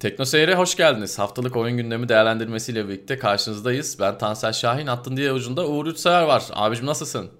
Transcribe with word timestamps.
Tekno 0.00 0.24
Seyir'e 0.24 0.54
hoş 0.54 0.76
geldiniz. 0.76 1.18
Haftalık 1.18 1.56
oyun 1.56 1.76
gündemi 1.76 2.08
değerlendirmesiyle 2.08 2.88
birlikte 2.88 3.18
karşınızdayız. 3.18 3.96
Ben 4.00 4.18
Tansel 4.18 4.52
Şahin, 4.52 4.86
hattın 4.86 5.16
diğer 5.16 5.32
ucunda 5.32 5.66
Uğur 5.66 5.86
Üçsever 5.86 6.22
var. 6.22 6.44
Abicim 6.52 6.86
nasılsın? 6.86 7.30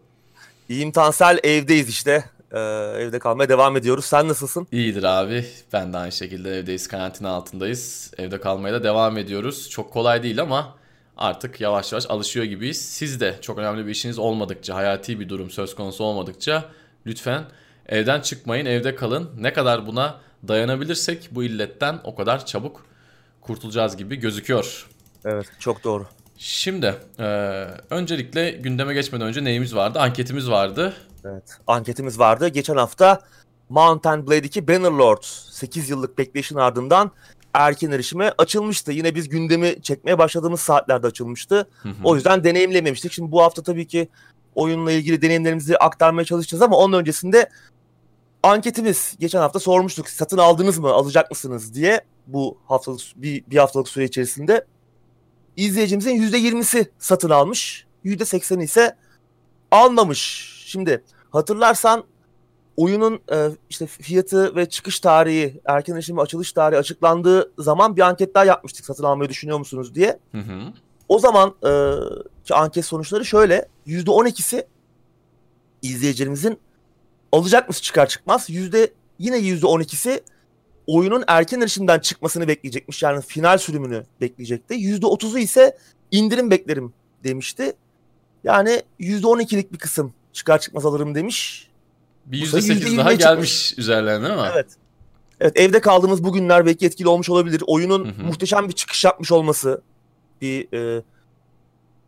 İyiyim 0.69 0.93
Tansel, 0.93 1.39
evdeyiz 1.43 1.89
işte. 1.89 2.25
Ee, 2.53 2.59
evde 2.99 3.19
kalmaya 3.19 3.49
devam 3.49 3.77
ediyoruz. 3.77 4.05
Sen 4.05 4.29
nasılsın? 4.29 4.67
İyidir 4.73 5.03
abi. 5.03 5.47
Ben 5.73 5.93
de 5.93 5.99
aynı 5.99 6.13
şekilde 6.13 6.59
evdeyiz, 6.59 6.89
karantina 6.89 7.29
altındayız. 7.29 8.13
Evde 8.19 8.41
kalmaya 8.41 8.75
da 8.75 8.85
devam 8.85 9.19
ediyoruz. 9.19 9.71
Çok 9.71 9.93
kolay 9.93 10.23
değil 10.23 10.43
ama 10.43 10.75
artık 11.17 11.61
yavaş 11.61 11.93
yavaş 11.93 12.07
alışıyor 12.11 12.47
gibiyiz. 12.47 12.83
Siz 12.83 13.21
de 13.21 13.39
çok 13.43 13.59
önemli 13.59 13.87
bir 13.87 13.91
işiniz 13.91 14.19
olmadıkça, 14.19 14.75
hayati 14.75 15.21
bir 15.21 15.29
durum 15.29 15.51
söz 15.51 15.75
konusu 15.75 16.05
olmadıkça 16.05 16.65
lütfen 17.07 17.45
evden 17.91 18.21
çıkmayın, 18.21 18.67
evde 18.67 18.95
kalın. 18.95 19.31
Ne 19.39 19.53
kadar 19.53 19.87
buna 19.87 20.21
dayanabilirsek 20.49 21.29
bu 21.31 21.45
illetten 21.45 22.01
o 22.05 22.15
kadar 22.15 22.47
çabuk 22.47 22.87
kurtulacağız 23.41 23.97
gibi 23.97 24.17
gözüküyor. 24.17 24.89
Evet 25.25 25.47
çok 25.59 25.85
doğru. 25.85 26.07
Şimdi 26.39 26.95
e, 27.19 27.25
öncelikle 27.91 28.51
gündeme 28.51 28.95
geçmeden 28.95 29.27
önce 29.27 29.45
neyimiz 29.45 29.77
vardı? 29.77 29.99
Anketimiz 29.99 30.51
vardı. 30.51 30.95
Evet 31.25 31.59
anketimiz 31.67 32.19
vardı. 32.19 32.49
Geçen 32.49 32.77
hafta 32.77 33.21
Mountain 33.69 34.27
Blade 34.27 34.47
2 34.47 34.69
Bannerlord 34.69 35.23
8 35.51 35.91
yıllık 35.91 36.19
bekleyişin 36.19 36.57
ardından 36.57 37.11
erken 37.55 37.91
erişime 37.91 38.33
açılmıştı. 38.39 38.93
Yine 38.93 39.15
biz 39.15 39.29
gündemi 39.29 39.83
çekmeye 39.83 40.19
başladığımız 40.19 40.61
saatlerde 40.61 41.07
açılmıştı. 41.07 41.69
Hı 41.83 41.89
hı. 41.89 41.95
O 42.05 42.15
yüzden 42.15 42.45
deneyimlememiştik. 42.45 43.13
Şimdi 43.13 43.33
bu 43.33 43.43
hafta 43.43 43.63
tabii 43.63 43.87
ki 43.87 44.09
oyunla 44.55 44.93
ilgili 44.93 45.23
deneyimlerimizi 45.23 45.79
aktarmaya 45.79 46.25
çalışacağız 46.25 46.63
ama 46.63 46.77
onun 46.77 46.99
öncesinde 46.99 47.49
anketimiz 48.43 49.17
geçen 49.21 49.41
hafta 49.41 49.59
sormuştuk. 49.59 50.09
Satın 50.09 50.39
aldınız 50.39 50.79
mı, 50.79 50.89
alacak 50.89 51.31
mısınız 51.31 51.75
diye 51.75 52.01
bu 52.27 52.59
haftalık 52.65 53.01
bir, 53.17 53.45
bir 53.47 53.57
haftalık 53.57 53.89
süre 53.89 54.05
içerisinde 54.05 54.67
izleyicimizin 55.57 56.11
%20'si 56.11 56.87
satın 56.99 57.31
almış. 57.31 57.87
%80'i 58.05 58.65
ise 58.65 58.97
almamış. 59.71 60.51
Şimdi 60.67 61.05
hatırlarsan 61.31 62.05
oyunun 62.77 63.21
e, 63.33 63.49
işte 63.71 63.87
fiyatı 63.87 64.57
ve 64.57 64.69
çıkış 64.69 65.01
tarihi, 65.01 65.61
erken 65.65 65.95
erişim 65.95 66.17
ve 66.17 66.21
açılış 66.21 66.53
tarihi 66.53 66.79
açıklandığı 66.79 67.53
zaman 67.59 67.97
bir 67.97 68.03
anket 68.03 68.35
daha 68.35 68.45
yapmıştık 68.45 68.87
satın 68.87 69.05
almayı 69.05 69.31
düşünüyor 69.31 69.59
musunuz 69.59 69.95
diye. 69.95 70.19
Hı 70.33 70.39
hı. 70.39 70.73
O 71.09 71.19
zaman 71.19 71.55
e, 71.65 71.71
ki 72.45 72.55
anket 72.55 72.85
sonuçları 72.85 73.25
şöyle. 73.25 73.69
%12'si 73.87 74.67
izleyicilerimizin 75.83 76.59
alacak 77.33 77.69
mısın 77.69 77.83
çıkar 77.83 78.09
çıkmaz 78.09 78.51
yüzde 78.51 78.93
yine 79.19 79.39
yüzde 79.39 79.67
on 79.67 79.81
ikisi 79.81 80.23
oyunun 80.87 81.25
erken 81.27 81.61
erişimden 81.61 81.99
çıkmasını 81.99 82.49
bekleyecekmiş. 82.49 83.03
Yani 83.03 83.23
final 83.23 83.59
sürümünü 83.59 84.05
bekleyecekti. 84.21 84.75
Yüzde 84.75 85.07
otuzu 85.07 85.39
ise 85.39 85.79
indirim 86.11 86.51
beklerim 86.51 86.93
demişti. 87.25 87.73
Yani 88.45 88.83
yüzde 88.99 89.27
on 89.27 89.39
ikilik 89.39 89.73
bir 89.73 89.79
kısım 89.79 90.15
çıkar 90.33 90.61
çıkmaz 90.61 90.87
alırım 90.87 91.15
demiş. 91.15 91.69
Bir 92.27 92.39
yüzde 92.39 92.63
sekiz 92.63 92.97
daha 92.97 93.13
gelmiş 93.13 93.69
çıkmış. 93.69 93.79
üzerlerine 93.79 94.29
değil 94.29 94.41
mi? 94.41 94.49
Evet. 94.53 94.69
Evet 95.41 95.53
evde 95.57 95.81
kaldığımız 95.81 96.25
bu 96.25 96.33
günler 96.33 96.67
belki 96.67 96.87
etkili 96.87 97.09
olmuş 97.09 97.31
olabilir. 97.31 97.63
Oyunun 97.67 98.05
hı 98.05 98.09
hı. 98.09 98.27
muhteşem 98.27 98.69
bir 98.69 98.73
çıkış 98.73 99.05
yapmış 99.05 99.33
olması 99.33 99.83
bir 100.41 100.73
e, 100.73 101.03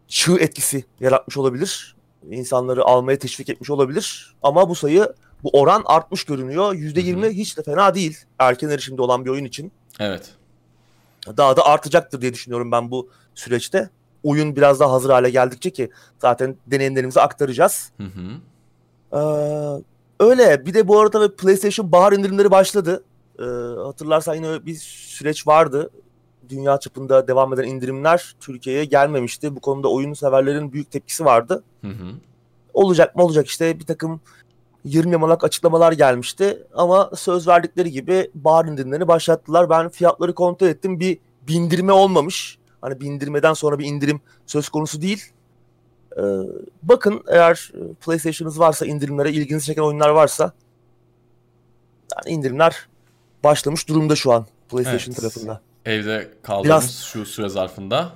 çığ 0.09 0.37
etkisi 0.39 0.84
yaratmış 1.00 1.37
olabilir 1.37 1.97
insanları 2.31 2.84
almaya 2.84 3.19
teşvik 3.19 3.48
etmiş 3.48 3.70
olabilir. 3.70 4.34
Ama 4.42 4.69
bu 4.69 4.75
sayı, 4.75 5.12
bu 5.42 5.51
oran 5.53 5.83
artmış 5.87 6.25
görünüyor. 6.25 6.75
%20 6.75 7.31
hiç 7.31 7.59
de 7.59 7.62
fena 7.62 7.95
değil 7.95 8.19
erken 8.39 8.69
erişimde 8.69 9.03
olan 9.03 9.25
bir 9.25 9.31
oyun 9.31 9.45
için. 9.45 9.73
Evet. 10.01 10.31
Daha 11.37 11.56
da 11.56 11.67
artacaktır 11.67 12.20
diye 12.20 12.33
düşünüyorum 12.33 12.73
ben 12.73 12.91
bu 12.91 13.09
süreçte. 13.34 13.91
Oyun 14.23 14.56
biraz 14.56 14.81
daha 14.81 14.93
hazır 14.93 15.11
hale 15.11 15.31
geldikçe 15.31 15.70
ki 15.70 15.91
zaten 16.19 16.56
deneyimlerimizi 16.66 17.21
aktaracağız. 17.21 17.93
Hı 17.97 18.05
hı. 18.05 18.41
Ee, 19.12 19.82
öyle. 20.21 20.66
Bir 20.66 20.75
de 20.75 20.88
bu 20.88 21.00
arada 21.00 21.37
PlayStation 21.37 21.93
bahar 21.93 22.12
indirimleri 22.12 22.50
başladı. 22.50 23.05
Ee, 23.38 23.43
hatırlarsan 23.84 24.34
yine 24.34 24.66
bir 24.66 24.75
süreç 24.75 25.47
vardı 25.47 25.91
dünya 26.48 26.78
çapında 26.78 27.28
devam 27.28 27.54
eden 27.54 27.64
indirimler 27.64 28.34
Türkiye'ye 28.41 28.84
gelmemişti. 28.84 29.56
Bu 29.56 29.60
konuda 29.60 29.88
oyun 29.88 30.12
severlerin 30.12 30.72
büyük 30.72 30.91
tepkisi 30.91 31.25
vardı. 31.25 31.62
Hı 31.80 31.88
hı. 31.88 32.12
Olacak 32.75 33.16
mı 33.16 33.25
olacak 33.25 33.47
işte 33.47 33.80
bir 33.80 33.86
takım 33.86 34.20
20 34.84 35.12
yamalak 35.12 35.44
açıklamalar 35.44 35.92
gelmişti. 35.92 36.66
Ama 36.75 37.10
söz 37.16 37.48
verdikleri 37.48 37.91
gibi 37.91 38.31
bahar 38.34 38.64
indirimlerini 38.64 39.08
başlattılar. 39.08 39.70
Ben 39.70 39.88
fiyatları 39.88 40.34
kontrol 40.34 40.66
ettim. 40.66 41.00
Bir 41.00 41.19
bindirme 41.48 41.92
olmamış. 41.92 42.58
Hani 42.81 43.00
bindirmeden 43.00 43.52
sonra 43.52 43.78
bir 43.78 43.84
indirim 43.84 44.20
söz 44.47 44.69
konusu 44.69 45.02
değil. 45.02 45.25
Ee, 46.16 46.22
bakın 46.82 47.25
eğer 47.28 47.72
PlayStation'ınız 48.00 48.60
varsa 48.60 48.86
indirimlere 48.86 49.31
ilginizi 49.32 49.66
çeken 49.66 49.82
oyunlar 49.82 50.08
varsa 50.08 50.52
yani 52.16 52.34
indirimler 52.34 52.88
başlamış 53.44 53.88
durumda 53.88 54.16
şu 54.16 54.32
an 54.32 54.47
PlayStation 54.69 55.12
evet. 55.12 55.16
tarafında. 55.16 55.60
Evde 55.87 56.31
kaldığımız 56.43 56.66
biraz, 56.66 57.03
şu 57.03 57.26
süre 57.26 57.48
zarfında. 57.48 58.12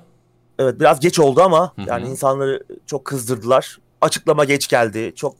Evet 0.59 0.81
biraz 0.81 1.01
geç 1.01 1.19
oldu 1.19 1.43
ama 1.43 1.73
Hı-hı. 1.77 1.89
yani 1.89 2.09
insanları 2.09 2.65
çok 2.87 3.05
kızdırdılar. 3.05 3.79
Açıklama 4.01 4.45
geç 4.45 4.69
geldi. 4.69 5.13
Çok 5.17 5.37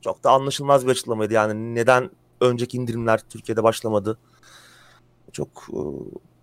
çok 0.00 0.24
da 0.24 0.30
anlaşılmaz 0.30 0.86
bir 0.86 0.90
açıklamaydı. 0.90 1.32
Yani 1.32 1.74
neden 1.74 2.10
önceki 2.40 2.76
indirimler 2.76 3.20
Türkiye'de 3.30 3.62
başlamadı? 3.62 4.18
Çok 5.32 5.48
e, 5.72 5.80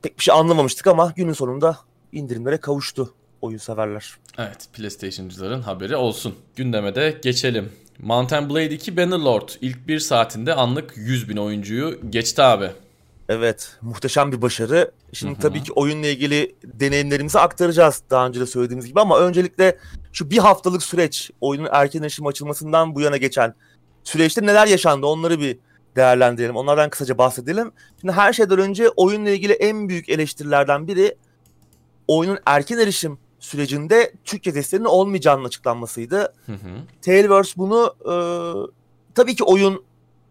pek 0.02 0.18
bir 0.18 0.24
şey 0.24 0.36
anlamamıştık 0.36 0.88
ama 0.88 1.14
günün 1.16 1.34
sonunda 1.34 1.78
indirimlere 2.12 2.58
kavuştu 2.58 3.14
oyun 3.42 3.58
severler. 3.58 4.18
Evet 4.38 4.68
PlayStation'cıların 4.74 5.62
haberi 5.62 5.96
olsun. 5.96 6.36
Gündeme 6.56 6.96
de 6.96 7.20
geçelim. 7.24 7.72
Mountain 8.00 8.50
Blade 8.50 8.74
2 8.74 8.98
Bannerlord 8.98 9.50
ilk 9.62 9.88
bir 9.88 10.00
saatinde 10.00 10.54
anlık 10.54 10.94
100 10.96 11.30
bin 11.30 11.38
oyuncuyu 11.38 12.00
geçti 12.10 12.42
abi. 12.42 12.72
Evet, 13.30 13.78
muhteşem 13.82 14.32
bir 14.32 14.42
başarı. 14.42 14.92
Şimdi 15.14 15.34
Hı-hı. 15.34 15.42
tabii 15.42 15.64
ki 15.64 15.74
oyunla 15.74 16.08
ilgili 16.08 16.56
deneyimlerimizi 16.64 17.40
aktaracağız 17.40 18.02
daha 18.10 18.28
önce 18.28 18.40
de 18.40 18.46
söylediğimiz 18.46 18.86
gibi 18.88 19.00
ama 19.02 19.20
öncelikle 19.20 19.78
şu 20.14 20.30
bir 20.30 20.38
haftalık 20.38 20.84
süreç, 20.84 21.32
oyunun 21.42 21.70
erken 21.72 22.02
erişim 22.02 22.26
açılmasından 22.26 22.96
bu 22.96 23.02
yana 23.02 23.18
geçen 23.18 23.54
süreçte 24.04 24.46
neler 24.46 24.68
yaşandı 24.68 25.06
onları 25.06 25.40
bir 25.40 25.58
değerlendirelim. 25.96 26.56
Onlardan 26.56 26.90
kısaca 26.90 27.18
bahsedelim. 27.18 27.72
Şimdi 28.02 28.14
her 28.14 28.34
şeyden 28.34 28.60
önce 28.60 28.90
oyunla 28.90 29.30
ilgili 29.30 29.54
en 29.54 29.90
büyük 29.90 30.10
eleştirilerden 30.10 30.88
biri 30.88 31.16
oyunun 32.08 32.40
erken 32.46 32.78
erişim 32.78 33.18
sürecinde 33.40 34.14
Türkçe 34.24 34.56
desteğinin 34.56 34.86
olmayacağının 34.86 35.46
açıklanmasıydı. 35.46 36.34
Hı 36.46 36.54
Tailverse 37.02 37.54
bunu 37.58 37.96
e, 38.02 38.14
tabii 39.16 39.36
ki 39.36 39.44
oyun 39.44 39.84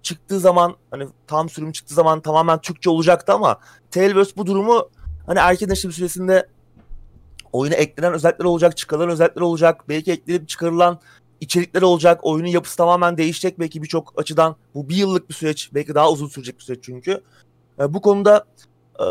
çıktığı 0.04 0.40
zaman 0.40 0.76
hani 0.90 1.08
tam 1.26 1.48
sürüm 1.48 1.72
çıktığı 1.72 1.94
zaman 1.94 2.20
tamamen 2.20 2.60
Türkçe 2.60 2.90
olacaktı 2.90 3.32
ama 3.32 3.58
Tailverse 3.90 4.36
bu 4.36 4.46
durumu 4.46 4.88
hani 5.26 5.38
erken 5.38 5.68
erişim 5.68 5.92
süresinde 5.92 6.48
oyuna 7.52 7.74
eklenen 7.74 8.12
özellikler 8.12 8.44
olacak, 8.44 8.76
çıkarılan 8.76 9.10
özellikler 9.10 9.42
olacak, 9.42 9.88
belki 9.88 10.12
eklenip 10.12 10.48
çıkarılan 10.48 11.00
içerikler 11.40 11.82
olacak, 11.82 12.20
oyunun 12.22 12.48
yapısı 12.48 12.76
tamamen 12.76 13.16
değişecek 13.16 13.60
belki 13.60 13.82
birçok 13.82 14.12
açıdan. 14.16 14.56
Bu 14.74 14.88
bir 14.88 14.96
yıllık 14.96 15.28
bir 15.28 15.34
süreç, 15.34 15.70
belki 15.74 15.94
daha 15.94 16.10
uzun 16.10 16.28
sürecek 16.28 16.58
bir 16.58 16.62
süreç 16.62 16.84
çünkü. 16.84 17.20
E, 17.80 17.94
bu 17.94 18.00
konuda 18.00 18.44
e, 19.00 19.04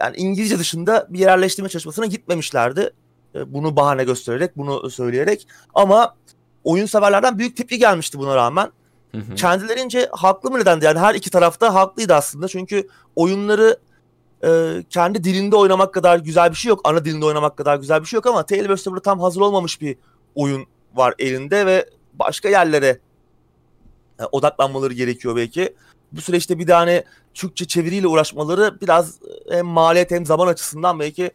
yani 0.00 0.16
İngilizce 0.16 0.58
dışında 0.58 1.06
bir 1.10 1.18
yerleştirme 1.18 1.68
çalışmasına 1.68 2.06
gitmemişlerdi. 2.06 2.90
E, 3.34 3.52
bunu 3.52 3.76
bahane 3.76 4.04
göstererek, 4.04 4.56
bunu 4.56 4.90
söyleyerek. 4.90 5.46
Ama 5.74 6.16
oyun 6.64 6.86
severlerden 6.86 7.38
büyük 7.38 7.56
tepki 7.56 7.78
gelmişti 7.78 8.18
buna 8.18 8.36
rağmen. 8.36 8.72
Hı. 9.14 9.34
Kendilerince 9.34 10.08
haklı 10.12 10.50
mı 10.50 10.58
nedendi? 10.58 10.84
Yani 10.84 10.98
her 10.98 11.14
iki 11.14 11.30
tarafta 11.30 11.74
haklıydı 11.74 12.14
aslında. 12.14 12.48
Çünkü 12.48 12.88
oyunları 13.16 13.78
e, 14.44 14.82
kendi 14.90 15.24
dilinde 15.24 15.56
oynamak 15.56 15.94
kadar 15.94 16.18
güzel 16.18 16.50
bir 16.50 16.56
şey 16.56 16.68
yok. 16.68 16.80
Ana 16.84 17.04
dilinde 17.04 17.24
oynamak 17.24 17.56
kadar 17.56 17.76
güzel 17.76 18.00
bir 18.00 18.06
şey 18.06 18.16
yok 18.16 18.26
ama 18.26 18.46
Tailverse'de 18.46 18.90
burada 18.90 19.02
tam 19.02 19.20
hazır 19.20 19.40
olmamış 19.40 19.80
bir 19.80 19.96
oyun 20.34 20.66
var 20.94 21.14
elinde 21.18 21.66
ve 21.66 21.90
başka 22.14 22.48
yerlere 22.48 22.98
e, 24.20 24.24
odaklanmaları 24.32 24.94
gerekiyor 24.94 25.36
belki. 25.36 25.74
Bu 26.12 26.20
süreçte 26.20 26.58
bir 26.58 26.66
tane 26.66 27.04
Türkçe 27.34 27.64
çeviriyle 27.64 28.06
uğraşmaları 28.06 28.80
biraz 28.80 29.18
hem 29.50 29.66
maliyet 29.66 30.10
hem 30.10 30.26
zaman 30.26 30.46
açısından 30.46 31.00
belki 31.00 31.30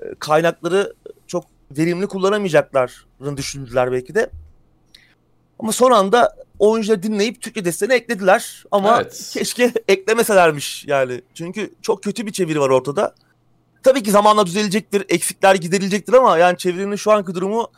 e, 0.00 0.14
kaynakları 0.18 0.94
çok 1.26 1.44
verimli 1.70 2.06
kullanamayacaklarını 2.06 3.36
düşündüler 3.36 3.92
belki 3.92 4.14
de. 4.14 4.30
Ama 5.58 5.72
son 5.72 5.90
anda 5.90 6.36
oyuncuları 6.58 7.02
dinleyip 7.02 7.42
Türkçe 7.42 7.64
desteğini 7.64 7.94
eklediler. 7.94 8.64
Ama 8.70 9.00
evet. 9.00 9.30
keşke 9.32 9.72
eklemeselermiş 9.88 10.84
yani. 10.86 11.22
Çünkü 11.34 11.70
çok 11.82 12.02
kötü 12.02 12.26
bir 12.26 12.32
çeviri 12.32 12.60
var 12.60 12.70
ortada. 12.70 13.14
Tabii 13.82 14.02
ki 14.02 14.10
zamanla 14.10 14.46
düzelecektir, 14.46 15.04
eksikler 15.08 15.54
giderilecektir 15.54 16.12
ama 16.12 16.38
yani 16.38 16.58
çevirinin 16.58 16.96
şu 16.96 17.12
anki 17.12 17.34
durumu 17.34 17.68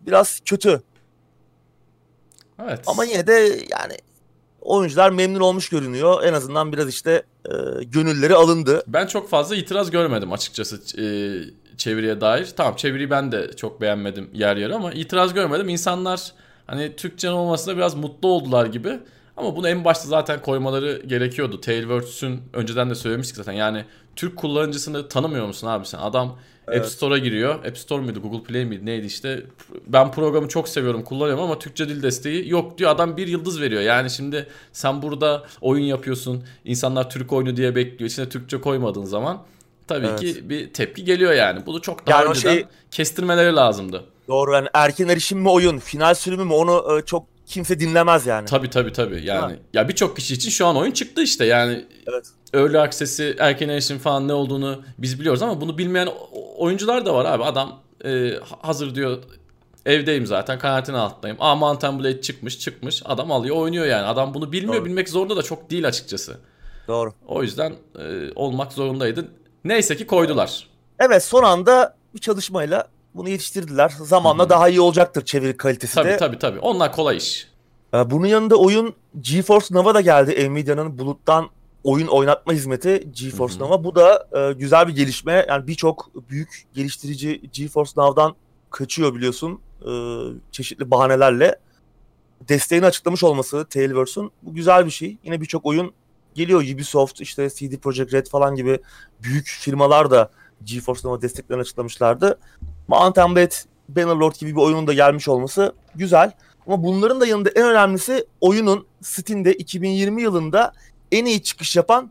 biraz 0.00 0.40
kötü. 0.44 0.82
Evet. 2.62 2.80
Ama 2.86 3.04
yine 3.04 3.26
de 3.26 3.32
yani 3.70 3.96
oyuncular 4.60 5.10
memnun 5.10 5.40
olmuş 5.40 5.68
görünüyor. 5.68 6.22
En 6.22 6.32
azından 6.32 6.72
biraz 6.72 6.88
işte 6.88 7.22
e, 7.44 7.84
gönülleri 7.84 8.34
alındı. 8.34 8.82
Ben 8.86 9.06
çok 9.06 9.30
fazla 9.30 9.56
itiraz 9.56 9.90
görmedim 9.90 10.32
açıkçası 10.32 11.02
e, 11.02 11.06
çeviriye 11.76 12.20
dair. 12.20 12.52
Tamam 12.56 12.76
çeviriyi 12.76 13.10
ben 13.10 13.32
de 13.32 13.50
çok 13.56 13.80
beğenmedim 13.80 14.30
yer 14.32 14.56
yer 14.56 14.70
ama 14.70 14.92
itiraz 14.92 15.34
görmedim. 15.34 15.68
İnsanlar 15.68 16.32
hani 16.66 16.96
Türkçe'nin 16.96 17.32
olmasına 17.32 17.76
biraz 17.76 17.94
mutlu 17.94 18.28
oldular 18.28 18.66
gibi. 18.66 18.98
Ama 19.36 19.56
bunu 19.56 19.68
en 19.68 19.84
başta 19.84 20.08
zaten 20.08 20.42
koymaları 20.42 21.02
gerekiyordu. 21.06 21.60
Tailwords'ün 21.60 22.42
önceden 22.52 22.90
de 22.90 22.94
söylemiştik 22.94 23.36
zaten. 23.36 23.52
Yani 23.52 23.84
Türk 24.16 24.36
kullanıcısını 24.36 25.08
tanımıyor 25.08 25.46
musun 25.46 25.66
abi 25.66 25.86
sen? 25.86 25.98
Adam 25.98 26.38
evet. 26.68 26.80
App 26.80 26.88
Store'a 26.88 27.18
giriyor. 27.18 27.54
App 27.54 27.78
Store 27.78 28.02
muydu, 28.02 28.22
Google 28.22 28.42
Play 28.42 28.64
miydi 28.64 28.86
neydi 28.86 29.06
işte. 29.06 29.42
Ben 29.86 30.12
programı 30.12 30.48
çok 30.48 30.68
seviyorum, 30.68 31.04
kullanıyorum 31.04 31.44
ama 31.44 31.58
Türkçe 31.58 31.88
dil 31.88 32.02
desteği 32.02 32.48
yok 32.48 32.78
diyor. 32.78 32.90
Adam 32.90 33.16
bir 33.16 33.26
yıldız 33.28 33.60
veriyor. 33.60 33.82
Yani 33.82 34.10
şimdi 34.10 34.46
sen 34.72 35.02
burada 35.02 35.44
oyun 35.60 35.84
yapıyorsun. 35.84 36.44
İnsanlar 36.64 37.10
Türk 37.10 37.32
oyunu 37.32 37.56
diye 37.56 37.76
bekliyor. 37.76 38.10
İçine 38.10 38.28
Türkçe 38.28 38.60
koymadığın 38.60 39.04
zaman 39.04 39.42
tabii 39.88 40.06
evet. 40.06 40.20
ki 40.20 40.50
bir 40.50 40.72
tepki 40.72 41.04
geliyor 41.04 41.32
yani. 41.32 41.66
Bunu 41.66 41.80
çok 41.80 42.06
daha 42.06 42.20
yani 42.20 42.30
önceden 42.30 42.54
şey... 42.54 42.64
kestirmeleri 42.90 43.54
lazımdı. 43.56 44.04
Doğru 44.28 44.52
yani 44.52 44.68
erken 44.74 45.08
erişim 45.08 45.38
mi 45.38 45.50
oyun, 45.50 45.78
final 45.78 46.14
sürümü 46.14 46.44
mü 46.44 46.52
onu 46.52 46.98
e, 46.98 47.04
çok 47.04 47.26
kimse 47.46 47.80
dinlemez 47.80 48.26
yani. 48.26 48.46
Tabii 48.46 48.70
tabii 48.70 48.92
tabii. 48.92 49.24
Yani 49.24 49.52
ha. 49.52 49.58
ya 49.72 49.88
birçok 49.88 50.16
kişi 50.16 50.34
için 50.34 50.50
şu 50.50 50.66
an 50.66 50.76
oyun 50.76 50.92
çıktı 50.92 51.22
işte. 51.22 51.44
Yani 51.44 51.84
evet. 52.06 52.26
Early 52.54 52.78
Access'i, 52.78 53.36
erken 53.38 53.68
erişim 53.68 53.98
falan 53.98 54.28
ne 54.28 54.32
olduğunu 54.32 54.82
biz 54.98 55.20
biliyoruz 55.20 55.42
ama 55.42 55.60
bunu 55.60 55.78
bilmeyen 55.78 56.08
oyuncular 56.56 57.06
da 57.06 57.14
var 57.14 57.24
abi. 57.24 57.44
Adam 57.44 57.80
e, 58.04 58.32
hazır 58.62 58.94
diyor 58.94 59.18
evdeyim 59.86 60.26
zaten 60.26 60.58
karantina 60.58 61.00
alttayım. 61.00 61.36
Aa 61.40 61.54
Mountain 61.54 61.98
Blade 61.98 62.20
çıkmış 62.20 62.58
çıkmış. 62.58 63.02
Adam 63.04 63.32
alıyor 63.32 63.56
oynuyor 63.56 63.86
yani. 63.86 64.06
Adam 64.06 64.34
bunu 64.34 64.52
bilmiyor. 64.52 64.74
Doğru. 64.74 64.84
Bilmek 64.84 65.08
zorunda 65.08 65.36
da 65.36 65.42
çok 65.42 65.70
değil 65.70 65.86
açıkçası. 65.86 66.36
Doğru. 66.88 67.14
O 67.26 67.42
yüzden 67.42 67.72
e, 67.98 68.32
olmak 68.34 68.72
zorundaydı. 68.72 69.28
Neyse 69.64 69.96
ki 69.96 70.06
koydular. 70.06 70.66
Evet 70.98 71.24
son 71.24 71.42
anda 71.42 71.96
bir 72.14 72.20
çalışmayla 72.20 72.88
bunu 73.14 73.28
yetiştirdiler. 73.28 73.92
Zamanla 74.02 74.42
Hı-hı. 74.42 74.50
daha 74.50 74.68
iyi 74.68 74.80
olacaktır 74.80 75.24
çeviri 75.24 75.56
kalitesi 75.56 75.94
tabii, 75.94 76.08
de. 76.08 76.16
Tabii 76.16 76.38
tabii 76.38 76.38
tabii. 76.38 76.58
Onlar 76.58 76.92
kolay 76.92 77.16
iş. 77.16 77.48
Ee, 77.94 78.10
bunun 78.10 78.26
yanında 78.26 78.56
oyun 78.56 78.94
GeForce 79.20 79.66
Nova 79.70 79.94
da 79.94 80.00
geldi. 80.00 80.50
Nvidia'nın 80.50 80.98
buluttan 80.98 81.50
oyun 81.84 82.06
oynatma 82.06 82.52
hizmeti 82.52 83.08
GeForce. 83.12 83.58
Nova. 83.58 83.84
Bu 83.84 83.94
da 83.94 84.28
e, 84.32 84.52
güzel 84.52 84.88
bir 84.88 84.94
gelişme. 84.94 85.46
Yani 85.48 85.66
birçok 85.66 86.10
büyük 86.30 86.66
geliştirici 86.74 87.42
GeForce 87.52 87.92
Now'dan 87.96 88.34
kaçıyor 88.70 89.14
biliyorsun. 89.14 89.60
E, 89.82 89.90
çeşitli 90.52 90.90
bahanelerle. 90.90 91.56
Desteğini 92.48 92.86
açıklamış 92.86 93.24
olması 93.24 93.64
Tailverse'un 93.64 94.30
bu 94.42 94.54
güzel 94.54 94.86
bir 94.86 94.90
şey. 94.90 95.16
Yine 95.24 95.40
birçok 95.40 95.66
oyun 95.66 95.92
geliyor. 96.34 96.62
Ubisoft, 96.74 97.20
işte 97.20 97.50
CD 97.50 97.76
Projekt 97.76 98.14
Red 98.14 98.26
falan 98.26 98.54
gibi 98.54 98.78
büyük 99.22 99.46
firmalar 99.46 100.10
da 100.10 100.30
GeForce 100.64 101.08
Nova 101.08 101.22
desteklerini 101.22 101.60
açıklamışlardı. 101.60 102.38
Mountain 102.88 103.36
Blade 103.36 103.54
Bannerlord 103.88 104.34
gibi 104.34 104.50
bir 104.50 104.60
oyunun 104.60 104.86
da 104.86 104.92
gelmiş 104.92 105.28
olması 105.28 105.74
güzel. 105.94 106.32
Ama 106.66 106.82
bunların 106.82 107.20
da 107.20 107.26
yanında 107.26 107.50
en 107.50 107.64
önemlisi 107.64 108.26
oyunun 108.40 108.86
Steam'de 109.02 109.54
2020 109.54 110.22
yılında 110.22 110.72
en 111.12 111.24
iyi 111.24 111.42
çıkış 111.42 111.76
yapan 111.76 112.10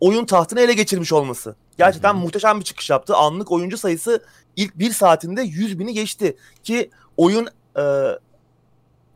oyun 0.00 0.24
tahtını 0.24 0.60
ele 0.60 0.72
geçirmiş 0.72 1.12
olması. 1.12 1.56
Gerçekten 1.78 2.12
Hı-hı. 2.12 2.18
muhteşem 2.18 2.60
bir 2.60 2.64
çıkış 2.64 2.90
yaptı. 2.90 3.16
Anlık 3.16 3.52
oyuncu 3.52 3.78
sayısı 3.78 4.24
ilk 4.56 4.78
bir 4.78 4.90
saatinde 4.90 5.42
100 5.42 5.78
bini 5.78 5.94
geçti. 5.94 6.36
Ki 6.64 6.90
oyun 7.16 7.48
e, 7.78 7.82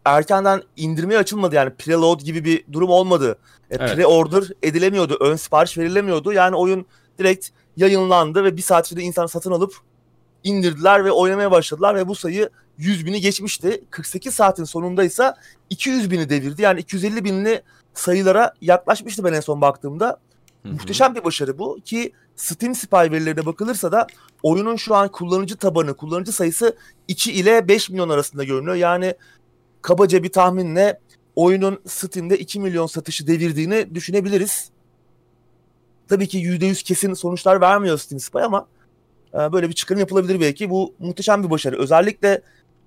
erkenden 0.04 0.62
indirmeye 0.76 1.18
açılmadı 1.18 1.54
yani 1.54 1.70
preload 1.70 2.20
gibi 2.20 2.44
bir 2.44 2.64
durum 2.72 2.90
olmadı. 2.90 3.38
E, 3.70 3.76
evet. 3.76 3.90
Pre-order 3.90 4.52
edilemiyordu, 4.62 5.16
ön 5.20 5.36
sipariş 5.36 5.78
verilemiyordu. 5.78 6.32
Yani 6.32 6.56
oyun 6.56 6.86
direkt 7.18 7.48
yayınlandı 7.76 8.44
ve 8.44 8.56
bir 8.56 8.62
saat 8.62 8.86
içinde 8.86 9.02
insan 9.02 9.26
satın 9.26 9.52
alıp 9.52 9.74
indirdiler 10.44 11.04
ve 11.04 11.12
oynamaya 11.12 11.50
başladılar 11.50 11.94
ve 11.94 12.08
bu 12.08 12.14
sayı 12.14 12.50
100 12.78 13.06
bini 13.06 13.20
geçmişti. 13.20 13.84
48 13.90 14.34
saatin 14.34 14.64
sonunda 14.64 15.04
ise 15.04 15.34
200 15.70 16.10
bini 16.10 16.28
devirdi. 16.28 16.62
Yani 16.62 16.80
250 16.80 17.24
binli 17.24 17.62
sayılara 17.94 18.54
yaklaşmıştı 18.60 19.24
ben 19.24 19.32
en 19.32 19.40
son 19.40 19.60
baktığımda. 19.60 20.20
Hı-hı. 20.62 20.72
Muhteşem 20.72 21.14
bir 21.14 21.24
başarı 21.24 21.58
bu 21.58 21.78
ki 21.84 22.12
Steam 22.36 22.74
Spy 22.74 22.96
verilerine 22.96 23.46
bakılırsa 23.46 23.92
da 23.92 24.06
oyunun 24.42 24.76
şu 24.76 24.94
an 24.94 25.08
kullanıcı 25.08 25.56
tabanı, 25.56 25.94
kullanıcı 25.94 26.32
sayısı 26.32 26.76
2 27.08 27.32
ile 27.32 27.68
5 27.68 27.90
milyon 27.90 28.08
arasında 28.08 28.44
görünüyor. 28.44 28.76
Yani 28.76 29.14
kabaca 29.82 30.22
bir 30.22 30.32
tahminle 30.32 31.00
oyunun 31.36 31.80
Steam'de 31.86 32.38
2 32.38 32.60
milyon 32.60 32.86
satışı 32.86 33.26
devirdiğini 33.26 33.94
düşünebiliriz. 33.94 34.70
Tabii 36.08 36.28
ki 36.28 36.38
%100 36.38 36.84
kesin 36.84 37.14
sonuçlar 37.14 37.60
vermiyor 37.60 37.98
Steam 37.98 38.20
Spy 38.20 38.38
ama 38.38 38.66
böyle 39.34 39.68
bir 39.68 39.74
çıkarım 39.74 40.00
yapılabilir 40.00 40.40
belki. 40.40 40.70
Bu 40.70 40.94
muhteşem 40.98 41.44
bir 41.44 41.50
başarı. 41.50 41.78
Özellikle 41.78 42.42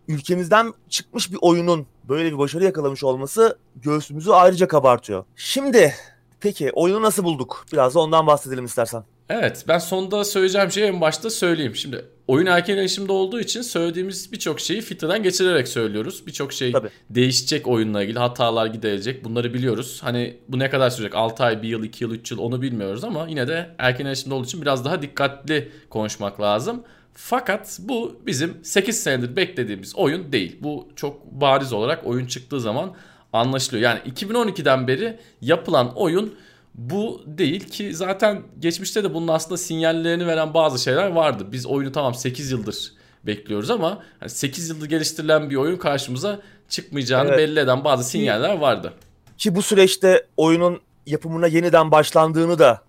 ülkemizden 0.08 0.74
çıkmış 0.90 1.32
bir 1.32 1.38
oyunun 1.42 1.88
böyle 2.10 2.32
bir 2.32 2.38
başarı 2.38 2.64
yakalamış 2.64 3.04
olması 3.04 3.58
göğsümüzü 3.76 4.32
ayrıca 4.32 4.68
kabartıyor. 4.68 5.26
Şimdi 5.36 5.94
peki 6.40 6.72
oyunu 6.74 7.02
nasıl 7.02 7.24
bulduk? 7.24 7.66
Biraz 7.74 7.96
da 7.96 8.00
ondan 8.00 8.28
bahsedelim 8.28 8.66
istersen. 8.66 9.04
Evet 9.30 9.66
ben 9.68 9.78
sonda 9.78 10.24
söyleyeceğim 10.24 10.72
şeyi 10.72 10.86
en 10.86 11.02
başta 11.02 11.30
söyleyeyim. 11.30 11.76
Şimdi 11.76 12.06
oyun 12.28 12.46
erken 12.46 12.78
erişimde 12.78 13.12
olduğu 13.12 13.40
için 13.40 13.62
söylediğimiz 13.62 14.32
birçok 14.32 14.60
şeyi 14.60 14.82
filtreden 14.82 15.24
geçirerek 15.24 15.68
söylüyoruz. 15.68 16.28
Birçok 16.28 16.54
şey 16.54 16.72
Tabii. 16.72 16.90
değişecek 17.10 17.68
oyunla 17.68 18.04
ilgili 18.04 18.20
hatalar 18.20 18.66
giderilecek 18.66 19.24
bunları 19.24 19.54
biliyoruz. 19.54 20.00
Hani 20.04 20.38
bu 20.48 20.60
ne 20.60 20.70
kadar 20.70 20.90
sürecek 20.90 21.16
6 21.16 21.44
ay, 21.44 21.62
1 21.62 21.68
yıl, 21.68 21.84
2 21.84 22.04
yıl, 22.04 22.12
3 22.12 22.32
yıl 22.32 22.40
onu 22.40 22.62
bilmiyoruz 22.62 23.04
ama 23.04 23.28
yine 23.30 23.48
de 23.48 23.70
erken 23.78 24.06
erişimde 24.06 24.34
olduğu 24.34 24.46
için 24.46 24.62
biraz 24.62 24.86
daha 24.86 25.02
dikkatli 25.02 25.72
konuşmak 25.90 26.42
lazım. 26.42 26.84
Fakat 27.14 27.80
bu 27.82 28.22
bizim 28.26 28.58
8 28.64 29.04
senedir 29.04 29.36
beklediğimiz 29.36 29.96
oyun 29.96 30.32
değil. 30.32 30.58
Bu 30.62 30.88
çok 30.96 31.26
bariz 31.32 31.74
olarak 31.74 32.08
oyun 32.08 32.26
çıktığı 32.26 32.60
zaman 32.60 32.96
anlaşılıyor. 33.34 33.84
Yani 33.84 34.00
2012'den 34.00 34.88
beri 34.88 35.20
yapılan 35.42 35.96
oyun 35.96 36.36
bu 36.78 37.22
değil 37.26 37.70
ki 37.70 37.96
zaten 37.96 38.44
geçmişte 38.60 39.04
de 39.04 39.14
bunun 39.14 39.28
aslında 39.28 39.58
sinyallerini 39.58 40.28
veren 40.28 40.54
bazı 40.54 40.84
şeyler 40.84 41.12
vardı. 41.12 41.48
Biz 41.52 41.66
oyunu 41.66 41.92
tamam 41.92 42.14
8 42.14 42.52
yıldır 42.52 42.94
bekliyoruz 43.24 43.70
ama 43.70 44.04
8 44.28 44.70
yıldır 44.70 44.86
geliştirilen 44.86 45.50
bir 45.50 45.56
oyun 45.56 45.78
karşımıza 45.78 46.40
çıkmayacağını 46.70 47.30
evet. 47.30 47.38
belli 47.38 47.60
eden 47.60 47.84
bazı 47.84 48.04
sinyaller 48.04 48.58
vardı. 48.58 48.94
Ki 49.38 49.56
bu 49.56 49.62
süreçte 49.62 50.28
oyunun 50.38 50.82
yapımına 51.06 51.48
yeniden 51.48 51.92
başlandığını 51.92 52.60
da 52.60 52.82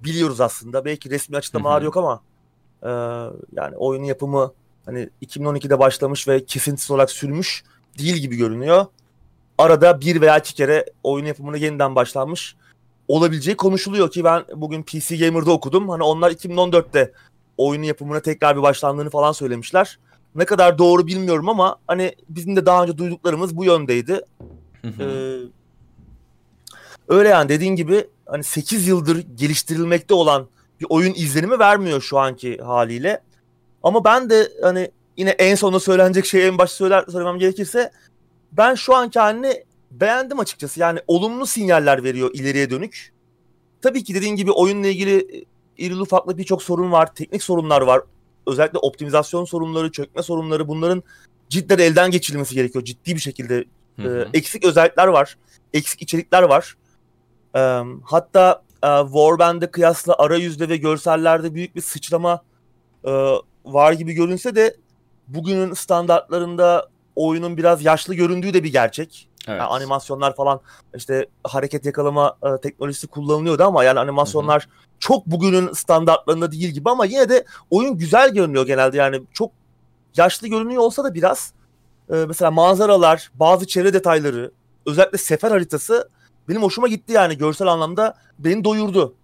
biliyoruz 0.00 0.40
aslında. 0.40 0.84
Belki 0.84 1.10
resmi 1.10 1.36
açıklamalar 1.36 1.82
yok 1.82 1.96
ama 1.96 2.20
e, 2.82 2.88
yani 3.56 3.76
oyunun 3.76 4.04
yapımı 4.04 4.52
hani 4.84 5.08
2012'de 5.22 5.78
başlamış 5.78 6.28
ve 6.28 6.44
kesintisiz 6.44 6.90
olarak 6.90 7.10
sürmüş 7.10 7.64
değil 7.98 8.16
gibi 8.16 8.36
görünüyor. 8.36 8.86
Arada 9.58 10.00
bir 10.00 10.20
veya 10.20 10.38
iki 10.38 10.54
kere 10.54 10.86
oyun 11.02 11.26
yapımına 11.26 11.56
yeniden 11.56 11.94
başlanmış 11.94 12.56
olabileceği 13.10 13.56
konuşuluyor 13.56 14.10
ki 14.10 14.24
ben 14.24 14.44
bugün 14.54 14.82
PC 14.82 15.16
Gamer'da 15.16 15.50
okudum. 15.50 15.88
Hani 15.88 16.02
onlar 16.02 16.30
2014'te 16.30 17.12
oyunun 17.56 17.84
yapımına 17.84 18.20
tekrar 18.20 18.56
bir 18.56 18.62
başlandığını 18.62 19.10
falan 19.10 19.32
söylemişler. 19.32 19.98
Ne 20.34 20.44
kadar 20.44 20.78
doğru 20.78 21.06
bilmiyorum 21.06 21.48
ama 21.48 21.76
hani 21.86 22.14
bizim 22.28 22.56
de 22.56 22.66
daha 22.66 22.82
önce 22.82 22.98
duyduklarımız 22.98 23.56
bu 23.56 23.64
yöndeydi. 23.64 24.20
ee, 24.84 25.38
öyle 27.08 27.28
yani 27.28 27.48
dediğin 27.48 27.76
gibi 27.76 28.06
hani 28.26 28.44
8 28.44 28.88
yıldır 28.88 29.26
geliştirilmekte 29.34 30.14
olan 30.14 30.46
bir 30.80 30.86
oyun 30.88 31.14
izlenimi 31.14 31.58
vermiyor 31.58 32.00
şu 32.00 32.18
anki 32.18 32.58
haliyle. 32.58 33.20
Ama 33.82 34.04
ben 34.04 34.30
de 34.30 34.52
hani 34.62 34.90
yine 35.16 35.30
en 35.30 35.54
sonunda 35.54 35.80
söylenecek 35.80 36.26
şeyi 36.26 36.44
en 36.44 36.58
başta 36.58 36.76
söyler, 36.76 37.04
söylemem 37.12 37.38
gerekirse 37.38 37.90
ben 38.52 38.74
şu 38.74 38.94
anki 38.94 39.18
halini 39.18 39.64
beğendim 39.90 40.40
açıkçası. 40.40 40.80
Yani 40.80 41.00
olumlu 41.06 41.46
sinyaller 41.46 42.04
veriyor 42.04 42.30
ileriye 42.34 42.70
dönük. 42.70 43.12
Tabii 43.82 44.04
ki 44.04 44.14
dediğin 44.14 44.36
gibi 44.36 44.50
oyunla 44.50 44.86
ilgili 44.86 45.38
e, 45.38 45.44
irili 45.78 46.00
ufaklı 46.00 46.38
birçok 46.38 46.62
sorun 46.62 46.92
var. 46.92 47.14
Teknik 47.14 47.42
sorunlar 47.42 47.82
var. 47.82 48.00
Özellikle 48.46 48.78
optimizasyon 48.78 49.44
sorunları, 49.44 49.92
çökme 49.92 50.22
sorunları 50.22 50.68
bunların 50.68 51.02
cidden 51.48 51.78
elden 51.78 52.10
geçirilmesi 52.10 52.54
gerekiyor. 52.54 52.84
Ciddi 52.84 53.14
bir 53.14 53.20
şekilde 53.20 53.64
hı 53.96 54.02
hı. 54.02 54.28
E, 54.32 54.38
eksik 54.38 54.64
özellikler 54.64 55.06
var. 55.06 55.38
Eksik 55.72 56.02
içerikler 56.02 56.42
var. 56.42 56.76
E, 57.56 57.60
hatta 58.04 58.62
e, 58.82 58.88
Warband'e 59.04 59.66
kıyasla 59.66 60.14
arayüzde 60.18 60.68
ve 60.68 60.76
görsellerde 60.76 61.54
büyük 61.54 61.76
bir 61.76 61.80
sıçrama 61.80 62.42
e, 63.04 63.10
var 63.64 63.92
gibi 63.92 64.12
görünse 64.12 64.54
de 64.54 64.76
bugünün 65.28 65.74
standartlarında 65.74 66.88
oyunun 67.16 67.56
biraz 67.56 67.84
yaşlı 67.84 68.14
göründüğü 68.14 68.54
de 68.54 68.64
bir 68.64 68.72
gerçek. 68.72 69.29
Evet. 69.48 69.60
Yani 69.60 69.68
animasyonlar 69.68 70.36
falan 70.36 70.60
işte 70.94 71.26
hareket 71.44 71.86
yakalama 71.86 72.36
e, 72.42 72.60
teknolojisi 72.60 73.06
kullanılıyordu 73.06 73.62
ama 73.64 73.84
yani 73.84 74.00
animasyonlar 74.00 74.62
Hı-hı. 74.62 74.70
çok 74.98 75.26
bugünün 75.26 75.72
standartlarında 75.72 76.52
değil 76.52 76.68
gibi 76.68 76.90
ama 76.90 77.04
yine 77.04 77.28
de 77.28 77.44
oyun 77.70 77.98
güzel 77.98 78.34
görünüyor 78.34 78.66
genelde 78.66 78.96
yani 78.96 79.22
çok 79.32 79.50
yaşlı 80.16 80.48
görünüyor 80.48 80.82
olsa 80.82 81.04
da 81.04 81.14
biraz 81.14 81.52
e, 82.10 82.14
mesela 82.14 82.50
manzaralar, 82.50 83.30
bazı 83.34 83.66
çevre 83.66 83.92
detayları 83.92 84.50
özellikle 84.86 85.18
sefer 85.18 85.50
haritası 85.50 86.08
benim 86.48 86.62
hoşuma 86.62 86.88
gitti 86.88 87.12
yani 87.12 87.38
görsel 87.38 87.68
anlamda 87.68 88.14
beni 88.38 88.64
doyurdu. 88.64 89.14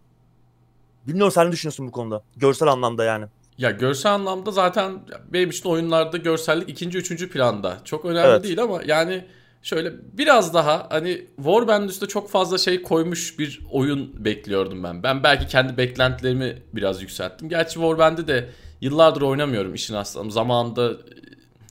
Bilmiyorum 1.07 1.33
sen 1.33 1.49
ne 1.49 1.53
düşünüyorsun 1.53 1.87
bu 1.87 1.93
konuda? 1.93 2.23
Görsel 2.37 2.69
anlamda 2.69 3.05
yani. 3.05 3.27
Ya 3.59 3.71
görsel 3.71 4.13
anlamda 4.13 4.51
zaten 4.51 5.01
benim 5.33 5.51
için 5.51 5.69
oyunlarda 5.69 6.17
görsellik 6.17 6.69
ikinci, 6.69 6.99
üçüncü 6.99 7.31
planda. 7.31 7.79
Çok 7.85 8.05
önemli 8.05 8.29
evet. 8.29 8.45
değil 8.45 8.63
ama 8.63 8.81
yani 8.87 9.25
şöyle 9.63 9.93
biraz 10.13 10.55
daha 10.55 10.87
hani 10.91 11.27
Warband 11.37 11.89
üstüne 11.89 12.09
çok 12.09 12.31
fazla 12.31 12.59
şey 12.59 12.83
koymuş 12.83 13.39
bir 13.39 13.61
oyun 13.71 14.25
bekliyordum 14.25 14.83
ben. 14.83 15.03
Ben 15.03 15.23
belki 15.23 15.47
kendi 15.47 15.77
beklentilerimi 15.77 16.63
biraz 16.73 17.03
yükselttim. 17.03 17.49
Gerçi 17.49 17.75
Warband'i 17.75 18.27
de 18.27 18.51
yıllardır 18.81 19.23
oynamıyorum 19.23 19.75
işin 19.75 19.95
aslında. 19.95 20.31
Zamanında 20.31 20.93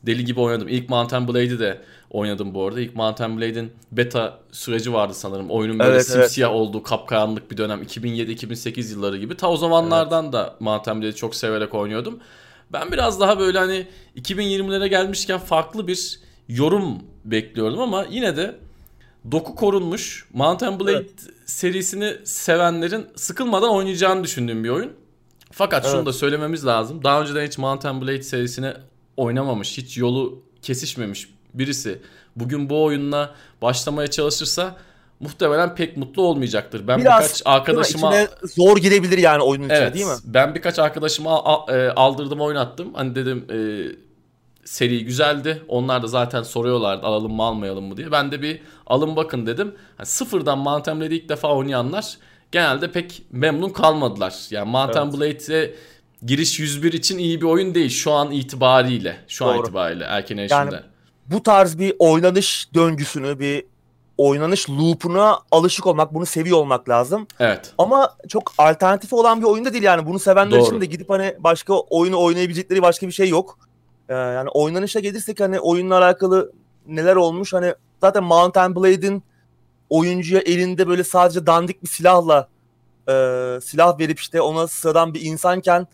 deli 0.05 0.25
gibi 0.25 0.39
oynadım. 0.39 0.67
İlk 0.67 0.89
Mountain 0.89 1.27
Blade'i 1.27 1.59
de 1.59 1.81
oynadım 2.09 2.53
bu 2.53 2.67
arada. 2.67 2.81
İlk 2.81 2.95
Mountain 2.95 3.37
Blade'in 3.37 3.71
beta 3.91 4.39
süreci 4.51 4.93
vardı 4.93 5.13
sanırım. 5.13 5.51
Oyunun 5.51 5.79
böyle 5.79 5.91
evet, 5.91 6.07
simsiyah 6.07 6.49
evet. 6.49 6.59
olduğu 6.59 6.83
kapkaranlık 6.83 7.51
bir 7.51 7.57
dönem. 7.57 7.83
2007-2008 7.83 8.91
yılları 8.91 9.17
gibi. 9.17 9.37
Ta 9.37 9.49
o 9.49 9.57
zamanlardan 9.57 10.23
evet. 10.23 10.33
da 10.33 10.55
Mountain 10.59 11.01
Blade'i 11.01 11.15
çok 11.15 11.35
severek 11.35 11.73
oynuyordum. 11.73 12.19
Ben 12.73 12.91
biraz 12.91 13.19
daha 13.19 13.39
böyle 13.39 13.59
hani 13.59 13.87
2020'lere 14.17 14.87
gelmişken 14.87 15.39
farklı 15.39 15.87
bir 15.87 16.19
yorum 16.47 17.01
bekliyordum 17.25 17.79
ama 17.79 18.05
yine 18.09 18.37
de 18.37 18.55
doku 19.31 19.55
korunmuş. 19.55 20.27
Mountain 20.33 20.79
Blade 20.79 20.91
evet. 20.91 21.09
serisini 21.45 22.15
sevenlerin 22.23 23.07
sıkılmadan 23.15 23.69
oynayacağını 23.69 24.23
düşündüğüm 24.23 24.63
bir 24.63 24.69
oyun. 24.69 24.91
Fakat 25.51 25.85
evet. 25.85 25.95
şunu 25.95 26.05
da 26.05 26.13
söylememiz 26.13 26.65
lazım. 26.65 27.03
Daha 27.03 27.21
önceden 27.21 27.45
hiç 27.45 27.57
Mountain 27.57 28.01
Blade 28.01 28.23
serisini 28.23 28.73
oynamamış, 29.17 29.77
hiç 29.77 29.97
yolu 29.97 30.43
kesişmemiş 30.61 31.29
birisi 31.53 32.01
bugün 32.35 32.69
bu 32.69 32.83
oyunla 32.83 33.35
başlamaya 33.61 34.07
çalışırsa 34.07 34.75
muhtemelen 35.19 35.75
pek 35.75 35.97
mutlu 35.97 36.21
olmayacaktır. 36.21 36.87
Ben 36.87 37.01
Biraz, 37.01 37.23
birkaç 37.23 37.41
arkadaşıma 37.45 38.13
zor 38.43 38.77
girebilir 38.77 39.17
yani 39.17 39.43
oyunun 39.43 39.65
içine 39.65 39.93
değil 39.93 40.05
mi? 40.05 40.15
Ben 40.25 40.55
birkaç 40.55 40.79
arkadaşıma 40.79 41.65
e, 41.69 41.89
aldırdım 41.89 42.41
oynattım. 42.41 42.93
Hani 42.93 43.15
dedim 43.15 43.45
e, 43.49 43.57
seri 44.65 45.05
güzeldi. 45.05 45.63
Onlar 45.67 46.03
da 46.03 46.07
zaten 46.07 46.43
soruyorlardı 46.43 47.05
alalım 47.05 47.33
mı 47.33 47.43
almayalım 47.43 47.85
mı 47.85 47.97
diye. 47.97 48.11
Ben 48.11 48.31
de 48.31 48.41
bir 48.41 48.61
alın 48.87 49.15
bakın 49.15 49.45
dedim. 49.45 49.75
Yani 49.99 50.05
sıfırdan 50.05 50.57
Mountain 50.57 50.99
Blade'i 50.99 51.17
ilk 51.17 51.29
defa 51.29 51.55
oynayanlar 51.55 52.17
genelde 52.51 52.91
pek 52.91 53.21
memnun 53.31 53.69
kalmadılar. 53.69 54.35
Yani 54.49 54.71
Mountain 54.71 55.09
evet. 55.09 55.19
Blade'e 55.49 55.75
giriş 56.25 56.59
101 56.59 56.93
için 56.93 57.17
iyi 57.17 57.41
bir 57.41 57.45
oyun 57.45 57.75
değil 57.75 57.89
şu 57.89 58.11
an 58.11 58.31
itibariyle. 58.31 59.17
Şu 59.27 59.45
Doğru. 59.45 59.53
an 59.53 59.59
itibariyle 59.59 60.03
erken 60.03 60.37
yaşında. 60.37 60.59
Yani 60.59 60.79
bu 61.27 61.43
tarz 61.43 61.79
bir 61.79 61.93
oynanış 61.99 62.67
döngüsünü, 62.73 63.39
bir 63.39 63.63
oynanış 64.17 64.69
loop'una 64.69 65.39
alışık 65.51 65.87
olmak, 65.87 66.13
bunu 66.13 66.25
seviyor 66.25 66.57
olmak 66.57 66.89
lazım. 66.89 67.27
Evet. 67.39 67.73
Ama 67.77 68.15
çok 68.27 68.53
alternatifi 68.57 69.15
olan 69.15 69.41
bir 69.41 69.45
oyunda 69.45 69.73
değil 69.73 69.83
yani. 69.83 70.05
Bunu 70.05 70.19
sevenler 70.19 70.59
Doğru. 70.59 70.67
için 70.67 70.81
de 70.81 70.85
gidip 70.85 71.09
hani 71.09 71.35
başka 71.39 71.73
oyunu 71.73 72.21
oynayabilecekleri 72.23 72.81
başka 72.81 73.07
bir 73.07 73.11
şey 73.11 73.29
yok. 73.29 73.59
Ee, 74.09 74.13
yani 74.13 74.49
oynanışa 74.49 74.99
gelirsek 74.99 75.39
hani 75.39 75.59
oyunla 75.59 75.97
alakalı 75.97 76.51
neler 76.87 77.15
olmuş 77.15 77.53
hani 77.53 77.73
zaten 78.01 78.23
Mountain 78.23 78.75
Blade'in 78.75 79.23
oyuncuya 79.89 80.41
elinde 80.41 80.87
böyle 80.87 81.03
sadece 81.03 81.45
dandik 81.45 81.83
bir 81.83 81.87
silahla 81.87 82.47
e, 83.09 83.13
silah 83.63 83.99
verip 83.99 84.19
işte 84.19 84.41
ona 84.41 84.67
sıradan 84.67 85.13
bir 85.13 85.21
insanken 85.21 85.87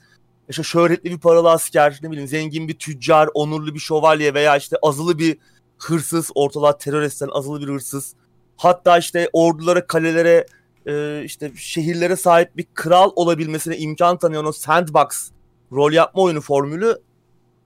işte 0.49 0.63
şöhretli 0.63 1.11
bir 1.11 1.19
paralı 1.19 1.51
asker, 1.51 1.99
ne 2.03 2.11
bileyim 2.11 2.27
zengin 2.27 2.67
bir 2.67 2.79
tüccar, 2.79 3.29
onurlu 3.33 3.73
bir 3.73 3.79
şövalye 3.79 4.33
veya 4.33 4.57
işte 4.57 4.77
azılı 4.81 5.19
bir 5.19 5.37
hırsız, 5.77 6.31
ortalığa 6.35 6.77
terör 6.77 7.01
esen 7.01 7.29
azılı 7.31 7.61
bir 7.61 7.67
hırsız. 7.67 8.13
Hatta 8.57 8.97
işte 8.97 9.29
ordulara, 9.33 9.87
kalelere, 9.87 10.45
e, 10.85 11.23
işte 11.23 11.51
şehirlere 11.55 12.15
sahip 12.15 12.57
bir 12.57 12.65
kral 12.73 13.11
olabilmesine 13.15 13.77
imkan 13.77 14.17
tanıyan 14.17 14.45
o 14.45 14.51
sandbox 14.51 15.31
rol 15.71 15.91
yapma 15.91 16.21
oyunu 16.21 16.41
formülü 16.41 16.97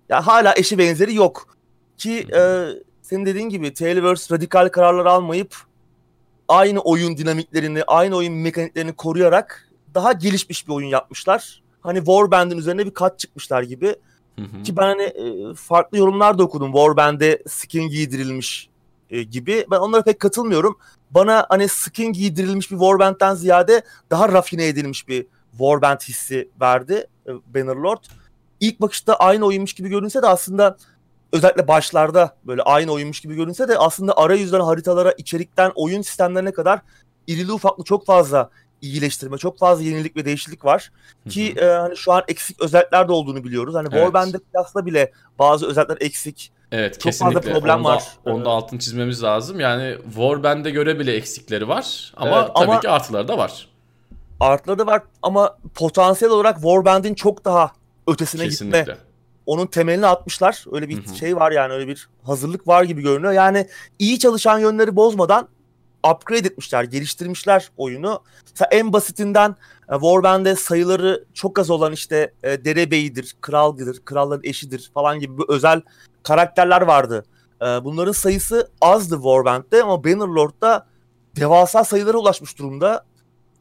ya 0.09 0.27
hala 0.27 0.53
eşi 0.55 0.77
benzeri 0.77 1.15
yok. 1.15 1.57
Ki 1.97 2.27
e, 2.35 2.67
senin 3.01 3.25
dediğin 3.25 3.49
gibi 3.49 3.73
Taylorverse 3.73 4.35
radikal 4.35 4.69
kararlar 4.69 5.05
almayıp 5.05 5.55
aynı 6.47 6.79
oyun 6.79 7.17
dinamiklerini, 7.17 7.83
aynı 7.83 8.15
oyun 8.15 8.33
mekaniklerini 8.33 8.93
koruyarak 8.93 9.69
daha 9.93 10.11
gelişmiş 10.11 10.67
bir 10.67 10.73
oyun 10.73 10.87
yapmışlar 10.87 11.65
hani 11.85 11.97
Warband'in 11.97 12.57
üzerine 12.57 12.85
bir 12.85 12.93
kat 12.93 13.19
çıkmışlar 13.19 13.63
gibi. 13.63 13.95
Hı 14.39 14.41
hı. 14.41 14.63
Ki 14.63 14.77
ben 14.77 14.81
hani 14.81 15.01
e, 15.01 15.53
farklı 15.55 15.97
yorumlar 15.97 16.37
da 16.37 16.43
okudum. 16.43 16.71
Warband'e 16.71 17.43
skin 17.47 17.89
giydirilmiş 17.89 18.69
e, 19.09 19.23
gibi. 19.23 19.65
Ben 19.71 19.77
onlara 19.77 20.03
pek 20.03 20.19
katılmıyorum. 20.19 20.77
Bana 21.11 21.45
hani 21.49 21.67
skin 21.67 22.13
giydirilmiş 22.13 22.71
bir 22.71 22.77
Warband'den 22.77 23.35
ziyade 23.35 23.81
daha 24.09 24.29
rafine 24.29 24.67
edilmiş 24.67 25.07
bir 25.07 25.27
Warband 25.51 25.99
hissi 25.99 26.49
verdi 26.61 27.07
e, 27.27 27.31
Bannerlord. 27.55 28.03
İlk 28.59 28.81
bakışta 28.81 29.15
aynı 29.15 29.45
oyunmuş 29.45 29.73
gibi 29.73 29.89
görünse 29.89 30.21
de 30.21 30.27
aslında 30.27 30.77
özellikle 31.33 31.67
başlarda 31.67 32.35
böyle 32.43 32.61
aynı 32.61 32.91
oyunmuş 32.91 33.19
gibi 33.19 33.35
görünse 33.35 33.67
de 33.67 33.77
aslında 33.77 34.17
arayüzden 34.17 34.59
haritalara, 34.59 35.11
içerikten 35.11 35.71
oyun 35.75 36.01
sistemlerine 36.01 36.51
kadar 36.51 36.81
irili 37.27 37.51
ufaklı 37.51 37.83
çok 37.83 38.05
fazla 38.05 38.49
iyileştirme, 38.81 39.37
çok 39.37 39.59
fazla 39.59 39.83
yenilik 39.83 40.15
ve 40.15 40.25
değişiklik 40.25 40.65
var. 40.65 40.91
Ki 41.29 41.55
e, 41.57 41.65
hani 41.65 41.97
şu 41.97 42.11
an 42.13 42.23
eksik 42.27 42.61
özellikler 42.61 43.07
de 43.07 43.11
olduğunu 43.11 43.43
biliyoruz. 43.43 43.75
Hani 43.75 43.87
evet. 43.91 44.41
Kıyasla 44.51 44.85
bile 44.85 45.11
bazı 45.39 45.67
özellikler 45.67 45.97
eksik. 45.99 46.51
Evet 46.71 46.93
çok 46.93 47.03
kesinlikle. 47.03 47.41
fazla 47.41 47.53
problem 47.53 47.77
onda, 47.77 47.89
var. 47.89 48.03
Onda 48.25 48.49
altını 48.49 48.79
çizmemiz 48.79 49.23
lazım. 49.23 49.59
Yani 49.59 49.97
Warband'e 50.05 50.69
göre 50.69 50.99
bile 50.99 51.13
eksikleri 51.13 51.67
var 51.67 52.13
ama 52.17 52.39
evet, 52.39 52.55
tabii 52.55 52.71
ama, 52.71 52.79
ki 52.79 52.89
artıları 52.89 53.27
da 53.27 53.37
var. 53.37 53.67
Artıları 54.39 54.79
da 54.79 54.87
var 54.87 55.01
ama 55.21 55.57
potansiyel 55.73 56.31
olarak 56.33 56.55
Warband'in 56.55 57.13
çok 57.13 57.45
daha 57.45 57.71
ötesine 58.07 58.43
kesinlikle. 58.43 58.79
gitme 58.79 58.97
onun 59.45 59.67
temelini 59.67 60.07
atmışlar. 60.07 60.65
Öyle 60.71 60.89
bir 60.89 61.05
Hı-hı. 61.05 61.15
şey 61.15 61.35
var 61.35 61.51
yani 61.51 61.73
öyle 61.73 61.87
bir 61.87 62.09
hazırlık 62.23 62.67
var 62.67 62.83
gibi 62.83 63.01
görünüyor. 63.01 63.33
Yani 63.33 63.67
iyi 63.99 64.19
çalışan 64.19 64.59
yönleri 64.59 64.95
bozmadan 64.95 65.47
upgrade 66.13 66.47
etmişler, 66.47 66.83
geliştirmişler 66.83 67.69
oyunu. 67.77 68.23
Mesela 68.51 68.69
en 68.71 68.93
basitinden 68.93 69.55
e, 69.89 69.93
Warband'de 69.93 70.55
sayıları 70.55 71.25
çok 71.33 71.59
az 71.59 71.69
olan 71.69 71.93
işte 71.93 72.33
e, 72.43 72.65
derebeyidir, 72.65 73.35
kraldır, 73.41 73.99
kralların 74.05 74.43
eşidir 74.43 74.91
falan 74.93 75.19
gibi 75.19 75.37
bir 75.37 75.45
özel 75.49 75.81
karakterler 76.23 76.81
vardı. 76.81 77.25
E, 77.61 77.65
bunların 77.65 78.11
sayısı 78.11 78.71
azdı 78.81 79.15
Warband'de 79.15 79.83
ama 79.83 80.03
Bannerlord'da 80.03 80.87
devasa 81.35 81.83
sayılara 81.83 82.17
ulaşmış 82.17 82.59
durumda. 82.59 83.05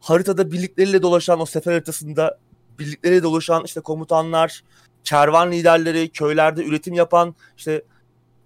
Haritada 0.00 0.52
birlikleriyle 0.52 1.02
dolaşan 1.02 1.40
o 1.40 1.46
sefer 1.46 1.72
haritasında 1.72 2.38
birlikleriyle 2.78 3.22
dolaşan 3.22 3.64
işte 3.64 3.80
komutanlar, 3.80 4.64
kervan 5.04 5.52
liderleri, 5.52 6.08
köylerde 6.08 6.64
üretim 6.64 6.94
yapan 6.94 7.34
işte 7.56 7.82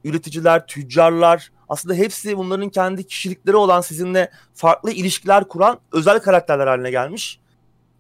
üreticiler, 0.05 0.67
tüccarlar 0.67 1.53
aslında 1.69 1.95
hepsi 1.95 2.39
bunların 2.39 2.69
kendi 2.69 3.07
kişilikleri 3.07 3.57
olan 3.57 3.81
sizinle 3.81 4.31
farklı 4.55 4.93
ilişkiler 4.93 5.49
kuran 5.49 5.79
özel 5.93 6.19
karakterler 6.19 6.67
haline 6.67 6.91
gelmiş. 6.91 7.41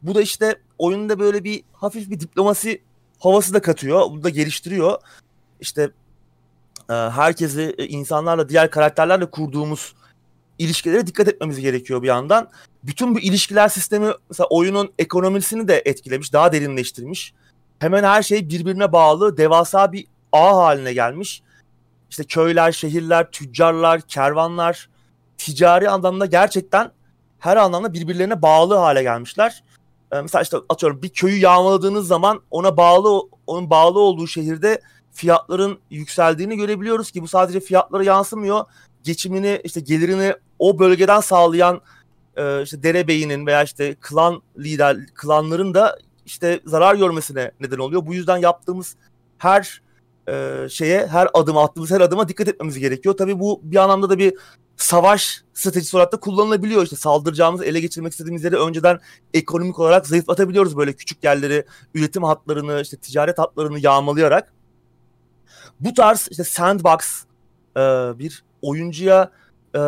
Bu 0.02 0.14
da 0.14 0.22
işte 0.22 0.60
oyunda 0.78 1.18
böyle 1.18 1.44
bir 1.44 1.62
hafif 1.72 2.10
bir 2.10 2.20
diplomasi 2.20 2.82
havası 3.18 3.54
da 3.54 3.62
katıyor. 3.62 4.00
Bunu 4.10 4.24
da 4.24 4.28
geliştiriyor. 4.28 5.00
İşte 5.60 5.90
herkesi 6.88 7.74
e, 7.78 7.86
insanlarla 7.86 8.48
diğer 8.48 8.70
karakterlerle 8.70 9.30
kurduğumuz 9.30 9.94
ilişkilere 10.58 11.06
dikkat 11.06 11.28
etmemiz 11.28 11.60
gerekiyor 11.60 12.02
bir 12.02 12.08
yandan. 12.08 12.50
Bütün 12.84 13.14
bu 13.14 13.20
ilişkiler 13.20 13.68
sistemi 13.68 14.10
mesela 14.30 14.46
oyunun 14.50 14.92
ekonomisini 14.98 15.68
de 15.68 15.82
etkilemiş, 15.84 16.32
daha 16.32 16.52
derinleştirmiş. 16.52 17.34
Hemen 17.78 18.04
her 18.04 18.22
şey 18.22 18.48
birbirine 18.50 18.92
bağlı, 18.92 19.36
devasa 19.36 19.92
bir 19.92 20.06
ağ 20.32 20.56
haline 20.56 20.92
gelmiş 20.92 21.42
işte 22.10 22.24
köyler, 22.24 22.72
şehirler, 22.72 23.30
tüccarlar, 23.30 24.00
kervanlar 24.00 24.88
ticari 25.38 25.90
anlamda 25.90 26.26
gerçekten 26.26 26.90
her 27.38 27.56
anlamda 27.56 27.92
birbirlerine 27.92 28.42
bağlı 28.42 28.74
hale 28.74 29.02
gelmişler. 29.02 29.64
Ee, 30.12 30.20
mesela 30.20 30.42
işte 30.42 30.56
atıyorum 30.68 31.02
bir 31.02 31.08
köyü 31.08 31.38
yağmaladığınız 31.38 32.06
zaman 32.06 32.40
ona 32.50 32.76
bağlı 32.76 33.22
onun 33.46 33.70
bağlı 33.70 33.98
olduğu 33.98 34.26
şehirde 34.26 34.80
fiyatların 35.12 35.78
yükseldiğini 35.90 36.56
görebiliyoruz 36.56 37.10
ki 37.10 37.22
bu 37.22 37.28
sadece 37.28 37.60
fiyatlara 37.60 38.04
yansımıyor. 38.04 38.64
Geçimini 39.02 39.60
işte 39.64 39.80
gelirini 39.80 40.34
o 40.58 40.78
bölgeden 40.78 41.20
sağlayan 41.20 41.80
e, 42.36 42.62
işte 42.62 42.82
derebeyinin 42.82 43.46
veya 43.46 43.62
işte 43.62 43.94
klan 44.00 44.42
lider 44.58 44.96
klanların 45.14 45.74
da 45.74 45.98
işte 46.26 46.60
zarar 46.66 46.94
görmesine 46.94 47.50
neden 47.60 47.78
oluyor. 47.78 48.06
Bu 48.06 48.14
yüzden 48.14 48.36
yaptığımız 48.36 48.96
her 49.38 49.82
e, 50.28 50.66
şeye 50.70 51.06
her 51.06 51.28
adım 51.34 51.56
attığımız 51.56 51.90
her 51.90 52.00
adıma 52.00 52.28
dikkat 52.28 52.48
etmemiz 52.48 52.78
gerekiyor. 52.78 53.16
Tabii 53.16 53.40
bu 53.40 53.60
bir 53.62 53.76
anlamda 53.76 54.10
da 54.10 54.18
bir 54.18 54.34
savaş 54.76 55.42
stratejisi 55.54 55.96
olarak 55.96 56.12
da 56.12 56.16
kullanılabiliyor. 56.16 56.82
İşte 56.82 56.96
saldıracağımız, 56.96 57.62
ele 57.62 57.80
geçirmek 57.80 58.12
istediğimiz 58.12 58.44
yeri 58.44 58.56
önceden 58.56 58.98
ekonomik 59.34 59.78
olarak 59.78 60.06
zayıflatabiliyoruz 60.06 60.76
böyle 60.76 60.92
küçük 60.92 61.24
yerleri, 61.24 61.64
üretim 61.94 62.24
hatlarını, 62.24 62.80
işte 62.80 62.96
ticaret 62.96 63.38
hatlarını 63.38 63.78
yağmalayarak. 63.78 64.52
Bu 65.80 65.94
tarz 65.94 66.28
işte 66.30 66.44
sandbox 66.44 67.24
e, 67.76 67.80
bir 68.18 68.44
oyuncuya 68.62 69.30
e, 69.74 69.80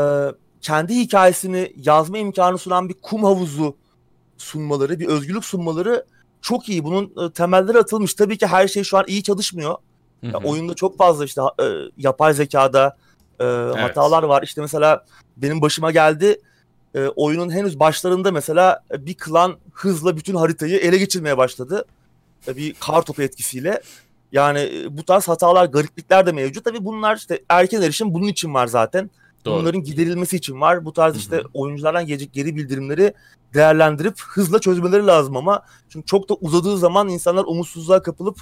kendi 0.60 0.94
hikayesini 0.94 1.72
yazma 1.76 2.18
imkanı 2.18 2.58
sunan 2.58 2.88
bir 2.88 2.94
kum 2.94 3.24
havuzu 3.24 3.76
sunmaları, 4.38 5.00
bir 5.00 5.06
özgürlük 5.06 5.44
sunmaları 5.44 6.04
çok 6.42 6.68
iyi. 6.68 6.84
Bunun 6.84 7.26
e, 7.26 7.32
temelleri 7.32 7.78
atılmış. 7.78 8.14
Tabii 8.14 8.38
ki 8.38 8.46
her 8.46 8.68
şey 8.68 8.84
şu 8.84 8.98
an 8.98 9.04
iyi 9.06 9.22
çalışmıyor. 9.22 9.76
Hı 10.24 10.30
hı. 10.30 10.36
oyunda 10.36 10.74
çok 10.74 10.98
fazla 10.98 11.24
işte 11.24 11.42
e, 11.62 11.64
yapay 11.96 12.34
zekada 12.34 12.96
e, 13.40 13.44
evet. 13.44 13.76
hatalar 13.76 14.22
var. 14.22 14.42
İşte 14.42 14.60
mesela 14.60 15.04
benim 15.36 15.62
başıma 15.62 15.90
geldi. 15.90 16.40
E, 16.94 17.06
oyunun 17.06 17.50
henüz 17.50 17.80
başlarında 17.80 18.32
mesela 18.32 18.84
bir 18.92 19.14
klan 19.14 19.56
hızla 19.72 20.16
bütün 20.16 20.34
haritayı 20.34 20.78
ele 20.78 20.98
geçirmeye 20.98 21.38
başladı. 21.38 21.84
E, 22.48 22.56
bir 22.56 22.74
kar 22.74 23.02
topu 23.02 23.22
etkisiyle. 23.22 23.82
Yani 24.32 24.86
bu 24.90 25.04
tarz 25.04 25.28
hatalar, 25.28 25.64
gariplikler 25.64 26.26
de 26.26 26.32
mevcut. 26.32 26.64
Tabii 26.64 26.84
bunlar 26.84 27.16
işte 27.16 27.42
erken 27.48 27.82
erişim 27.82 28.14
bunun 28.14 28.26
için 28.26 28.54
var 28.54 28.66
zaten. 28.66 29.10
Doğru. 29.44 29.61
Bunların 29.61 29.82
giderilmesi 29.82 30.37
için 30.37 30.61
var. 30.61 30.85
Bu 30.85 30.92
tarz 30.92 31.16
işte 31.16 31.37
Hı-hı. 31.37 31.49
oyunculardan 31.54 32.06
gelecek 32.06 32.32
geri 32.32 32.56
bildirimleri 32.56 33.14
değerlendirip 33.54 34.20
hızla 34.20 34.59
çözmeleri 34.59 35.06
lazım 35.06 35.37
ama 35.37 35.62
çünkü 35.88 36.06
çok 36.06 36.28
da 36.28 36.35
uzadığı 36.35 36.78
zaman 36.78 37.09
insanlar 37.09 37.44
umutsuzluğa 37.44 38.02
kapılıp 38.02 38.38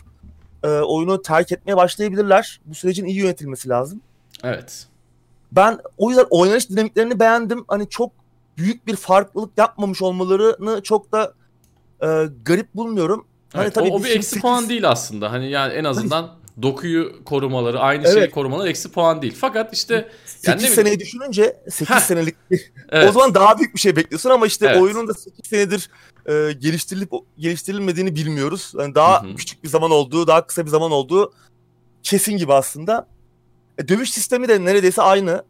e, 0.63 0.69
oyunu 0.69 1.23
terk 1.23 1.53
etmeye 1.53 1.77
başlayabilirler. 1.77 2.61
Bu 2.65 2.75
sürecin 2.75 3.05
iyi 3.05 3.19
yönetilmesi 3.19 3.69
lazım. 3.69 4.01
Evet. 4.45 4.87
Ben 5.53 5.79
o 5.99 6.11
yüzden 6.11 6.27
oynanış 6.31 6.71
dinamiklerini 6.71 7.21
beğendim. 7.21 7.65
Hani 7.69 7.89
çok 7.89 8.13
büyük 8.57 8.87
bir 8.87 8.97
farklılık 8.97 9.59
yapmamış 9.59 10.03
olmalarını 10.03 10.83
çok 10.83 11.13
da 11.13 11.35
e, 12.03 12.07
garip 12.45 12.75
bulmuyorum. 12.75 13.27
Hani 13.53 13.63
evet, 13.63 13.75
tabii 13.75 13.91
o, 13.91 13.95
o 13.95 14.05
bir 14.05 14.11
eksi 14.11 14.29
8... 14.29 14.43
puan 14.43 14.69
değil 14.69 14.89
aslında. 14.89 15.33
Hani 15.33 15.51
yani 15.51 15.73
en 15.73 15.85
azından 15.85 16.31
dokuyu 16.63 17.25
korumaları, 17.25 17.81
aynı 17.81 18.03
evet. 18.03 18.15
şeyi 18.15 18.31
korumaları 18.31 18.69
eksi 18.69 18.93
puan 18.93 19.23
değil. 19.23 19.37
Fakat 19.41 19.75
işte 19.75 20.09
8 20.27 20.65
yani 20.65 20.75
seneyi 20.75 21.01
düşününce 21.01 21.57
8 21.71 21.95
Heh. 21.95 22.01
senelik 22.01 22.35
evet. 22.89 23.09
o 23.09 23.13
zaman 23.13 23.35
daha 23.35 23.59
büyük 23.59 23.75
bir 23.75 23.81
şey 23.81 23.97
bekliyorsun 23.97 24.31
ama 24.31 24.47
işte 24.47 24.67
evet. 24.67 24.83
oyunun 24.83 25.09
da 25.09 25.15
8 25.15 25.47
senedir 25.47 25.91
e, 26.27 26.53
geliştirilip 26.53 27.11
geliştirilmediğini 27.39 28.15
bilmiyoruz. 28.15 28.73
Yani 28.79 28.95
daha 28.95 29.23
Hı-hı. 29.23 29.35
küçük 29.35 29.65
bir 29.65 29.69
zaman 29.69 29.91
olduğu, 29.91 30.27
daha 30.27 30.47
kısa 30.47 30.65
bir 30.65 30.71
zaman 30.71 30.91
olduğu 30.91 31.33
kesin 32.03 32.37
gibi 32.37 32.53
aslında. 32.53 33.07
E, 33.79 33.89
dövüş 33.89 34.11
sistemi 34.11 34.49
de 34.49 34.65
neredeyse 34.65 35.03
aynı. 35.03 35.45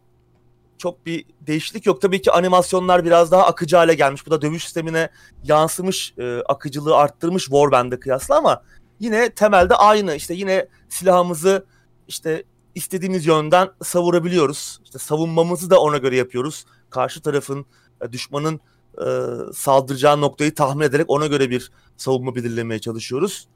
Çok 0.77 1.05
bir 1.05 1.25
değişiklik 1.41 1.85
yok. 1.85 2.01
Tabii 2.01 2.21
ki 2.21 2.31
animasyonlar 2.31 3.05
biraz 3.05 3.31
daha 3.31 3.45
akıcı 3.45 3.77
hale 3.77 3.93
gelmiş. 3.93 4.25
Bu 4.25 4.31
da 4.31 4.41
dövüş 4.41 4.63
sistemine 4.63 5.09
yansımış, 5.43 6.13
e, 6.17 6.41
akıcılığı 6.45 6.95
arttırmış 6.95 7.43
Warband'e 7.43 7.99
kıyasla 7.99 8.37
ama 8.37 8.63
yine 8.99 9.29
temelde 9.29 9.75
aynı. 9.75 10.15
İşte 10.15 10.33
yine 10.33 10.67
silahımızı 10.89 11.65
işte 12.07 12.43
istediğimiz 12.75 13.25
yönden 13.25 13.69
savurabiliyoruz. 13.83 14.79
İşte 14.83 14.99
savunmamızı 14.99 15.69
da 15.69 15.81
ona 15.81 15.97
göre 15.97 16.15
yapıyoruz. 16.15 16.65
Karşı 16.89 17.21
tarafın, 17.21 17.65
e, 18.01 18.11
düşmanın 18.11 18.59
e, 18.97 19.07
saldıracağı 19.53 20.21
noktayı 20.21 20.55
tahmin 20.55 20.85
ederek 20.85 21.09
ona 21.09 21.27
göre 21.27 21.49
bir 21.49 21.71
savunma 21.97 22.35
belirlemeye 22.35 22.79
çalışıyoruz. 22.79 23.47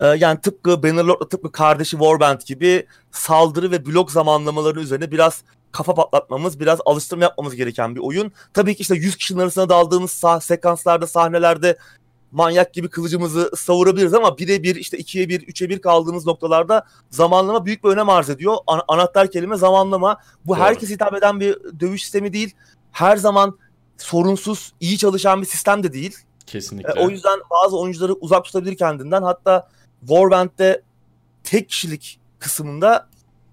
E, 0.00 0.06
yani 0.06 0.40
tıpkı 0.40 0.82
Bannerlord'la 0.82 1.28
tıpkı 1.28 1.52
kardeşi 1.52 1.90
Warband 1.90 2.40
gibi 2.46 2.86
saldırı 3.10 3.70
ve 3.70 3.86
blok 3.86 4.10
zamanlamaları 4.10 4.80
üzerine 4.80 5.10
biraz 5.10 5.42
kafa 5.72 5.94
patlatmamız, 5.94 6.60
biraz 6.60 6.78
alıştırma 6.84 7.24
yapmamız 7.24 7.54
gereken 7.54 7.94
bir 7.94 8.00
oyun. 8.00 8.32
Tabii 8.54 8.74
ki 8.74 8.80
işte 8.80 8.94
100 8.94 9.16
kişinin 9.16 9.40
arasına 9.40 9.68
daldığımız 9.68 10.10
sah- 10.10 10.40
sekanslarda, 10.40 11.06
sahnelerde 11.06 11.78
manyak 12.32 12.74
gibi 12.74 12.88
kılıcımızı 12.88 13.50
savurabiliriz 13.56 14.14
ama 14.14 14.38
bire 14.38 14.62
bir 14.62 14.76
işte 14.76 14.98
ikiye 14.98 15.28
bir, 15.28 15.42
üçe 15.42 15.68
bir 15.68 15.78
kaldığımız 15.80 16.26
noktalarda 16.26 16.86
zamanlama 17.10 17.66
büyük 17.66 17.84
bir 17.84 17.88
önem 17.88 18.08
arz 18.08 18.30
ediyor. 18.30 18.56
An- 18.66 18.82
anahtar 18.88 19.30
kelime 19.30 19.56
zamanlama. 19.56 20.16
Bu 20.46 20.52
Doğru. 20.52 20.60
herkese 20.60 20.94
hitap 20.94 21.14
eden 21.14 21.40
bir 21.40 21.58
dövüş 21.80 22.02
sistemi 22.02 22.32
değil. 22.32 22.54
Her 22.92 23.16
zaman 23.16 23.58
sorunsuz, 23.98 24.72
iyi 24.80 24.98
çalışan 24.98 25.40
bir 25.40 25.46
sistem 25.46 25.82
de 25.82 25.92
değil. 25.92 26.16
Kesinlikle. 26.46 26.92
E, 27.00 27.04
o 27.04 27.10
yüzden 27.10 27.38
bazı 27.50 27.78
oyuncuları 27.78 28.14
uzak 28.14 28.44
tutabilir 28.44 28.76
kendinden. 28.76 29.22
Hatta 29.22 29.68
Warband'de 30.00 30.82
tek 31.44 31.68
kişilik 31.68 32.20
kısmında 32.38 33.08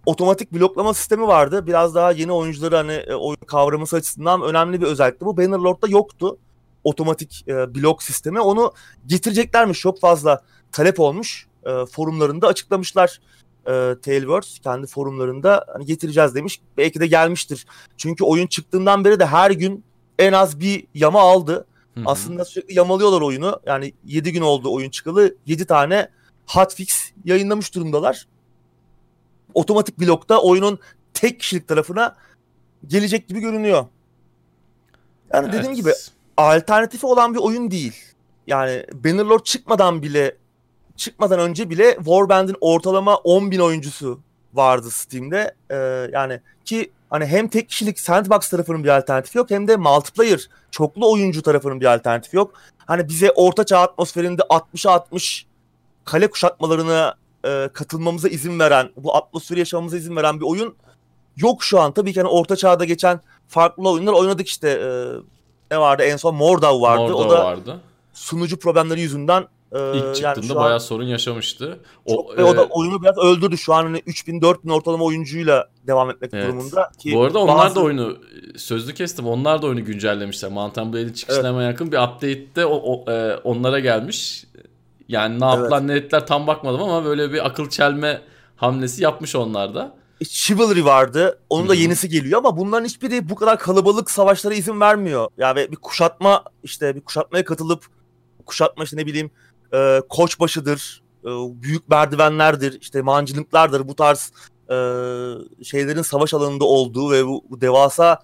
otomatik 0.06 0.52
bloklama 0.52 0.94
sistemi 0.94 1.28
vardı. 1.28 1.68
Biraz 1.68 1.96
daha 1.96 2.12
yeni 2.12 2.32
oyuncuları 2.32 2.76
hani 2.76 2.92
e, 2.92 3.14
oyun 3.14 3.46
kavraması 3.48 3.96
açısından 3.96 4.42
önemli 4.42 4.82
bir 4.82 4.86
özellikti. 4.86 5.26
Bu 5.26 5.38
Bannerlord'da 5.38 5.88
yoktu 5.88 6.38
otomatik 6.84 7.48
e, 7.48 7.76
blok 7.76 8.04
sistemi. 8.04 8.40
Onu 8.40 8.74
getireceklermiş 9.06 9.80
çok 9.80 10.00
fazla 10.00 10.42
talep 10.72 11.00
olmuş. 11.00 11.48
E, 11.66 11.86
forumlarında 11.86 12.48
açıklamışlar 12.48 13.20
e, 13.68 13.96
Tailwords 14.02 14.60
kendi 14.60 14.88
forumlarında 14.88 15.66
hani 15.74 15.86
getireceğiz 15.86 16.36
demiş. 16.36 16.62
Belki 16.78 17.00
de 17.00 17.08
gelmiştir. 17.08 17.66
Çünkü 17.98 18.24
oyun 18.24 18.48
çıktığından 18.48 19.06
beri 19.06 19.20
de 19.20 19.26
her 19.26 19.52
gün 19.52 19.84
en 20.20 20.34
az 20.34 20.60
bir 20.60 20.88
yama 20.94 21.22
aldı. 21.22 21.68
Hı-hı. 21.96 22.04
Aslında 22.06 22.46
sürekli 22.46 22.74
yamalıyorlar 22.78 23.22
oyunu. 23.22 23.60
Yani 23.66 23.94
7 24.06 24.32
gün 24.32 24.42
oldu 24.42 24.74
oyun 24.74 24.90
çıkalı. 24.90 25.36
7 25.46 25.66
tane 25.66 26.10
hotfix 26.48 27.12
yayınlamış 27.26 27.76
durumdalar. 27.76 28.28
Otomatik 29.54 30.00
blokta 30.00 30.42
oyunun 30.42 30.80
tek 31.14 31.40
kişilik 31.40 31.68
tarafına 31.68 32.16
gelecek 32.88 33.28
gibi 33.28 33.40
görünüyor. 33.40 33.86
Yani 35.34 35.46
evet. 35.46 35.54
dediğim 35.54 35.76
gibi 35.76 35.94
alternatifi 36.38 37.06
olan 37.06 37.34
bir 37.34 37.40
oyun 37.40 37.72
değil. 37.72 37.96
Yani 38.48 38.86
Bannerlord 38.94 39.44
çıkmadan 39.44 40.02
bile 40.02 40.38
çıkmadan 40.96 41.40
önce 41.40 41.70
bile 41.70 41.96
Warband'in 41.96 42.56
ortalama 42.62 43.16
10 43.16 43.52
bin 43.52 43.60
oyuncusu 43.60 44.20
vardı 44.54 44.92
Steam'de. 44.92 45.56
Ee, 45.72 45.76
yani 46.14 46.42
ki 46.66 46.92
hani 47.10 47.26
hem 47.26 47.48
tek 47.48 47.70
kişilik 47.70 48.00
sandbox 48.00 48.50
tarafının 48.50 48.84
bir 48.84 48.90
alternatifi 48.90 49.38
yok 49.38 49.52
hem 49.52 49.68
de 49.68 49.78
multiplayer 49.78 50.50
çoklu 50.72 51.12
oyuncu 51.12 51.42
tarafının 51.42 51.82
bir 51.82 51.86
alternatifi 51.86 52.38
yok. 52.38 52.54
Hani 52.78 53.10
bize 53.10 53.32
orta 53.32 53.66
çağ 53.66 53.80
atmosferinde 53.80 54.42
60'a 54.42 54.92
60 54.92 55.46
kale 56.06 56.30
kuşatmalarına 56.30 57.16
e, 57.46 57.70
katılmamıza 57.74 58.30
izin 58.30 58.60
veren, 58.60 58.90
bu 58.98 59.16
atmosferi 59.16 59.60
yaşamamıza 59.60 59.98
izin 59.98 60.16
veren 60.16 60.40
bir 60.40 60.46
oyun 60.46 60.76
yok 61.38 61.64
şu 61.64 61.80
an. 61.80 61.94
Tabii 61.94 62.14
ki 62.14 62.20
hani 62.20 62.30
orta 62.30 62.56
çağda 62.56 62.86
geçen 62.86 63.20
farklı 63.48 63.90
oyunlar 63.90 64.14
oynadık 64.14 64.48
işte. 64.48 64.70
E, 64.70 64.90
ne 65.72 65.80
vardı 65.80 66.04
en 66.04 66.18
son 66.18 66.36
Mordau 66.36 66.82
vardı. 66.82 67.02
Mordau 67.02 67.18
o 67.18 67.30
da 67.30 67.46
vardı. 67.46 67.80
sunucu 68.14 68.60
problemleri 68.60 69.02
yüzünden 69.02 69.48
e, 69.72 69.98
İlk 69.98 70.16
çıktığında 70.16 70.46
yani 70.48 70.56
bayağı 70.56 70.74
an, 70.74 70.78
sorun 70.78 71.04
yaşamıştı. 71.04 71.80
O, 72.06 72.16
çok, 72.16 72.40
e, 72.40 72.44
o 72.44 72.58
da 72.58 72.64
oyunu 72.64 73.02
biraz 73.02 73.18
öldürdü. 73.18 73.58
Şu 73.58 73.74
an 73.74 73.84
hani 73.84 74.02
3000 74.06 74.42
4000 74.42 74.70
ortalama 74.70 75.04
oyuncuyla 75.04 75.68
devam 75.88 76.10
etmek 76.10 76.34
evet. 76.34 76.46
durumunda 76.46 76.92
ki 77.00 77.16
Bu 77.16 77.24
arada 77.24 77.40
onlar 77.40 77.58
bazı... 77.58 77.76
da 77.76 77.80
oyunu 77.80 78.18
sözlü 78.56 78.94
kestim. 78.94 79.28
Onlar 79.28 79.62
da 79.62 79.68
oyunu 79.68 79.86
güncellemişler. 79.86 80.52
Mountain 80.52 80.94
Blade 80.94 81.14
çıkışına 81.14 81.50
evet. 81.50 81.62
yakın 81.62 81.92
bir 81.92 81.98
update'te 81.98 82.66
o, 82.66 82.76
o, 82.76 83.12
e, 83.12 83.36
onlara 83.36 83.80
gelmiş. 83.80 84.46
Yani 85.08 85.40
ne 85.40 85.46
yaptılar 85.46 85.80
evet. 85.80 85.90
ne 85.90 85.96
ettiler 85.96 86.28
tam 86.28 86.48
bakmadım 86.48 86.82
ama 86.84 87.06
böyle 87.06 87.34
bir 87.34 87.46
akıl 87.46 87.70
çelme 87.70 88.22
hamlesi 88.56 89.04
yapmış 89.04 89.36
onlar 89.36 89.76
da. 89.76 89.97
Chivalry 90.24 90.86
vardı. 90.86 91.40
Onun 91.50 91.70
da 91.70 91.76
yenisi 91.76 92.10
geliyor 92.10 92.38
ama 92.38 92.58
bunların 92.58 92.86
hiçbiri 92.86 93.30
bu 93.30 93.36
kadar 93.36 93.60
kalabalık 93.60 94.12
savaşlara 94.12 94.54
izin 94.54 94.82
vermiyor. 94.82 95.28
Yani 95.38 95.72
bir 95.72 95.76
kuşatma 95.76 96.44
işte 96.64 96.96
bir 96.96 97.02
kuşatmaya 97.02 97.46
katılıp 97.46 97.86
kuşatma 98.46 98.84
işte 98.84 98.98
ne 98.98 99.06
bileyim 99.06 99.32
e, 99.74 100.02
koçbaşıdır, 100.10 101.04
e, 101.24 101.30
büyük 101.62 101.90
merdivenlerdir, 101.90 102.82
işte 102.82 103.02
mancınıklardır 103.02 103.88
bu 103.88 103.96
tarz 103.96 104.32
e, 104.70 104.76
şeylerin 105.64 106.02
savaş 106.02 106.34
alanında 106.34 106.66
olduğu 106.66 107.12
ve 107.12 107.26
bu, 107.26 107.44
bu 107.50 107.62
devasa 107.62 108.20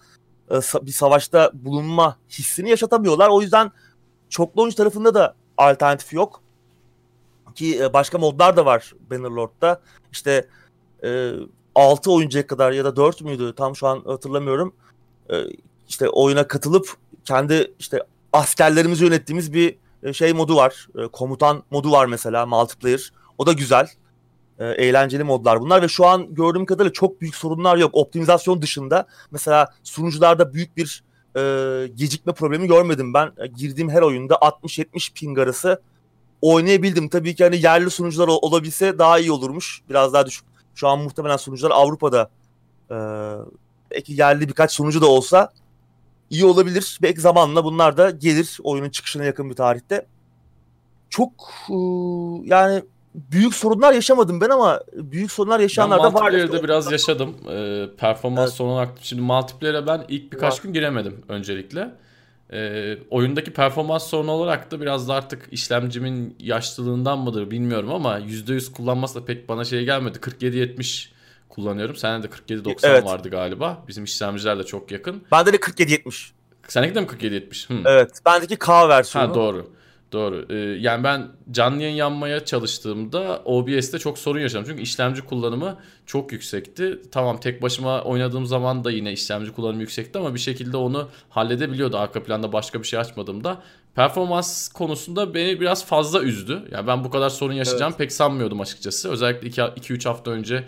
e, 0.51 0.55
bir 0.81 0.91
savaşta 0.91 1.51
bulunma 1.53 2.17
hissini 2.29 2.69
yaşatamıyorlar. 2.69 3.29
O 3.29 3.41
yüzden 3.41 3.71
çoklu 4.29 4.61
oyuncu 4.61 4.77
tarafında 4.77 5.13
da 5.13 5.35
alternatif 5.57 6.13
yok. 6.13 6.41
Ki 7.55 7.79
e, 7.83 7.93
başka 7.93 8.17
modlar 8.17 8.57
da 8.57 8.65
var 8.65 8.93
Bannerlord'da. 9.11 9.81
İşte 10.11 10.47
e, 11.03 11.31
6 11.75 12.11
oyuncuya 12.11 12.47
kadar 12.47 12.71
ya 12.71 12.85
da 12.85 12.95
4 12.95 13.21
müydü 13.21 13.53
tam 13.55 13.75
şu 13.75 13.87
an 13.87 14.01
hatırlamıyorum. 14.05 14.75
E, 15.29 15.35
işte 15.89 16.09
oyuna 16.09 16.47
katılıp 16.47 16.93
kendi 17.25 17.73
işte 17.79 17.99
askerlerimizi 18.33 19.05
yönettiğimiz 19.05 19.53
bir 19.53 19.75
e, 20.03 20.13
şey 20.13 20.33
modu 20.33 20.55
var. 20.55 20.87
E, 20.97 21.07
komutan 21.07 21.63
modu 21.71 21.91
var 21.91 22.05
mesela 22.05 22.45
multiplayer. 22.45 23.11
O 23.37 23.45
da 23.45 23.53
güzel. 23.53 23.87
E, 24.59 24.65
eğlenceli 24.65 25.23
modlar 25.23 25.61
bunlar 25.61 25.81
ve 25.81 25.87
şu 25.87 26.05
an 26.05 26.35
gördüğüm 26.35 26.65
kadarıyla 26.65 26.93
çok 26.93 27.21
büyük 27.21 27.35
sorunlar 27.35 27.77
yok. 27.77 27.89
Optimizasyon 27.93 28.61
dışında 28.61 29.07
mesela 29.31 29.67
sunucularda 29.83 30.53
büyük 30.53 30.77
bir 30.77 31.03
e, 31.37 31.41
gecikme 31.95 32.33
problemi 32.33 32.67
görmedim 32.67 33.13
ben. 33.13 33.31
E, 33.37 33.47
girdiğim 33.47 33.89
her 33.89 34.01
oyunda 34.01 34.35
60-70 34.35 35.13
ping 35.13 35.39
arası 35.39 35.81
oynayabildim. 36.41 37.09
Tabii 37.09 37.35
ki 37.35 37.43
hani 37.43 37.61
yerli 37.61 37.89
sunucular 37.89 38.27
olabilse 38.27 38.99
daha 38.99 39.19
iyi 39.19 39.31
olurmuş. 39.31 39.81
Biraz 39.89 40.13
daha 40.13 40.25
düşük 40.25 40.52
şu 40.75 40.87
an 40.87 40.99
muhtemelen 40.99 41.37
sunucular 41.37 41.71
Avrupa'da 41.71 42.29
e, 42.91 42.95
belki 43.91 44.13
yerli 44.13 44.47
birkaç 44.47 44.71
sunucu 44.71 45.01
da 45.01 45.07
olsa 45.07 45.53
iyi 46.29 46.45
olabilir. 46.45 46.99
Belki 47.01 47.21
zamanla 47.21 47.63
bunlar 47.63 47.97
da 47.97 48.09
gelir 48.09 48.57
oyunun 48.63 48.89
çıkışına 48.89 49.23
yakın 49.23 49.49
bir 49.49 49.55
tarihte. 49.55 50.05
Çok 51.09 51.31
e, 51.69 51.75
yani 52.43 52.83
büyük 53.15 53.55
sorunlar 53.55 53.93
yaşamadım 53.93 54.41
ben 54.41 54.49
ama 54.49 54.79
büyük 54.93 55.31
sorunlar 55.31 55.59
yaşayanlar 55.59 55.99
da 55.99 56.03
var. 56.03 56.11
Multiplayer'da 56.11 56.63
biraz 56.63 56.91
yaşadım. 56.91 57.35
Ee, 57.49 57.85
performans 57.97 58.47
evet. 58.47 58.53
sorunu 58.53 58.73
olarak. 58.73 58.89
Şimdi 59.01 59.21
multiplayer'e 59.21 59.87
ben 59.87 60.05
ilk 60.07 60.33
birkaç 60.33 60.53
var. 60.53 60.63
gün 60.63 60.73
giremedim 60.73 61.23
öncelikle. 61.27 61.91
Ee, 62.51 62.97
oyundaki 63.09 63.53
performans 63.53 64.07
sorunu 64.07 64.31
olarak 64.31 64.71
da 64.71 64.81
biraz 64.81 65.07
da 65.07 65.13
artık 65.13 65.47
işlemcimin 65.51 66.35
yaşlılığından 66.39 67.19
mıdır 67.19 67.51
bilmiyorum 67.51 67.91
ama 67.93 68.19
%100 68.19 68.71
kullanması 68.71 69.21
da 69.21 69.25
pek 69.25 69.49
bana 69.49 69.65
şey 69.65 69.85
gelmedi. 69.85 70.17
47-70 70.17 71.09
kullanıyorum. 71.49 71.95
Sende 71.95 72.27
de 72.27 72.35
47-90 72.53 72.75
evet. 72.83 73.05
vardı 73.05 73.29
galiba. 73.29 73.83
Bizim 73.87 74.03
işlemciler 74.03 74.59
de 74.59 74.63
çok 74.63 74.91
yakın. 74.91 75.23
Bende 75.31 75.53
de 75.53 75.57
47-70. 75.57 76.29
Seninki 76.67 76.95
de 76.95 77.01
mi 77.01 77.07
47-70? 77.07 77.69
Hmm. 77.69 77.87
Evet. 77.87 78.11
Bendeki 78.25 78.55
K 78.55 78.89
versiyonu. 78.89 79.29
Ha 79.29 79.35
doğru. 79.35 79.73
Doğru. 80.13 80.45
Ee, 80.49 80.55
yani 80.55 81.03
ben 81.03 81.27
canlı 81.51 81.81
yayın 81.81 81.95
yanmaya 81.95 82.45
çalıştığımda 82.45 83.41
OBS'te 83.45 83.99
çok 83.99 84.17
sorun 84.17 84.39
yaşadım. 84.39 84.65
Çünkü 84.67 84.81
işlemci 84.81 85.21
kullanımı 85.21 85.77
çok 86.05 86.31
yüksekti. 86.31 87.01
Tamam 87.11 87.39
tek 87.39 87.61
başıma 87.61 88.01
oynadığım 88.01 88.45
zaman 88.45 88.83
da 88.83 88.91
yine 88.91 89.11
işlemci 89.11 89.51
kullanımı 89.51 89.81
yüksekti 89.81 90.19
ama 90.19 90.33
bir 90.33 90.39
şekilde 90.39 90.77
onu 90.77 91.07
halledebiliyordu 91.29 91.97
arka 91.97 92.23
planda 92.23 92.53
başka 92.53 92.79
bir 92.79 92.87
şey 92.87 92.99
açmadığımda. 92.99 93.61
Performans 93.95 94.67
konusunda 94.67 95.33
beni 95.33 95.59
biraz 95.59 95.85
fazla 95.85 96.23
üzdü. 96.23 96.63
Yani 96.71 96.87
ben 96.87 97.03
bu 97.03 97.09
kadar 97.09 97.29
sorun 97.29 97.53
yaşayacağım 97.53 97.89
evet. 97.91 97.99
pek 97.99 98.11
sanmıyordum 98.11 98.61
açıkçası. 98.61 99.09
Özellikle 99.09 99.47
2-3 99.47 100.07
hafta 100.07 100.31
önce 100.31 100.63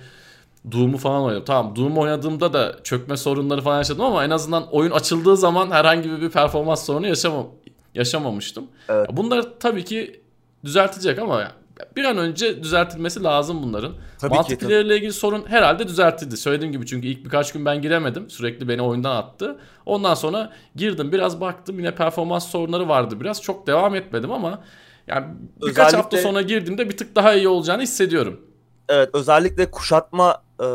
Doom'u 0.72 0.98
falan 0.98 1.24
oynadım. 1.24 1.46
Tamam 1.46 1.76
Doom 1.76 1.98
oynadığımda 1.98 2.54
da 2.54 2.76
çökme 2.84 3.18
sorunları 3.18 3.62
falan 3.62 3.78
yaşadım 3.78 4.06
ama 4.06 4.26
en 4.26 4.30
azından 4.30 4.68
oyun 4.72 4.92
açıldığı 4.92 5.38
zaman 5.38 5.72
herhangi 5.72 6.22
bir 6.22 6.30
performans 6.30 6.86
sorunu 6.86 7.08
yaşamam 7.08 7.48
yaşamamıştım. 7.96 8.68
Evet. 8.90 9.10
Bunlar 9.12 9.46
tabii 9.60 9.86
ki 9.86 10.22
düzeltecek 10.66 11.20
ama 11.20 11.52
bir 11.96 12.04
an 12.04 12.18
önce 12.18 12.64
düzeltilmesi 12.64 13.24
lazım 13.24 13.64
bunların. 13.64 13.94
Tabii 14.20 14.34
Multiplayer 14.34 14.86
ile 14.86 14.98
ilgili 14.98 15.14
sorun 15.14 15.46
herhalde 15.48 15.88
düzeltildi. 15.88 16.38
Söylediğim 16.38 16.72
gibi 16.72 16.86
çünkü 16.86 17.08
ilk 17.08 17.26
birkaç 17.26 17.52
gün 17.52 17.66
ben 17.66 17.82
giremedim. 17.82 18.30
Sürekli 18.30 18.68
beni 18.68 18.82
oyundan 18.82 19.16
attı. 19.16 19.60
Ondan 19.86 20.14
sonra 20.14 20.54
girdim 20.76 21.12
biraz 21.12 21.42
baktım 21.42 21.80
yine 21.80 21.96
performans 21.96 22.48
sorunları 22.48 22.90
vardı 22.90 23.20
biraz. 23.20 23.42
Çok 23.42 23.68
devam 23.68 23.96
etmedim 23.96 24.32
ama 24.32 24.64
yani 25.08 25.26
birkaç 25.56 25.70
özellikle, 25.70 25.98
hafta 25.98 26.18
sonra 26.18 26.42
girdiğimde 26.42 26.90
bir 26.90 26.98
tık 26.98 27.16
daha 27.16 27.34
iyi 27.34 27.48
olacağını 27.48 27.82
hissediyorum. 27.82 28.42
Evet 28.90 29.10
özellikle 29.14 29.72
kuşatma 29.72 30.42
e, 30.60 30.66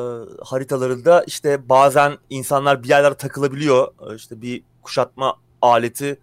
haritalarında 0.44 1.24
işte 1.26 1.68
bazen 1.68 2.12
insanlar 2.30 2.82
bir 2.82 2.88
yerlere 2.88 3.14
takılabiliyor. 3.14 3.88
E, 4.10 4.14
işte 4.14 4.42
bir 4.42 4.62
kuşatma 4.82 5.36
aleti 5.62 6.18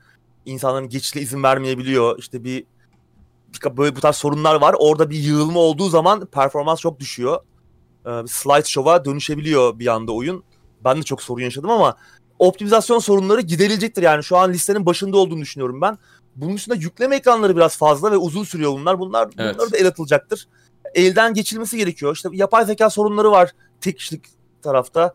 insanların 0.47 0.89
geçişine 0.89 1.21
izin 1.21 1.43
vermeyebiliyor. 1.43 2.19
İşte 2.19 2.43
bir, 2.43 2.65
bir 3.53 3.77
böyle 3.77 3.95
bu 3.95 4.01
tarz 4.01 4.15
sorunlar 4.15 4.55
var. 4.55 4.75
Orada 4.79 5.09
bir 5.09 5.17
yığılma 5.17 5.59
olduğu 5.59 5.89
zaman 5.89 6.25
performans 6.25 6.79
çok 6.79 6.99
düşüyor. 6.99 7.39
Ee, 8.05 8.09
slide 8.27 8.65
show'a 8.65 9.05
dönüşebiliyor 9.05 9.79
bir 9.79 9.87
anda 9.87 10.11
oyun. 10.11 10.43
Ben 10.83 10.97
de 10.97 11.03
çok 11.03 11.21
sorun 11.21 11.41
yaşadım 11.41 11.69
ama 11.69 11.97
optimizasyon 12.39 12.99
sorunları 12.99 13.41
giderilecektir. 13.41 14.01
Yani 14.01 14.23
şu 14.23 14.37
an 14.37 14.53
listenin 14.53 14.85
başında 14.85 15.17
olduğunu 15.17 15.41
düşünüyorum 15.41 15.81
ben. 15.81 15.97
Bunun 16.35 16.55
dışında 16.55 16.75
yükleme 16.75 17.15
ekranları 17.15 17.55
biraz 17.55 17.77
fazla 17.77 18.11
ve 18.11 18.17
uzun 18.17 18.43
sürüyor 18.43 18.71
bunlar. 18.71 18.99
Bunlar 18.99 19.29
evet. 19.37 19.55
bunları 19.55 19.71
da 19.71 19.77
el 19.77 19.87
atılacaktır. 19.87 20.47
Elden 20.95 21.33
geçilmesi 21.33 21.77
gerekiyor. 21.77 22.15
İşte 22.15 22.29
yapay 22.31 22.65
zeka 22.65 22.89
sorunları 22.89 23.31
var 23.31 23.51
tek 23.81 23.97
kişilik 23.97 24.25
tarafta. 24.61 25.13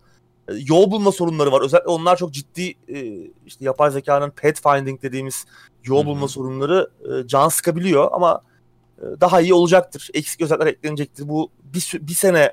E, 0.53 0.65
yol 0.67 0.91
bulma 0.91 1.13
sorunları 1.13 1.53
var. 1.53 1.61
Özellikle 1.61 1.91
onlar 1.91 2.17
çok 2.17 2.33
ciddi 2.33 2.75
e, 2.89 3.31
işte 3.47 3.65
yapay 3.65 3.91
zekanın 3.91 4.31
pathfinding 4.31 5.03
dediğimiz 5.03 5.45
yol 5.85 6.07
bulma 6.07 6.21
Hı-hı. 6.21 6.29
sorunları 6.29 6.91
e, 7.05 7.27
can 7.27 7.49
sıkabiliyor 7.49 8.09
ama 8.13 8.41
daha 9.21 9.41
iyi 9.41 9.55
olacaktır. 9.55 10.11
Eksik 10.15 10.41
özellikler 10.41 10.67
eklenecektir. 10.67 11.29
Bu 11.29 11.51
bir, 11.63 11.99
bir 12.01 12.15
sene 12.15 12.53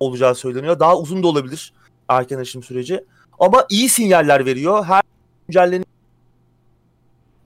olacağı 0.00 0.34
söyleniyor. 0.34 0.80
Daha 0.80 0.98
uzun 0.98 1.22
da 1.22 1.26
olabilir 1.26 1.72
erken 2.08 2.38
erişim 2.38 2.62
süreci. 2.62 3.04
Ama 3.38 3.66
iyi 3.70 3.88
sinyaller 3.88 4.46
veriyor. 4.46 4.84
Her 4.84 5.02
güncelleni 5.48 5.84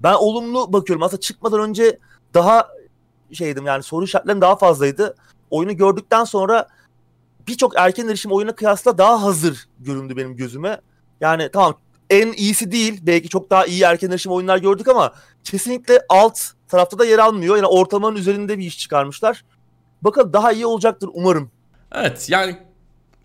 ben 0.00 0.14
olumlu 0.14 0.72
bakıyorum. 0.72 1.02
Aslında 1.02 1.20
çıkmadan 1.20 1.60
önce 1.60 1.98
daha 2.34 2.68
şeydim 3.32 3.66
yani 3.66 3.82
soru 3.82 4.04
işaretlerim 4.04 4.40
daha 4.40 4.56
fazlaydı. 4.56 5.14
Oyunu 5.50 5.76
gördükten 5.76 6.24
sonra 6.24 6.68
birçok 7.48 7.72
erken 7.76 8.08
erişim 8.08 8.32
oyuna 8.32 8.54
kıyasla 8.54 8.98
daha 8.98 9.22
hazır 9.22 9.66
göründü 9.78 10.16
benim 10.16 10.36
gözüme. 10.36 10.80
Yani 11.20 11.50
tamam 11.52 11.74
en 12.10 12.32
iyisi 12.32 12.72
değil. 12.72 13.00
Belki 13.02 13.28
çok 13.28 13.50
daha 13.50 13.66
iyi 13.66 13.82
erken 13.82 14.10
erişim 14.10 14.32
oyunlar 14.32 14.58
gördük 14.58 14.88
ama 14.88 15.12
kesinlikle 15.44 16.00
alt 16.08 16.40
tarafta 16.68 16.98
da 16.98 17.04
yer 17.04 17.18
almıyor. 17.18 17.56
Yani 17.56 17.66
ortalamanın 17.66 18.16
üzerinde 18.16 18.58
bir 18.58 18.66
iş 18.66 18.78
çıkarmışlar. 18.78 19.44
Bakalım 20.02 20.32
daha 20.32 20.52
iyi 20.52 20.66
olacaktır 20.66 21.10
umarım. 21.12 21.50
Evet 21.92 22.26
yani 22.30 22.56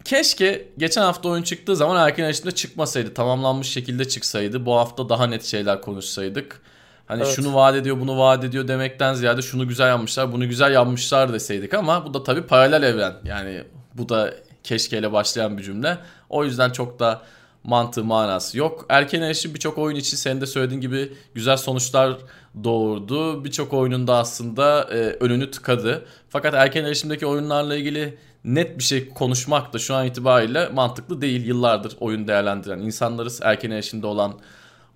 keşke 0.03 0.67
geçen 0.77 1.01
hafta 1.01 1.29
oyun 1.29 1.43
çıktığı 1.43 1.75
zaman 1.75 2.08
erken 2.08 2.23
erişimde 2.23 2.51
çıkmasaydı. 2.51 3.13
Tamamlanmış 3.13 3.67
şekilde 3.71 4.08
çıksaydı. 4.08 4.65
Bu 4.65 4.75
hafta 4.75 5.10
daha 5.10 5.27
net 5.27 5.43
şeyler 5.43 5.82
konuşsaydık. 5.82 6.62
Hani 7.05 7.23
evet. 7.23 7.36
şunu 7.36 7.55
vaat 7.55 7.75
ediyor 7.75 7.99
bunu 7.99 8.17
vaat 8.17 8.43
ediyor 8.43 8.67
demekten 8.67 9.13
ziyade 9.13 9.41
şunu 9.41 9.67
güzel 9.67 9.88
yapmışlar 9.88 10.32
bunu 10.32 10.49
güzel 10.49 10.71
yapmışlar 10.71 11.34
deseydik 11.34 11.73
ama 11.73 12.05
bu 12.05 12.13
da 12.13 12.23
tabii 12.23 12.41
paralel 12.41 12.84
evren. 12.84 13.13
Yani 13.23 13.63
bu 14.00 14.10
da 14.10 14.34
keşkeyle 14.64 15.14
başlayan 15.14 15.58
bir 15.58 15.64
cümle. 15.64 15.98
O 16.30 16.46
yüzden 16.46 16.70
çok 16.70 17.00
da 17.00 17.22
mantığı 17.64 18.04
manası 18.04 18.58
yok. 18.58 18.86
Erken 18.90 19.22
erişim 19.22 19.54
birçok 19.54 19.78
oyun 19.78 19.96
için 19.96 20.18
senin 20.18 20.42
de 20.42 20.46
söylediğin 20.46 20.82
gibi 20.82 21.14
güzel 21.34 21.58
sonuçlar 21.58 22.18
doğurdu. 22.64 23.46
Birçok 23.46 23.74
oyununda 23.74 24.16
aslında 24.16 24.82
e, 24.92 24.96
önünü 24.96 25.52
tıkadı. 25.52 26.06
Fakat 26.30 26.54
erken 26.54 26.84
erişimdeki 26.84 27.26
oyunlarla 27.26 27.76
ilgili 27.76 28.18
net 28.44 28.78
bir 28.78 28.84
şey 28.84 29.10
konuşmak 29.10 29.74
da 29.74 29.80
şu 29.80 29.96
an 29.96 30.06
itibariyle 30.06 30.70
mantıklı 30.70 31.22
değil. 31.22 31.46
Yıllardır 31.46 31.96
oyun 32.00 32.28
değerlendiren 32.28 32.80
insanlarız. 32.80 33.40
Erken 33.44 33.72
erişimde 33.72 34.08
olan 34.08 34.34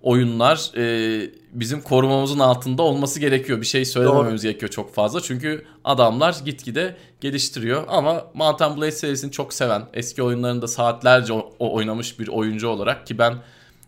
oyunlar 0.04 0.70
e, 0.76 1.30
bizim 1.52 1.80
korumamızın 1.80 2.38
altında 2.38 2.82
olması 2.82 3.20
gerekiyor. 3.20 3.60
Bir 3.60 3.66
şey 3.66 3.84
söylemememiz 3.84 4.42
Doğru. 4.42 4.50
gerekiyor 4.50 4.70
çok 4.70 4.94
fazla. 4.94 5.20
Çünkü 5.20 5.64
adamlar 5.84 6.36
gitgide 6.44 6.96
geliştiriyor. 7.20 7.84
Ama 7.88 8.24
Mountain 8.34 8.76
Blade 8.76 8.92
serisini 8.92 9.32
çok 9.32 9.54
seven, 9.54 9.82
eski 9.94 10.22
oyunlarında 10.22 10.68
saatlerce 10.68 11.32
o, 11.32 11.52
oynamış 11.58 12.18
bir 12.18 12.28
oyuncu 12.28 12.68
olarak 12.68 13.06
ki 13.06 13.18
ben 13.18 13.34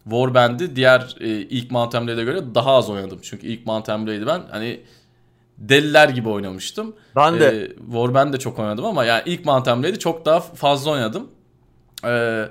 Warband'i 0.04 0.76
diğer 0.76 1.16
e, 1.20 1.28
ilk 1.28 1.70
Mountain 1.70 2.06
Blade'e 2.06 2.24
göre 2.24 2.40
daha 2.54 2.74
az 2.74 2.90
oynadım. 2.90 3.18
Çünkü 3.22 3.46
ilk 3.46 3.66
Mountain 3.66 4.06
Blade'i 4.06 4.26
ben 4.26 4.42
hani 4.50 4.80
deliler 5.58 6.08
gibi 6.08 6.28
oynamıştım. 6.28 6.96
Ben 7.16 7.40
de. 7.40 7.46
E, 7.46 7.68
Warband 7.86 8.34
de 8.34 8.38
çok 8.38 8.58
oynadım 8.58 8.84
ama 8.84 9.04
yani 9.04 9.22
ilk 9.26 9.44
Mountain 9.44 9.82
Blade'i 9.82 9.98
çok 9.98 10.26
daha 10.26 10.40
fazla 10.40 10.90
oynadım. 10.90 11.28
E, 12.04 12.44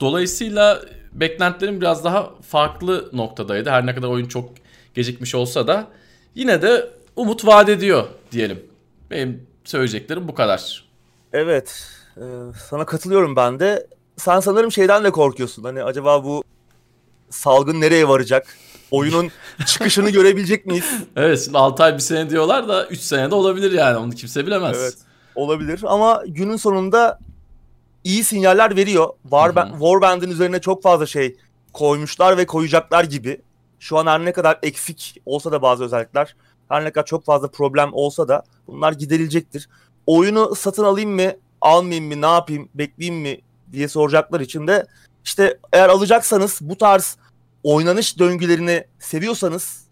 dolayısıyla 0.00 0.82
beklentilerim 1.12 1.80
biraz 1.80 2.04
daha 2.04 2.30
farklı 2.48 3.10
noktadaydı. 3.12 3.70
Her 3.70 3.86
ne 3.86 3.94
kadar 3.94 4.08
oyun 4.08 4.28
çok 4.28 4.50
gecikmiş 4.94 5.34
olsa 5.34 5.66
da 5.66 5.86
yine 6.34 6.62
de 6.62 6.90
umut 7.16 7.46
vaat 7.46 7.68
ediyor 7.68 8.04
diyelim. 8.32 8.62
Benim 9.10 9.46
söyleyeceklerim 9.64 10.28
bu 10.28 10.34
kadar. 10.34 10.84
Evet. 11.32 11.88
E, 12.16 12.22
sana 12.68 12.86
katılıyorum 12.86 13.36
ben 13.36 13.60
de. 13.60 13.86
Sen 14.16 14.40
sanırım 14.40 14.72
şeyden 14.72 15.04
de 15.04 15.10
korkuyorsun. 15.10 15.64
Hani 15.64 15.82
acaba 15.82 16.24
bu 16.24 16.44
salgın 17.30 17.80
nereye 17.80 18.08
varacak? 18.08 18.56
Oyunun 18.90 19.30
çıkışını 19.66 20.10
görebilecek 20.10 20.66
miyiz? 20.66 20.92
Evet 21.16 21.42
şimdi 21.44 21.58
6 21.58 21.82
ay 21.82 21.94
bir 21.94 21.98
sene 21.98 22.30
diyorlar 22.30 22.68
da 22.68 22.86
3 22.86 23.00
sene 23.00 23.30
de 23.30 23.34
olabilir 23.34 23.72
yani 23.72 23.96
onu 23.96 24.10
kimse 24.10 24.46
bilemez. 24.46 24.78
Evet 24.80 24.94
olabilir 25.34 25.80
ama 25.86 26.22
günün 26.26 26.56
sonunda 26.56 27.18
iyi 28.04 28.24
sinyaller 28.24 28.76
veriyor. 28.76 29.08
Warband, 29.22 29.70
Warband'in 29.70 30.30
üzerine 30.30 30.60
çok 30.60 30.82
fazla 30.82 31.06
şey 31.06 31.36
koymuşlar 31.72 32.36
ve 32.36 32.46
koyacaklar 32.46 33.04
gibi. 33.04 33.40
Şu 33.78 33.98
an 33.98 34.06
her 34.06 34.24
ne 34.24 34.32
kadar 34.32 34.58
eksik 34.62 35.22
olsa 35.26 35.52
da 35.52 35.62
bazı 35.62 35.84
özellikler, 35.84 36.36
her 36.68 36.84
ne 36.84 36.90
kadar 36.90 37.06
çok 37.06 37.24
fazla 37.24 37.48
problem 37.48 37.90
olsa 37.92 38.28
da 38.28 38.42
bunlar 38.66 38.92
giderilecektir. 38.92 39.68
Oyunu 40.06 40.54
satın 40.54 40.84
alayım 40.84 41.10
mı, 41.10 41.32
almayayım 41.60 42.06
mı, 42.06 42.22
ne 42.22 42.26
yapayım, 42.26 42.68
bekleyeyim 42.74 43.22
mi 43.22 43.40
diye 43.72 43.88
soracaklar 43.88 44.40
için 44.40 44.66
de 44.66 44.86
işte 45.24 45.58
eğer 45.72 45.88
alacaksanız 45.88 46.58
bu 46.60 46.78
tarz 46.78 47.16
oynanış 47.62 48.18
döngülerini 48.18 48.84
seviyorsanız 48.98 49.84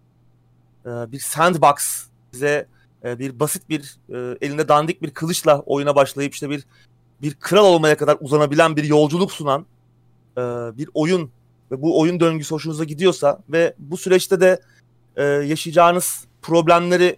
e, 0.86 0.88
bir 0.88 1.18
sandbox 1.18 2.06
size 2.32 2.66
e, 3.04 3.18
bir 3.18 3.40
basit 3.40 3.68
bir 3.68 3.96
e, 4.08 4.38
elinde 4.40 4.68
dandik 4.68 5.02
bir 5.02 5.10
kılıçla 5.10 5.60
oyuna 5.60 5.94
başlayıp 5.94 6.34
işte 6.34 6.50
bir 6.50 6.64
bir 7.22 7.34
kral 7.34 7.64
olmaya 7.64 7.96
kadar 7.96 8.16
uzanabilen 8.20 8.76
bir 8.76 8.84
yolculuk 8.84 9.32
sunan 9.32 9.66
e, 10.36 10.40
bir 10.78 10.88
oyun 10.94 11.30
ve 11.70 11.82
bu 11.82 12.00
oyun 12.00 12.20
döngüsü 12.20 12.54
hoşunuza 12.54 12.84
gidiyorsa 12.84 13.40
ve 13.48 13.74
bu 13.78 13.96
süreçte 13.96 14.40
de 14.40 14.60
e, 15.16 15.24
yaşayacağınız 15.24 16.24
problemleri 16.42 17.16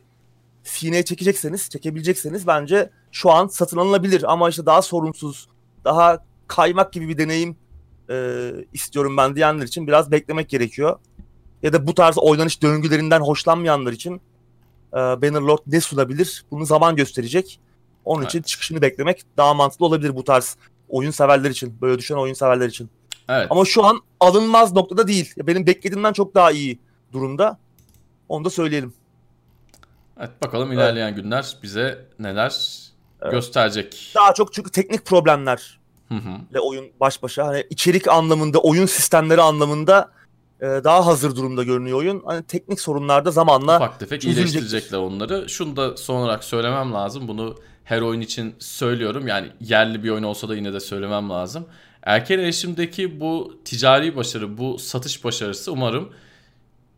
sineye 0.65 1.05
çekecekseniz, 1.05 1.71
çekebilecekseniz 1.71 2.47
bence 2.47 2.91
şu 3.13 3.31
an 3.31 3.47
satın 3.47 3.77
alınabilir 3.77 4.33
ama 4.33 4.49
işte 4.49 4.67
daha 4.67 4.83
sorunsuz, 4.83 5.49
daha 5.85 6.25
kaymak 6.47 6.93
gibi 6.93 7.09
bir 7.09 7.19
deneyim 7.19 7.57
e, 8.11 8.51
istiyorum 8.73 9.17
ben 9.17 9.37
diyenler 9.37 9.65
için 9.65 9.87
biraz 9.87 10.11
beklemek 10.11 10.49
gerekiyor. 10.49 10.99
Ya 11.63 11.73
da 11.73 11.87
bu 11.87 11.95
tarz 11.95 12.19
oynanış 12.19 12.63
döngülerinden 12.63 13.21
hoşlanmayanlar 13.21 13.93
için 13.93 14.15
e, 14.93 14.97
Bannerlord 14.97 15.59
ne 15.67 15.81
sunabilir? 15.81 16.45
Bunu 16.51 16.67
zaman 16.67 16.97
gösterecek. 16.97 17.61
Onun 18.05 18.25
için 18.25 18.39
Evet. 18.39 18.47
çıkışını 18.47 18.83
beklemek 18.83 19.23
daha 19.37 19.55
mantıklı 19.55 19.87
olabilir 19.87 20.17
bu 20.17 20.25
tarz 20.25 20.57
oyun 20.89 21.11
severler 21.11 21.51
için. 21.51 21.79
Böyle 21.81 21.99
düşünen 21.99 22.19
oyun 22.19 22.35
severler 22.35 22.69
için. 22.69 22.91
Evet. 23.29 23.47
Ama 23.51 23.65
şu 23.65 23.85
an 23.85 24.01
alınmaz 24.21 24.73
noktada 24.73 25.09
değil. 25.09 25.35
Benim 25.39 25.67
beklediğimden 25.67 26.13
çok 26.13 26.35
daha 26.35 26.51
iyi 26.53 26.79
durumda. 27.13 27.59
Onu 28.29 28.45
da 28.45 28.51
söyleyelim. 28.51 28.95
Evet 30.21 30.31
bakalım 30.43 30.73
ilerleyen 30.73 31.15
günler 31.15 31.57
bize 31.63 32.07
neler 32.19 32.79
Evet. 33.23 33.33
gösterecek. 33.33 34.13
Daha 34.15 34.35
çok 34.35 34.53
çünkü 34.53 34.71
teknik 34.71 35.05
problemler 35.07 35.81
ile 36.51 36.61
oyun 36.61 36.87
baş 37.01 37.23
başa. 37.23 37.47
Hani 37.47 37.67
içerik 37.71 38.09
anlamında, 38.09 38.59
oyun 38.59 38.87
sistemleri 38.87 39.43
anlamında 39.43 40.11
e, 40.61 40.67
daha 40.67 41.07
hazır 41.07 41.37
durumda 41.37 41.63
görünüyor 41.63 41.99
oyun. 41.99 42.23
Hani 42.27 42.43
teknik 42.43 42.81
sorunlarda 42.81 43.31
zamanla 43.31 43.77
Ufak 43.77 44.01
tefek 44.01 44.25
iyileştirecekler 44.25 44.99
onları. 44.99 45.49
Şunu 45.49 45.77
da 45.77 45.97
son 45.97 46.15
olarak 46.17 46.45
söylemem 46.45 46.93
lazım. 46.93 47.29
Bunu 47.29 47.57
her 47.85 48.01
oyun 48.01 48.21
için 48.21 48.55
söylüyorum. 48.59 49.27
Yani 49.27 49.49
yerli 49.61 50.05
bir 50.05 50.11
oyun 50.11 50.23
olsa 50.23 50.49
da 50.49 50.57
yine 50.57 50.73
de 50.73 50.81
söylemem 50.81 51.31
lazım. 51.31 51.67
Erken 52.03 52.39
erişimdeki 52.39 53.21
bu 53.21 53.61
ticari 53.65 54.17
başarı, 54.17 54.59
bu 54.59 54.79
satış 54.79 55.25
başarısı 55.25 55.73
umarım 55.73 56.13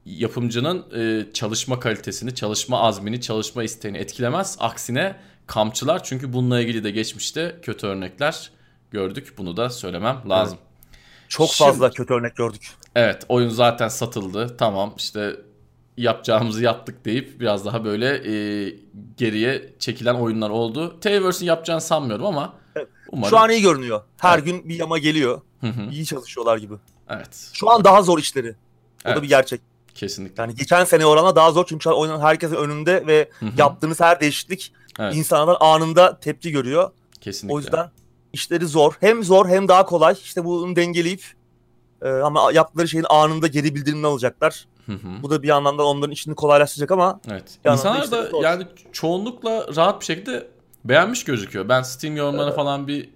yapımcının 0.06 0.84
e, 0.96 1.32
çalışma 1.32 1.80
kalitesini, 1.80 2.34
çalışma 2.34 2.80
azmini, 2.80 3.20
çalışma 3.20 3.62
isteğini 3.62 3.98
etkilemez. 3.98 4.56
Aksine 4.60 5.16
kamçılar 5.46 6.04
çünkü 6.04 6.32
bununla 6.32 6.60
ilgili 6.60 6.84
de 6.84 6.90
geçmişte 6.90 7.58
kötü 7.62 7.86
örnekler 7.86 8.50
gördük. 8.90 9.34
Bunu 9.38 9.56
da 9.56 9.70
söylemem 9.70 10.22
lazım. 10.28 10.58
çok 11.28 11.48
Şimdi- 11.50 11.70
fazla 11.70 11.90
kötü 11.90 12.14
örnek 12.14 12.36
gördük. 12.36 12.70
Evet 12.94 13.24
oyun 13.28 13.48
zaten 13.48 13.88
satıldı. 13.88 14.56
Tamam 14.56 14.94
işte 14.98 15.36
yapacağımızı 15.96 16.62
yaptık 16.62 17.04
deyip 17.04 17.40
biraz 17.40 17.64
daha 17.64 17.84
böyle 17.84 18.06
e, 18.16 18.72
geriye 19.16 19.72
çekilen 19.78 20.14
oyunlar 20.14 20.50
oldu. 20.50 21.00
Tailverse'in 21.00 21.48
yapacağını 21.48 21.80
sanmıyorum 21.80 22.26
ama 22.26 22.54
umarım. 23.12 23.30
Şu 23.30 23.38
an 23.38 23.50
iyi 23.50 23.62
görünüyor. 23.62 24.02
Her 24.18 24.34
Evet. 24.38 24.44
gün 24.46 24.68
bir 24.68 24.74
yama 24.74 24.98
geliyor. 24.98 25.40
Hı 25.60 25.66
hı, 25.66 25.90
İyi 25.90 26.06
çalışıyorlar 26.06 26.56
gibi. 26.58 26.74
evet 27.08 27.50
Şu 27.52 27.70
an 27.70 27.84
daha 27.84 28.02
zor 28.02 28.18
işleri. 28.18 28.50
O 28.50 28.54
Evet. 29.04 29.16
da 29.16 29.22
bir 29.22 29.28
gerçek. 29.28 29.60
kesinlikle. 29.94 30.42
Yani 30.42 30.54
geçen 30.54 30.84
sene 30.84 31.06
oranla 31.06 31.36
daha 31.36 31.52
zor 31.52 31.66
çünkü 31.68 31.82
şu 31.82 31.90
an 31.90 31.96
oyunun 31.98 32.20
herkesin 32.20 32.56
önünde 32.56 33.06
ve 33.06 33.28
Hı 33.40 33.46
hı, 33.46 33.50
yaptığınız 33.58 34.00
her 34.00 34.20
değişiklik 34.20 34.72
Evet. 34.98 35.14
insanlar 35.14 35.56
anında 35.60 36.20
tepki 36.20 36.50
görüyor. 36.50 36.90
kesinlikle. 37.20 37.54
O 37.54 37.58
yüzden 37.58 37.90
işleri 38.32 38.66
zor. 38.66 38.92
Hem 39.00 39.24
zor 39.24 39.48
hem 39.48 39.68
daha 39.68 39.86
kolay. 39.86 40.14
İşte 40.24 40.44
bunu 40.44 40.76
dengeleyip 40.76 41.22
e, 42.04 42.08
ama 42.08 42.52
yaptıkları 42.52 42.88
şeyin 42.88 43.06
anında 43.10 43.46
geri 43.46 43.74
bildirimini 43.74 44.06
alacaklar. 44.06 44.64
Hı 44.86 44.92
hı, 44.92 45.22
Bu 45.22 45.30
da 45.30 45.42
bir 45.42 45.48
yandan 45.48 45.78
da 45.78 45.84
onların 45.86 46.10
işini 46.12 46.34
kolaylaştıracak 46.34 46.90
ama 46.90 47.20
evet. 47.30 47.58
İnsanlar 47.70 48.10
da 48.10 48.26
zor. 48.26 48.42
yani 48.42 48.66
çoğunlukla 48.92 49.66
rahat 49.76 50.00
bir 50.00 50.06
şekilde 50.06 50.48
beğenmiş 50.84 51.24
gözüküyor. 51.24 51.68
Ben 51.68 51.82
Steam 51.82 52.16
yorumlarına 52.16 52.44
Evet. 52.46 52.56
falan 52.56 52.88
bir 52.88 53.10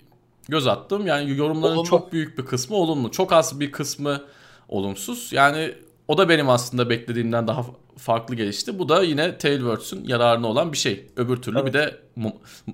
göz 0.48 0.66
attım. 0.66 1.07
Yani 1.07 1.37
yorumların 1.37 1.72
Olumlu. 1.74 1.88
çok 1.88 2.12
büyük 2.12 2.38
bir 2.38 2.44
kısmı 2.46 2.77
olumlu. 2.77 3.11
Çok 3.11 3.33
az 3.33 3.61
bir 3.61 3.72
kısmı 3.72 4.22
olumsuz. 4.68 5.33
Yani 5.33 5.74
o 6.09 6.18
da 6.18 6.29
benim 6.29 6.48
aslında 6.51 6.90
beklediğimden 6.90 7.48
daha 7.48 7.64
farklı 7.96 8.35
gelişti. 8.35 8.79
Bu 8.79 8.88
da 8.88 9.03
yine 9.03 9.38
Tailwords'ün 9.38 10.05
yararına 10.05 10.46
olan 10.46 10.72
bir 10.72 10.77
şey. 10.79 11.07
Öbür 11.16 11.37
türlü 11.37 11.66
bir 11.66 11.72
de 11.72 11.96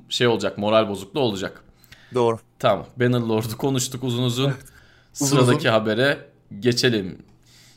şey 0.09 0.27
olacak, 0.27 0.59
moral 0.59 0.89
bozukluğu 0.89 1.21
olacak. 1.21 1.65
doğru. 2.15 2.39
Tamam. 2.59 2.87
Bannerlord'u 2.97 3.57
konuştuk 3.59 4.05
uzun 4.05 4.23
uzun. 4.23 4.45
Uzun 4.45 4.59
Sıradaki 5.15 5.59
uzun. 5.59 5.69
habere 5.69 6.19
geçelim. 6.61 7.19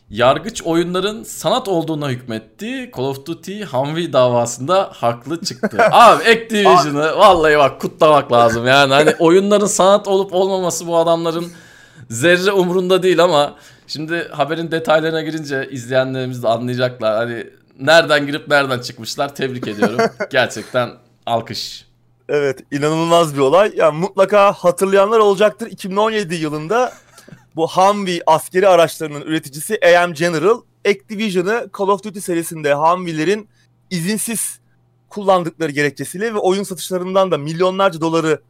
Yargıç 0.10 0.62
oyunların 0.64 1.24
sanat 1.24 1.68
olduğuna 1.68 2.10
hükmetti. 2.10 2.92
Call 2.98 3.04
of 3.04 3.26
Duty 3.26 3.64
Humvee 3.64 4.14
davasında 4.14 4.90
haklı 4.94 5.42
çıktı. 5.42 5.78
Abi 5.92 6.24
Activision'ı 6.24 7.18
vallahi 7.18 7.58
bak 7.58 7.82
kutlamak 7.82 8.32
lazım. 8.32 8.68
Yani 8.68 8.94
hani 8.94 9.16
oyunların 9.20 9.66
sanat 9.66 10.08
olup 10.08 10.34
olmaması 10.34 10.88
bu 10.88 10.98
adamların 10.98 11.52
zerre 12.10 12.52
umrunda 12.52 13.04
değil 13.04 13.24
ama 13.24 13.56
şimdi 13.88 14.28
haberin 14.32 14.72
detaylarına 14.72 15.22
girince 15.22 15.68
izleyenlerimiz 15.72 16.44
de 16.44 16.48
anlayacaklar. 16.48 17.16
Hani 17.16 17.48
nereden 17.80 18.26
girip 18.26 18.48
nereden 18.48 18.80
çıkmışlar 18.80 19.36
tebrik 19.36 19.68
ediyorum. 19.68 20.00
Gerçekten 20.30 20.90
alkış. 21.26 21.88
Evet 22.30 22.60
inanılmaz 22.72 23.36
bir 23.36 23.40
olay. 23.40 23.72
Yani 23.76 23.98
mutlaka 23.98 24.54
hatırlayanlar 24.54 25.20
olacaktır. 25.20 25.68
2017 25.68 26.36
yılında 26.36 26.94
bu 27.58 27.68
Humvee 27.68 28.22
askeri 28.28 28.68
araçlarının 28.68 29.22
üreticisi 29.22 29.80
AM 29.86 30.14
General 30.14 30.62
Activision'ı 30.88 31.70
Call 31.78 31.88
of 31.88 32.04
Duty 32.04 32.20
serisinde 32.20 32.74
Humvee'lerin 32.74 33.50
izinsiz 33.90 34.60
kullandıkları 35.10 35.72
gerekçesiyle 35.72 36.34
ve 36.34 36.38
oyun 36.38 36.64
satışlarından 36.64 37.32
da 37.32 37.38
milyonlarca 37.38 38.02
doları 38.02 38.42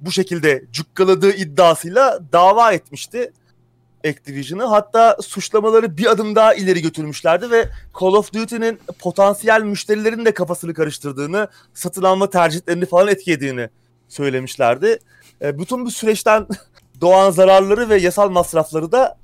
bu 0.00 0.12
şekilde 0.12 0.64
cukkaladığı 0.72 1.32
iddiasıyla 1.32 2.20
dava 2.32 2.72
etmişti 2.72 3.32
Activision'ı. 4.08 4.64
Hatta 4.64 5.16
suçlamaları 5.22 5.96
bir 5.96 6.06
adım 6.06 6.34
daha 6.34 6.54
ileri 6.54 6.82
götürmüşlerdi 6.82 7.50
ve 7.50 7.68
Call 8.00 8.12
of 8.12 8.32
Duty'nin 8.32 8.80
potansiyel 8.98 9.62
müşterilerin 9.62 10.24
de 10.24 10.34
kafasını 10.34 10.74
karıştırdığını, 10.74 11.48
satın 11.74 12.02
alma 12.02 12.30
tercihlerini 12.30 12.86
falan 12.86 13.08
etkilediğini 13.08 13.68
söylemişlerdi. 14.08 14.98
E, 15.42 15.58
bütün 15.58 15.84
bu 15.84 15.90
süreçten 15.90 16.46
doğan 17.00 17.30
zararları 17.30 17.88
ve 17.88 17.96
yasal 17.96 18.30
masrafları 18.30 18.92
da 18.92 19.18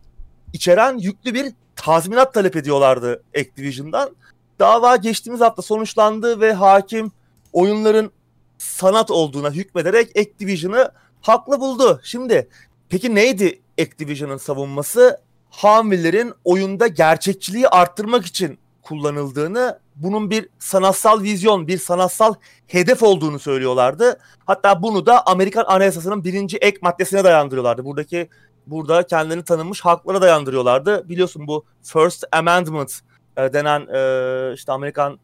içeren 0.53 0.99
yüklü 0.99 1.35
bir 1.35 1.53
tazminat 1.77 2.35
talep 2.35 2.57
ediyorlardı 2.57 3.23
Activision'dan. 3.39 4.17
Dava 4.59 4.97
geçtiğimiz 4.97 5.41
hafta 5.41 5.63
sonuçlandı 5.63 6.41
ve 6.41 6.53
hakim 6.53 7.13
oyunların 7.53 8.11
sanat 8.59 9.11
olduğuna 9.11 9.51
hükmederek 9.51 10.19
Activision'ı 10.19 10.91
haklı 11.21 11.61
buldu. 11.61 12.01
Şimdi 12.05 12.49
peki 12.89 13.15
neydi 13.15 13.61
Activision'ın 13.81 14.37
savunması? 14.37 15.21
Hamillerin 15.51 16.35
oyunda 16.45 16.87
gerçekçiliği 16.87 17.69
arttırmak 17.69 18.27
için 18.27 18.59
kullanıldığını, 18.91 19.79
bunun 19.97 20.31
bir 20.31 20.49
sanatsal 20.59 21.23
vizyon, 21.23 21.69
bir 21.69 21.79
sanatsal 21.79 22.35
hedef 22.67 23.03
olduğunu 23.03 23.39
söylüyorlardı. 23.39 24.19
Hatta 24.45 24.83
bunu 24.83 25.07
da 25.07 25.27
Amerikan 25.27 25.65
Anayasası'nın 25.67 26.25
birinci 26.25 26.57
ek 26.57 26.79
maddesine 26.83 27.25
dayandırıyorlardı. 27.25 27.85
Buradaki 27.85 28.29
burada 28.67 29.03
kendini 29.07 29.45
tanınmış 29.45 29.81
haklara 29.81 30.23
dayandırıyorlardı. 30.23 31.09
Biliyorsun 31.09 31.47
bu 31.47 31.65
First 31.83 32.25
Amendment 32.33 33.01
e, 33.37 33.53
denen 33.53 33.81
e, 33.81 34.55
işte 34.55 34.73
Amerikan 34.73 35.19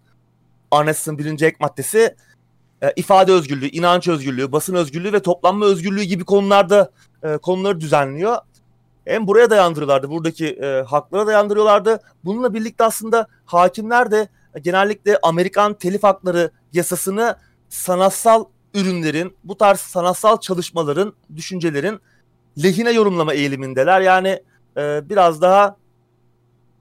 Anayasası'nın 0.71 1.19
birinci 1.19 1.47
ek 1.47 1.57
maddesi 1.61 2.17
e, 2.83 2.93
ifade 2.97 3.33
özgürlüğü, 3.33 3.69
inanç 3.69 4.09
özgürlüğü, 4.09 4.53
basın 4.53 4.75
özgürlüğü 4.75 5.13
ve 5.13 5.21
toplanma 5.21 5.67
özgürlüğü 5.67 6.03
gibi 6.03 6.25
konularda 6.25 6.91
e, 7.23 7.37
konuları 7.37 7.81
düzenliyor. 7.81 8.37
Hem 9.07 9.27
buraya 9.27 9.51
dayandırıyorlardı, 9.51 10.11
buradaki 10.11 10.47
e, 10.47 10.83
haklara 10.83 11.27
dayandırıyorlardı. 11.27 12.01
Bununla 12.25 12.55
birlikte 12.55 12.85
aslında 12.85 13.27
hakimler 13.45 14.11
de 14.11 14.29
genellikle 14.63 15.19
Amerikan 15.23 15.75
telif 15.75 16.03
hakları 16.03 16.51
yasasını 16.73 17.37
sanatsal 17.69 18.45
ürünlerin, 18.75 19.37
bu 19.45 19.59
tarz 19.59 19.81
sanatsal 19.81 20.41
çalışmaların, 20.41 21.13
düşüncelerin 21.37 22.01
lehine 22.63 22.91
yorumlama 22.91 23.35
eğilimindeler. 23.35 24.01
Yani 24.01 24.43
e, 24.77 25.09
biraz 25.09 25.43
daha 25.43 25.77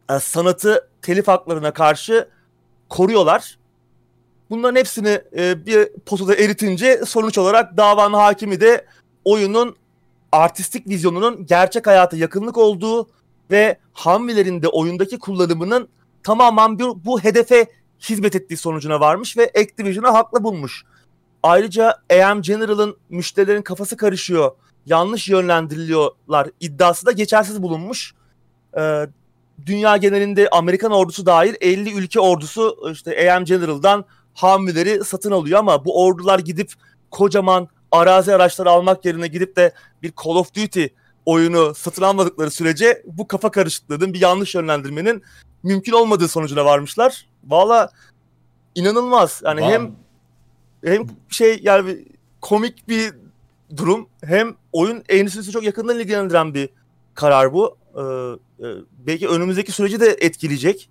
e, 0.10 0.20
sanatı 0.20 0.90
telif 1.02 1.28
haklarına 1.28 1.74
karşı 1.74 2.30
koruyorlar. 2.90 3.58
Bunların 4.50 4.76
hepsini 4.80 5.22
e, 5.38 5.66
bir 5.66 5.90
potada 6.06 6.36
eritince 6.36 7.06
sonuç 7.06 7.38
olarak 7.38 7.78
davanın 7.78 8.14
hakimi 8.14 8.62
de 8.62 8.86
oyunun 9.26 9.76
artistik 10.36 10.88
vizyonunun 10.88 11.46
gerçek 11.46 11.88
hayata 11.88 12.18
yakınlık 12.18 12.58
olduğu 12.58 13.08
ve 13.52 13.78
Hamvilerin 13.94 14.62
de 14.62 14.68
oyundaki 14.68 15.20
kullanımının 15.20 15.90
tamamen 16.24 16.80
bir, 16.80 16.86
bu 17.06 17.24
hedefe 17.24 17.66
hizmet 18.10 18.36
ettiği 18.36 18.58
sonucuna 18.58 19.00
varmış 19.00 19.38
ve 19.38 19.52
Activision'ı 19.62 20.08
haklı 20.08 20.44
bulmuş. 20.44 20.84
Ayrıca 21.44 21.94
AM 22.12 22.42
General'ın 22.42 22.98
müşterilerin 23.10 23.62
kafası 23.62 23.98
karışıyor, 23.98 24.52
yanlış 24.86 25.30
yönlendiriliyorlar 25.30 26.50
iddiası 26.60 27.06
da 27.06 27.12
geçersiz 27.12 27.64
bulunmuş. 27.64 28.14
Ee, 28.78 29.08
dünya 29.66 29.98
genelinde 29.98 30.50
Amerikan 30.50 30.92
ordusu 30.92 31.26
dahil 31.26 31.56
50 31.62 31.94
ülke 31.94 32.20
ordusu 32.20 32.90
işte 32.92 33.32
AM 33.34 33.46
General'dan 33.46 34.06
Humvee'leri 34.36 35.04
satın 35.04 35.32
alıyor 35.32 35.60
ama 35.60 35.86
bu 35.86 36.06
ordular 36.06 36.40
gidip 36.40 36.72
kocaman 37.12 37.68
arazi 37.92 38.36
araçları 38.36 38.70
almak 38.70 39.06
yerine 39.06 39.28
gidip 39.28 39.56
de 39.56 39.74
bir 40.04 40.14
Call 40.26 40.36
of 40.36 40.56
Duty 40.56 40.86
oyunu 41.26 41.76
satın 41.76 42.02
almadıkları 42.02 42.52
sürece 42.52 43.04
bu 43.06 43.28
kafa 43.28 43.52
karışıklığının 43.52 44.14
bir 44.14 44.22
yanlış 44.22 44.56
yönlendirmenin 44.56 45.24
mümkün 45.64 45.92
olmadığı 45.92 46.28
sonucuna 46.28 46.66
varmışlar. 46.66 47.28
Valla 47.44 47.90
inanılmaz. 48.76 49.42
Yani 49.46 49.62
Var- 49.62 49.72
hem 49.72 49.96
hem 50.84 51.08
şey 51.30 51.60
yani 51.64 52.06
komik 52.42 52.88
bir 52.88 53.14
durum 53.78 54.10
hem 54.24 54.56
oyun 54.72 55.04
endüstrisi 55.10 55.52
çok 55.52 55.64
yakından 55.64 56.00
ilgilendiren 56.00 56.54
bir 56.54 56.70
karar 57.14 57.54
bu. 57.54 57.78
Ee, 57.96 58.02
e, 58.66 58.68
belki 59.08 59.28
önümüzdeki 59.28 59.72
süreci 59.72 60.00
de 60.00 60.18
etkileyecek. 60.20 60.90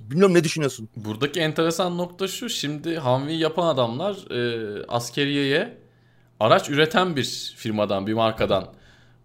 Bilmiyorum 0.00 0.34
ne 0.34 0.44
düşünüyorsun? 0.44 0.88
Buradaki 0.96 1.40
enteresan 1.40 1.98
nokta 1.98 2.28
şu. 2.28 2.48
Şimdi 2.48 2.98
Humvee 2.98 3.34
yapan 3.34 3.66
adamlar 3.66 4.30
e, 4.30 4.84
askeriyeye 4.88 5.78
araç 6.40 6.70
üreten 6.70 7.16
bir 7.16 7.54
firmadan, 7.56 8.06
bir 8.06 8.14
markadan 8.14 8.64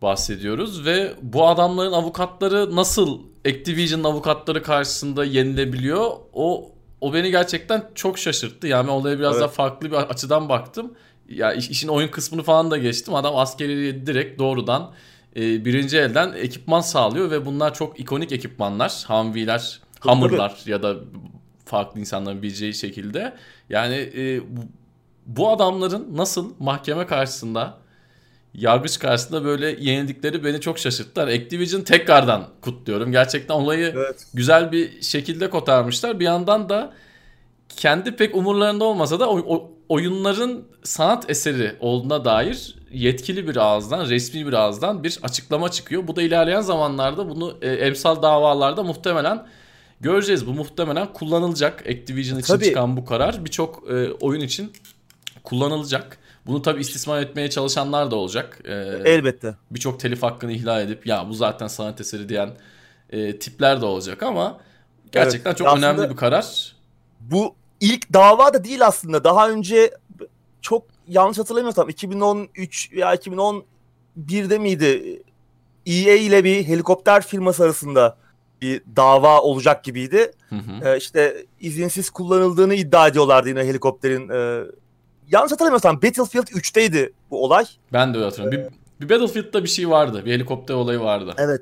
bahsediyoruz 0.01 0.85
ve 0.85 1.13
bu 1.21 1.47
adamların 1.47 1.91
avukatları 1.91 2.75
nasıl 2.75 3.19
Activision'ın 3.47 4.03
avukatları 4.03 4.63
karşısında 4.63 5.25
yenilebiliyor? 5.25 6.11
O 6.33 6.71
o 7.01 7.13
beni 7.13 7.31
gerçekten 7.31 7.83
çok 7.95 8.19
şaşırttı. 8.19 8.67
Yani 8.67 8.91
olaya 8.91 9.19
biraz 9.19 9.33
evet. 9.33 9.41
daha 9.41 9.49
farklı 9.49 9.91
bir 9.91 9.95
açıdan 9.95 10.49
baktım. 10.49 10.93
Ya 11.29 11.53
işin 11.53 11.87
oyun 11.87 12.07
kısmını 12.07 12.43
falan 12.43 12.71
da 12.71 12.77
geçtim. 12.77 13.15
Adam 13.15 13.37
askeriye 13.37 14.05
direkt 14.05 14.39
doğrudan 14.39 14.91
e, 15.35 15.65
birinci 15.65 15.97
elden 15.97 16.33
ekipman 16.33 16.81
sağlıyor 16.81 17.31
ve 17.31 17.45
bunlar 17.45 17.73
çok 17.73 17.99
ikonik 17.99 18.31
ekipmanlar. 18.31 19.03
Humvee'ler, 19.07 19.79
Hammer'lar 19.99 20.61
ya 20.65 20.83
da 20.83 20.95
farklı 21.65 21.99
insanların 21.99 22.41
bileceği 22.41 22.73
şekilde. 22.73 23.33
Yani 23.69 23.95
e, 23.95 24.41
bu, 24.41 24.61
bu 25.25 25.49
adamların 25.49 26.17
nasıl 26.17 26.53
mahkeme 26.59 27.05
karşısında 27.05 27.77
yargıç 28.53 28.99
karşısında 28.99 29.43
böyle 29.43 29.75
yenildikleri 29.79 30.43
beni 30.43 30.61
çok 30.61 30.79
şaşırttı. 30.79 31.19
Yani 31.19 31.33
Activision 31.33 31.81
tekrardan 31.81 32.47
kutluyorum. 32.61 33.11
Gerçekten 33.11 33.55
olayı 33.55 33.93
evet. 33.95 34.25
güzel 34.33 34.71
bir 34.71 35.01
şekilde 35.01 35.49
kotarmışlar. 35.49 36.19
Bir 36.19 36.25
yandan 36.25 36.69
da 36.69 36.93
kendi 37.69 38.15
pek 38.15 38.35
umurlarında 38.35 38.85
olmasa 38.85 39.19
da 39.19 39.29
oyunların 39.89 40.63
sanat 40.83 41.29
eseri 41.29 41.75
olduğuna 41.79 42.25
dair 42.25 42.75
yetkili 42.91 43.47
bir 43.47 43.55
ağızdan, 43.55 44.09
resmi 44.09 44.47
bir 44.47 44.53
ağızdan 44.53 45.03
bir 45.03 45.19
açıklama 45.23 45.71
çıkıyor. 45.71 46.07
Bu 46.07 46.15
da 46.15 46.21
ilerleyen 46.21 46.61
zamanlarda 46.61 47.29
bunu 47.29 47.57
e, 47.61 47.71
emsal 47.71 48.21
davalarda 48.21 48.83
muhtemelen 48.83 49.47
göreceğiz. 50.01 50.47
Bu 50.47 50.53
muhtemelen 50.53 51.13
kullanılacak. 51.13 51.87
Activision 51.87 52.39
için 52.39 52.53
Tabii. 52.53 52.65
çıkan 52.65 52.97
bu 52.97 53.05
karar 53.05 53.45
birçok 53.45 53.91
e, 53.91 54.11
oyun 54.11 54.41
için 54.41 54.71
kullanılacak. 55.43 56.17
Bunu 56.45 56.61
tabii 56.61 56.81
istismar 56.81 57.21
etmeye 57.21 57.49
çalışanlar 57.49 58.11
da 58.11 58.15
olacak. 58.15 58.59
Ee, 58.65 58.73
Elbette. 59.05 59.55
Birçok 59.71 59.99
telif 59.99 60.23
hakkını 60.23 60.51
ihlal 60.51 60.81
edip 60.81 61.07
ya 61.07 61.29
bu 61.29 61.33
zaten 61.33 61.67
sanat 61.67 62.01
eseri 62.01 62.29
diyen 62.29 62.49
e, 63.09 63.39
tipler 63.39 63.81
de 63.81 63.85
olacak 63.85 64.23
ama 64.23 64.59
gerçekten 65.11 65.49
evet, 65.49 65.57
çok 65.57 65.77
önemli 65.77 66.09
bir 66.09 66.15
karar. 66.15 66.75
Bu 67.19 67.55
ilk 67.79 68.13
dava 68.13 68.53
da 68.53 68.63
değil 68.63 68.85
aslında. 68.85 69.23
Daha 69.23 69.49
önce 69.49 69.91
çok 70.61 70.85
yanlış 71.07 71.37
hatırlamıyorsam 71.37 71.89
2013 71.89 72.91
veya 72.91 73.15
2011'de 73.15 74.57
miydi? 74.57 75.21
EA 75.85 76.15
ile 76.15 76.43
bir 76.43 76.63
helikopter 76.63 77.25
firması 77.25 77.63
arasında 77.63 78.17
bir 78.61 78.81
dava 78.95 79.41
olacak 79.41 79.83
gibiydi. 79.83 80.31
Hı 80.49 80.55
hı. 80.55 80.89
Ee, 80.89 80.97
işte 80.97 81.45
izinsiz 81.59 82.09
kullanıldığını 82.09 82.73
iddia 82.73 83.07
ediyorlardı 83.07 83.49
yine 83.49 83.59
helikopterin 83.59 84.29
e, 84.29 84.65
yanlış 85.31 85.51
hatırlamıyorsam 85.51 85.95
Battlefield 85.95 86.47
3'teydi 86.47 87.11
bu 87.31 87.43
olay. 87.43 87.65
Ben 87.93 88.13
de 88.13 88.17
öyle 88.17 88.25
hatırlıyorum. 88.25 88.59
Ee, 88.59 89.01
bir, 89.01 89.09
bir 89.09 89.13
Battlefield'da 89.13 89.63
bir 89.63 89.69
şey 89.69 89.89
vardı. 89.89 90.25
Bir 90.25 90.33
helikopter 90.33 90.75
olayı 90.75 90.99
vardı. 90.99 91.33
Evet. 91.37 91.61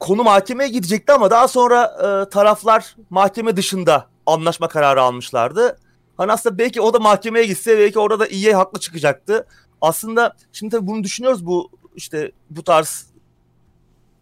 Konu 0.00 0.22
mahkemeye 0.22 0.70
gidecekti 0.70 1.12
ama 1.12 1.30
daha 1.30 1.48
sonra 1.48 1.84
e, 1.84 2.30
taraflar 2.30 2.96
mahkeme 3.10 3.56
dışında 3.56 4.06
anlaşma 4.26 4.68
kararı 4.68 5.02
almışlardı. 5.02 5.78
Hani 6.16 6.32
aslında 6.32 6.58
belki 6.58 6.80
o 6.80 6.94
da 6.94 6.98
mahkemeye 6.98 7.46
gitse 7.46 7.78
belki 7.78 7.98
orada 7.98 8.20
da 8.20 8.26
EA 8.26 8.58
haklı 8.58 8.80
çıkacaktı. 8.80 9.46
Aslında 9.80 10.32
şimdi 10.52 10.76
tabii 10.76 10.86
bunu 10.86 11.04
düşünüyoruz 11.04 11.46
bu 11.46 11.70
işte 11.96 12.32
bu 12.50 12.62
tarz 12.64 13.06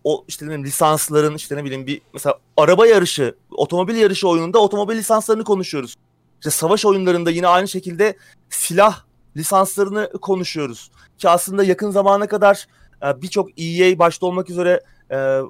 o 0.05 0.25
işte 0.29 0.45
ne 0.45 0.49
bileyim 0.49 0.67
lisansların 0.67 1.35
işte 1.35 1.57
ne 1.57 1.65
bileyim 1.65 1.87
bir 1.87 2.01
mesela 2.13 2.39
araba 2.57 2.87
yarışı, 2.87 3.35
otomobil 3.51 3.97
yarışı 3.97 4.29
oyununda 4.29 4.59
otomobil 4.59 4.97
lisanslarını 4.97 5.45
konuşuyoruz. 5.45 5.95
İşte 6.39 6.51
savaş 6.51 6.85
oyunlarında 6.85 7.31
yine 7.31 7.49
aynı 7.49 7.69
şekilde 7.69 8.17
silah 8.51 9.05
lisanslarını 9.37 10.13
konuşuyoruz. 10.13 10.91
Ki 11.19 11.29
aslında 11.29 11.65
yakın 11.65 11.91
zamana 11.91 12.27
kadar 12.27 12.67
e, 13.03 13.23
birçok 13.23 13.61
EA 13.61 13.99
başta 13.99 14.27
olmak 14.27 14.51
üzere 14.51 14.83
e, 15.11 15.41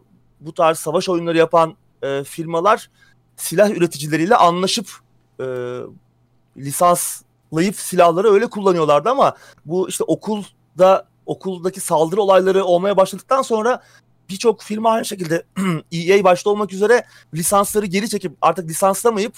bu 0.41 0.55
tarz 0.55 0.79
savaş 0.79 1.09
oyunları 1.09 1.39
yapan 1.39 1.77
e, 2.03 2.25
firmalar 2.25 2.91
silah 3.37 3.71
üreticileriyle 3.71 4.37
anlaşıp 4.37 4.89
lisanslayıp 6.57 7.77
silahları 7.77 8.33
öyle 8.33 8.47
kullanıyorlardı 8.47 9.11
ama 9.11 9.37
bu 9.67 9.89
işte 9.89 10.05
okulda 10.05 11.07
okuldaki 11.27 11.81
saldırı 11.81 12.23
olayları 12.23 12.65
olmaya 12.65 12.97
başladıktan 12.97 13.43
sonra 13.43 13.83
birçok 14.29 14.63
firma 14.63 14.91
aynı 14.91 15.05
şekilde 15.05 15.45
EA 15.93 16.25
başta 16.25 16.51
olmak 16.51 16.73
üzere 16.73 17.05
lisansları 17.35 17.87
geri 17.87 18.09
çekip 18.09 18.37
artık 18.41 18.69
lisanslamayıp 18.69 19.35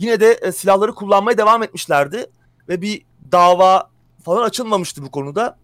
yine 0.00 0.20
de 0.20 0.32
e, 0.32 0.52
silahları 0.52 0.94
kullanmaya 0.94 1.38
devam 1.38 1.62
etmişlerdi 1.62 2.26
ve 2.68 2.82
bir 2.82 3.02
dava 3.32 3.90
falan 4.24 4.42
açılmamıştı 4.42 5.02
bu 5.02 5.10
konuda. 5.10 5.56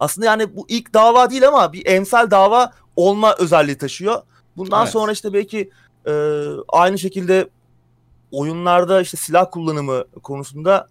Aslında 0.00 0.26
yani 0.26 0.56
bu 0.56 0.66
ilk 0.68 0.94
dava 0.94 1.30
değil 1.30 1.48
ama 1.48 1.72
bir 1.72 1.86
emsal 1.86 2.30
dava 2.30 2.72
olma 2.96 3.34
özelliği 3.38 3.78
taşıyor. 3.78 4.22
Bundan 4.56 4.82
evet. 4.82 4.92
sonra 4.92 5.12
işte 5.12 5.32
belki 5.32 5.70
e, 6.06 6.12
aynı 6.68 6.98
şekilde 6.98 7.48
oyunlarda 8.30 9.00
işte 9.00 9.16
silah 9.16 9.50
kullanımı 9.50 10.04
konusunda 10.22 10.88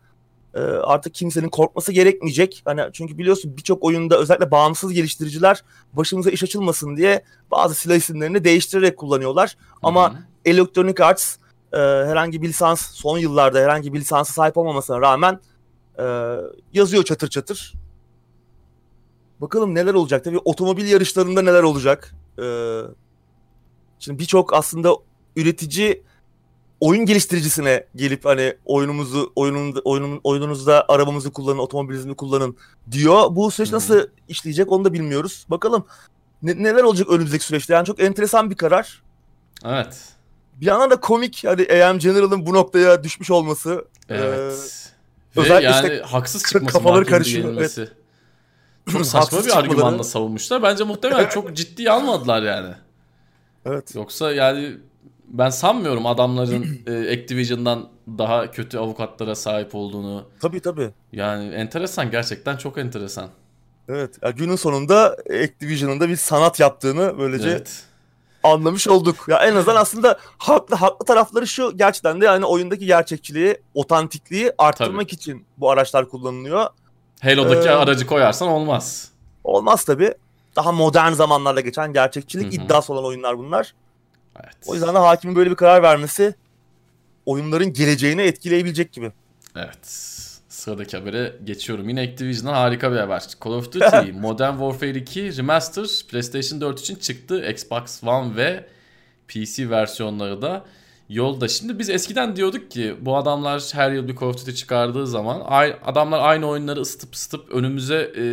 e, 0.53 0.59
artık 0.59 1.13
kimsenin 1.13 1.49
korkması 1.49 1.91
gerekmeyecek. 1.91 2.61
Hani 2.65 2.81
çünkü 2.93 3.17
biliyorsun 3.17 3.57
birçok 3.57 3.83
oyunda 3.83 4.17
özellikle 4.17 4.51
bağımsız 4.51 4.93
geliştiriciler 4.93 5.63
başımıza 5.93 6.29
iş 6.29 6.43
açılmasın 6.43 6.97
diye 6.97 7.23
bazı 7.51 7.75
silah 7.75 7.95
isimlerini 7.95 8.43
değiştirerek 8.43 8.97
kullanıyorlar. 8.97 9.55
Hı-hı. 9.59 9.79
Ama 9.83 10.15
Electronic 10.45 11.03
Arts 11.03 11.37
e, 11.75 11.79
herhangi 11.79 12.41
bir 12.41 12.47
lisans 12.47 12.91
son 12.91 13.17
yıllarda 13.17 13.59
herhangi 13.59 13.93
bir 13.93 13.99
lisansa 13.99 14.33
sahip 14.33 14.57
olmamasına 14.57 15.01
rağmen 15.01 15.39
e, 15.99 16.35
yazıyor 16.73 17.03
çatır 17.03 17.27
çatır. 17.27 17.73
Bakalım 19.41 19.75
neler 19.75 19.93
olacak. 19.93 20.23
Tabii 20.23 20.39
otomobil 20.45 20.91
yarışlarında 20.91 21.41
neler 21.41 21.63
olacak. 21.63 22.15
E, 22.39 22.45
şimdi 23.99 24.19
birçok 24.19 24.53
aslında 24.53 24.95
üretici 25.35 26.03
oyun 26.79 27.05
geliştiricisine 27.05 27.85
gelip 27.95 28.25
hani 28.25 28.55
oyunumuzu 28.65 29.31
oyunun 29.35 29.81
oyunun 29.85 30.21
oyununuzda 30.23 30.85
arabamızı 30.87 31.31
kullanın, 31.31 31.59
otomobilinizi 31.59 32.13
kullanın 32.13 32.57
diyor. 32.91 33.35
Bu 33.35 33.51
süreç 33.51 33.71
nasıl 33.71 33.95
hmm. 33.95 34.09
işleyecek 34.27 34.71
onu 34.71 34.85
da 34.85 34.93
bilmiyoruz. 34.93 35.45
Bakalım 35.49 35.85
ne, 36.41 36.63
neler 36.63 36.83
olacak 36.83 37.09
önümüzdeki 37.09 37.45
süreçte. 37.45 37.73
Yani 37.73 37.85
çok 37.85 38.01
enteresan 38.01 38.49
bir 38.49 38.55
karar. 38.55 39.03
Evet 39.65 40.15
bir 40.61 40.65
yandan 40.65 40.91
da 40.91 40.99
komik 40.99 41.43
hani 41.45 41.83
AM 41.83 41.99
General'ın 41.99 42.45
bu 42.45 42.53
noktaya 42.53 43.03
düşmüş 43.03 43.31
olması. 43.31 43.85
Evet. 44.09 44.91
Ee, 45.37 45.41
Ve 45.41 45.47
yani 45.47 45.75
işte 45.75 46.01
haksız 46.05 46.43
çıkması 46.43 46.73
kafaları 46.73 47.05
karışıyor. 47.05 47.57
Evet. 47.57 47.79
Çok 48.91 49.05
saçma 49.05 49.45
bir 49.45 49.57
argümanla 49.57 50.03
savunmuşlar. 50.03 50.63
Bence 50.63 50.83
muhtemelen 50.83 51.29
çok 51.29 51.55
ciddi 51.55 51.91
almadılar 51.91 52.43
yani. 52.43 52.75
Evet. 53.65 53.95
Yoksa 53.95 54.33
yani 54.33 54.77
ben 55.27 55.49
sanmıyorum 55.49 56.05
adamların 56.05 56.65
e, 56.87 57.13
Activision'dan 57.13 57.89
daha 58.07 58.51
kötü 58.51 58.77
avukatlara 58.77 59.35
sahip 59.35 59.75
olduğunu. 59.75 60.25
Tabii 60.39 60.59
tabii. 60.59 60.89
Yani 61.11 61.53
enteresan 61.53 62.11
gerçekten 62.11 62.57
çok 62.57 62.77
enteresan. 62.77 63.29
Evet. 63.89 64.15
Yani 64.21 64.35
günün 64.35 64.55
sonunda 64.55 65.17
Activision'ın 65.43 65.99
da 65.99 66.09
bir 66.09 66.15
sanat 66.15 66.59
yaptığını 66.59 67.17
böylece 67.17 67.49
evet 67.49 67.83
anlamış 68.45 68.87
olduk. 68.87 69.25
Ya 69.27 69.37
en 69.37 69.55
azından 69.55 69.75
aslında 69.75 70.19
haklı 70.37 70.75
haklı 70.75 71.05
tarafları 71.05 71.47
şu 71.47 71.77
gerçekten 71.77 72.21
de 72.21 72.25
yani 72.25 72.45
oyundaki 72.45 72.85
gerçekçiliği, 72.85 73.57
otantikliği 73.73 74.51
arttırmak 74.57 75.01
tabii. 75.01 75.15
için 75.15 75.45
bu 75.57 75.71
araçlar 75.71 76.09
kullanılıyor. 76.09 76.67
Halo'daki 77.21 77.67
ee, 77.67 77.71
aracı 77.71 78.07
koyarsan 78.07 78.47
olmaz. 78.47 79.11
Olmaz 79.43 79.83
tabi. 79.83 80.13
Daha 80.55 80.71
modern 80.71 81.11
zamanlarda 81.11 81.61
geçen 81.61 81.93
gerçekçilik 81.93 82.53
Hı-hı. 82.53 82.65
iddiası 82.65 82.93
olan 82.93 83.05
oyunlar 83.05 83.37
bunlar. 83.37 83.73
Evet. 84.43 84.55
O 84.67 84.73
yüzden 84.73 84.95
de 84.95 84.99
hakimin 84.99 85.35
böyle 85.35 85.49
bir 85.49 85.55
karar 85.55 85.83
vermesi 85.83 86.35
oyunların 87.25 87.73
geleceğini 87.73 88.21
etkileyebilecek 88.21 88.93
gibi. 88.93 89.11
Evet. 89.55 89.87
Sıradaki 90.65 90.97
habere 90.97 91.35
geçiyorum. 91.43 91.89
Yine 91.89 92.01
Activision'dan 92.01 92.53
harika 92.53 92.91
bir 92.91 92.97
haber. 92.97 93.23
Call 93.43 93.51
of 93.51 93.73
Duty 93.73 94.11
Modern 94.13 94.51
Warfare 94.51 94.99
2 94.99 95.37
Remaster 95.37 95.85
PlayStation 96.09 96.61
4 96.61 96.79
için 96.79 96.95
çıktı. 96.95 97.49
Xbox 97.49 98.03
One 98.03 98.35
ve 98.35 98.65
PC 99.27 99.69
versiyonları 99.69 100.41
da 100.41 100.65
yolda. 101.09 101.47
Şimdi 101.47 101.79
biz 101.79 101.89
eskiden 101.89 102.35
diyorduk 102.35 102.71
ki 102.71 102.95
bu 103.01 103.17
adamlar 103.17 103.63
her 103.73 103.91
yıl 103.91 104.07
bir 104.07 104.15
Call 104.15 104.27
of 104.27 104.37
Duty 104.37 104.51
çıkardığı 104.51 105.07
zaman 105.07 105.43
adamlar 105.85 106.19
aynı 106.19 106.47
oyunları 106.47 106.79
ısıtıp 106.79 107.13
ısıtıp 107.13 107.51
önümüze 107.51 108.11
e, 108.17 108.25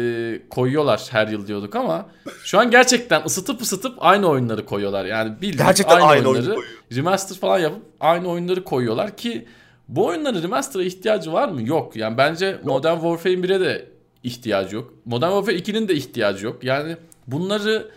koyuyorlar 0.49 1.09
her 1.11 1.29
yıl 1.29 1.47
diyorduk 1.47 1.77
ama 1.77 2.07
şu 2.45 2.59
an 2.59 2.71
gerçekten 2.71 3.25
ısıtıp 3.25 3.63
ısıtıp 3.63 3.95
aynı 3.99 4.27
oyunları 4.27 4.67
koyuyorlar. 4.67 5.05
Yani 5.05 5.33
bildiğin 5.37 5.67
gerçekten 5.67 5.97
aynı, 5.97 6.07
aynı 6.07 6.29
oyunları 6.29 6.57
oyun 6.57 6.69
remaster 6.97 7.37
falan 7.37 7.59
yapıp 7.59 7.83
aynı 8.01 8.29
oyunları 8.29 8.65
koyuyorlar 8.65 9.17
ki 9.17 9.47
bu 9.89 10.07
oyunların 10.07 10.43
remaster'a 10.43 10.83
ihtiyacı 10.83 11.33
var 11.33 11.49
mı? 11.49 11.69
Yok. 11.69 11.97
Yani 11.97 12.17
bence 12.17 12.47
yok. 12.47 12.65
Modern 12.65 12.95
Warfare 12.95 13.35
1'e 13.35 13.61
de 13.61 13.89
ihtiyacı 14.23 14.77
yok. 14.77 14.93
Modern 15.05 15.31
Warfare 15.31 15.57
2'nin 15.57 15.89
de 15.89 15.95
ihtiyacı 15.95 16.47
yok. 16.47 16.65
Yani 16.65 16.97
bunları 17.27 17.91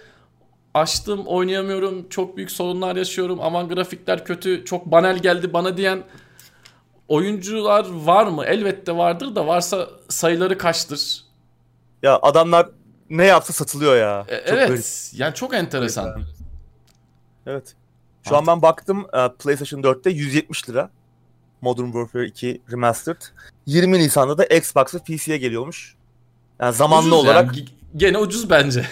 açtım 0.74 1.28
oynayamıyorum 1.28 2.10
çok 2.10 2.38
büyük 2.38 2.52
sorunlar 2.52 2.96
yaşıyorum 2.96 3.40
aman 3.42 3.70
grafikler 3.70 4.26
kötü 4.26 4.66
çok 4.66 4.86
banal 4.86 5.18
geldi 5.18 5.54
bana 5.54 5.78
diyen 5.78 6.04
oyuncular 7.08 7.86
var 7.92 8.28
mı? 8.28 8.46
Elbette 8.46 8.98
vardır 8.98 9.36
da 9.36 9.48
varsa 9.48 9.90
sayıları 10.10 10.58
kaçtır? 10.58 11.24
Ya 12.04 12.20
adamlar 12.22 12.70
ne 13.10 13.26
yapsa 13.26 13.54
satılıyor 13.54 13.98
ya. 13.98 14.26
E, 14.28 14.36
evet 14.36 14.68
garip. 14.70 14.84
yani 15.14 15.34
çok 15.34 15.54
enteresan. 15.54 16.22
Evet. 17.46 17.76
Şu 18.24 18.36
Artık... 18.36 18.50
an 18.50 18.56
ben 18.56 18.62
baktım 18.62 19.06
e, 19.14 19.30
PlayStation 19.40 19.82
4'te 19.82 20.10
170 20.10 20.70
lira. 20.70 20.90
Modern 21.66 21.86
Warfare 21.86 22.26
2 22.26 22.62
Remastered. 22.72 23.22
20 23.66 24.00
Nisan'da 24.00 24.38
da 24.38 24.46
Xbox 24.46 24.96
ve 24.96 25.00
PC'ye 25.00 25.38
geliyormuş. 25.38 25.96
Yani 26.60 26.76
zamanlı 26.76 27.08
ucuz 27.08 27.20
olarak. 27.20 27.58
Yani. 27.58 27.68
Gene 27.96 28.18
ucuz 28.18 28.50
bence. 28.50 28.86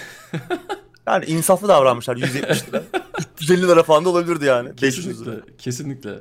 yani 1.07 1.25
insaflı 1.25 1.67
davranmışlar 1.67 2.17
170 2.17 2.69
lira. 2.69 2.83
350 3.37 3.67
lira 3.67 3.83
falan 3.83 4.05
da 4.05 4.09
olabilirdi 4.09 4.45
yani. 4.45 4.75
Kesinlikle. 4.75 5.31
Kesinlikle. 5.57 6.19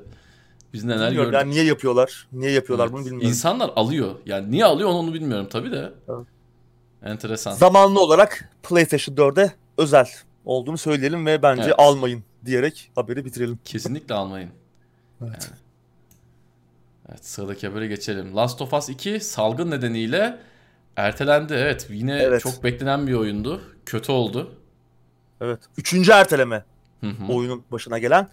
Biz 0.73 0.85
neler 0.85 1.07
bilmiyorum 1.07 1.31
gördük. 1.31 1.35
Yani 1.35 1.51
niye 1.51 1.65
yapıyorlar? 1.65 2.27
Niye 2.33 2.51
yapıyorlar 2.51 2.85
evet. 2.85 2.95
bunu 2.95 3.05
bilmiyorum. 3.05 3.29
İnsanlar 3.29 3.71
alıyor. 3.77 4.15
Yani 4.27 4.51
niye 4.51 4.65
alıyor 4.65 4.89
onu 4.89 5.15
bilmiyorum 5.15 5.47
tabii 5.51 5.71
de. 5.71 5.93
Evet. 6.09 6.27
Enteresan. 7.03 7.53
Zamanlı 7.53 8.01
olarak 8.01 8.51
PlayStation 8.63 9.17
4'e 9.17 9.53
özel 9.79 10.09
olduğunu 10.45 10.79
söyleyelim 10.79 11.27
ve 11.27 11.43
bence 11.43 11.63
evet. 11.63 11.75
almayın 11.79 12.25
diyerek 12.45 12.91
haberi 12.95 13.25
bitirelim. 13.25 13.59
Kesinlikle 13.65 14.15
almayın. 14.15 14.51
Evet. 15.23 15.51
Yani. 15.51 15.62
Evet 17.13 17.27
sıradaki 17.27 17.69
habere 17.69 17.87
geçelim. 17.87 18.37
Last 18.37 18.63
of 18.63 18.73
Us 18.73 18.89
2 18.89 19.21
salgın 19.21 19.71
nedeniyle 19.71 20.39
ertelendi. 20.97 21.55
Evet 21.55 21.87
yine 21.91 22.19
evet. 22.19 22.43
çok 22.43 22.65
beklenen 22.65 23.07
bir 23.07 23.15
oyundu. 23.15 23.61
Kötü 23.87 24.13
oldu. 24.13 24.55
Evet. 25.41 25.61
Üçüncü 25.79 26.13
erteleme 26.13 26.65
oyunun 27.29 27.65
başına 27.73 27.99
gelen. 27.99 28.29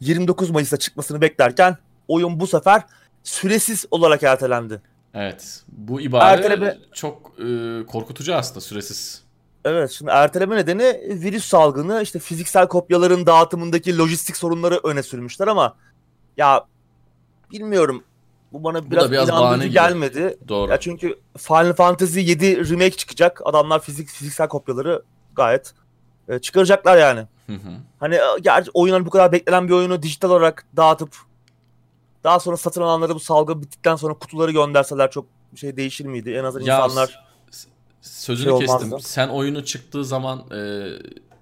29 0.00 0.50
Mayıs'ta 0.50 0.76
çıkmasını 0.76 1.20
beklerken 1.20 1.76
oyun 2.08 2.40
bu 2.40 2.46
sefer 2.46 2.82
süresiz 3.22 3.86
olarak 3.90 4.22
ertelendi. 4.22 4.82
Evet. 5.14 5.62
Bu 5.68 6.00
ibare 6.00 6.34
erteleme... 6.34 6.78
çok 6.92 7.32
e, 7.38 7.86
korkutucu 7.86 8.34
aslında 8.34 8.60
süresiz. 8.60 9.24
Evet 9.64 9.90
şimdi 9.90 10.10
erteleme 10.10 10.56
nedeni 10.56 11.00
virüs 11.22 11.44
salgını 11.44 12.02
işte 12.02 12.18
fiziksel 12.18 12.68
kopyaların 12.68 13.26
dağıtımındaki 13.26 13.98
lojistik 13.98 14.36
sorunları 14.36 14.80
öne 14.84 15.02
sürmüşler 15.02 15.48
ama 15.48 15.76
ya 16.36 16.66
bilmiyorum 17.52 18.04
bu 18.54 18.64
bana 18.64 18.90
biraz, 18.90 19.08
bu 19.08 19.12
biraz 19.12 19.28
inandırıcı 19.28 19.68
gelmedi. 19.68 20.38
Doğru. 20.48 20.70
Ya 20.70 20.80
çünkü 20.80 21.18
Final 21.38 21.72
Fantasy 21.72 22.20
7 22.20 22.70
remake 22.70 22.96
çıkacak. 22.96 23.40
Adamlar 23.44 23.80
fizik 23.80 24.08
fiziksel 24.08 24.48
kopyaları 24.48 25.02
gayet 25.36 25.74
e, 26.28 26.38
çıkaracaklar 26.38 26.96
yani. 26.96 27.20
Hı 27.46 27.52
hı. 27.52 27.70
Hani 28.00 28.14
e, 28.14 28.20
gerçi 28.40 28.70
oyunlar 28.74 29.06
bu 29.06 29.10
kadar 29.10 29.32
beklenen 29.32 29.68
bir 29.68 29.72
oyunu 29.72 30.02
dijital 30.02 30.30
olarak 30.30 30.66
dağıtıp 30.76 31.16
daha 32.24 32.40
sonra 32.40 32.56
satın 32.56 32.82
alanlara 32.82 33.14
bu 33.14 33.20
salgı 33.20 33.62
bittikten 33.62 33.96
sonra 33.96 34.14
kutuları 34.14 34.50
gönderseler 34.52 35.10
çok 35.10 35.26
şey 35.56 35.76
değişir 35.76 36.06
miydi? 36.06 36.34
En 36.34 36.44
azından 36.44 36.66
ya, 36.66 36.84
insanlar 36.84 37.24
sözünü 38.00 38.50
şey 38.50 38.58
kestim. 38.58 38.88
Olmazdı. 38.88 39.08
Sen 39.08 39.28
oyunu 39.28 39.64
çıktığı 39.64 40.04
zaman 40.04 40.44
e, 40.52 40.88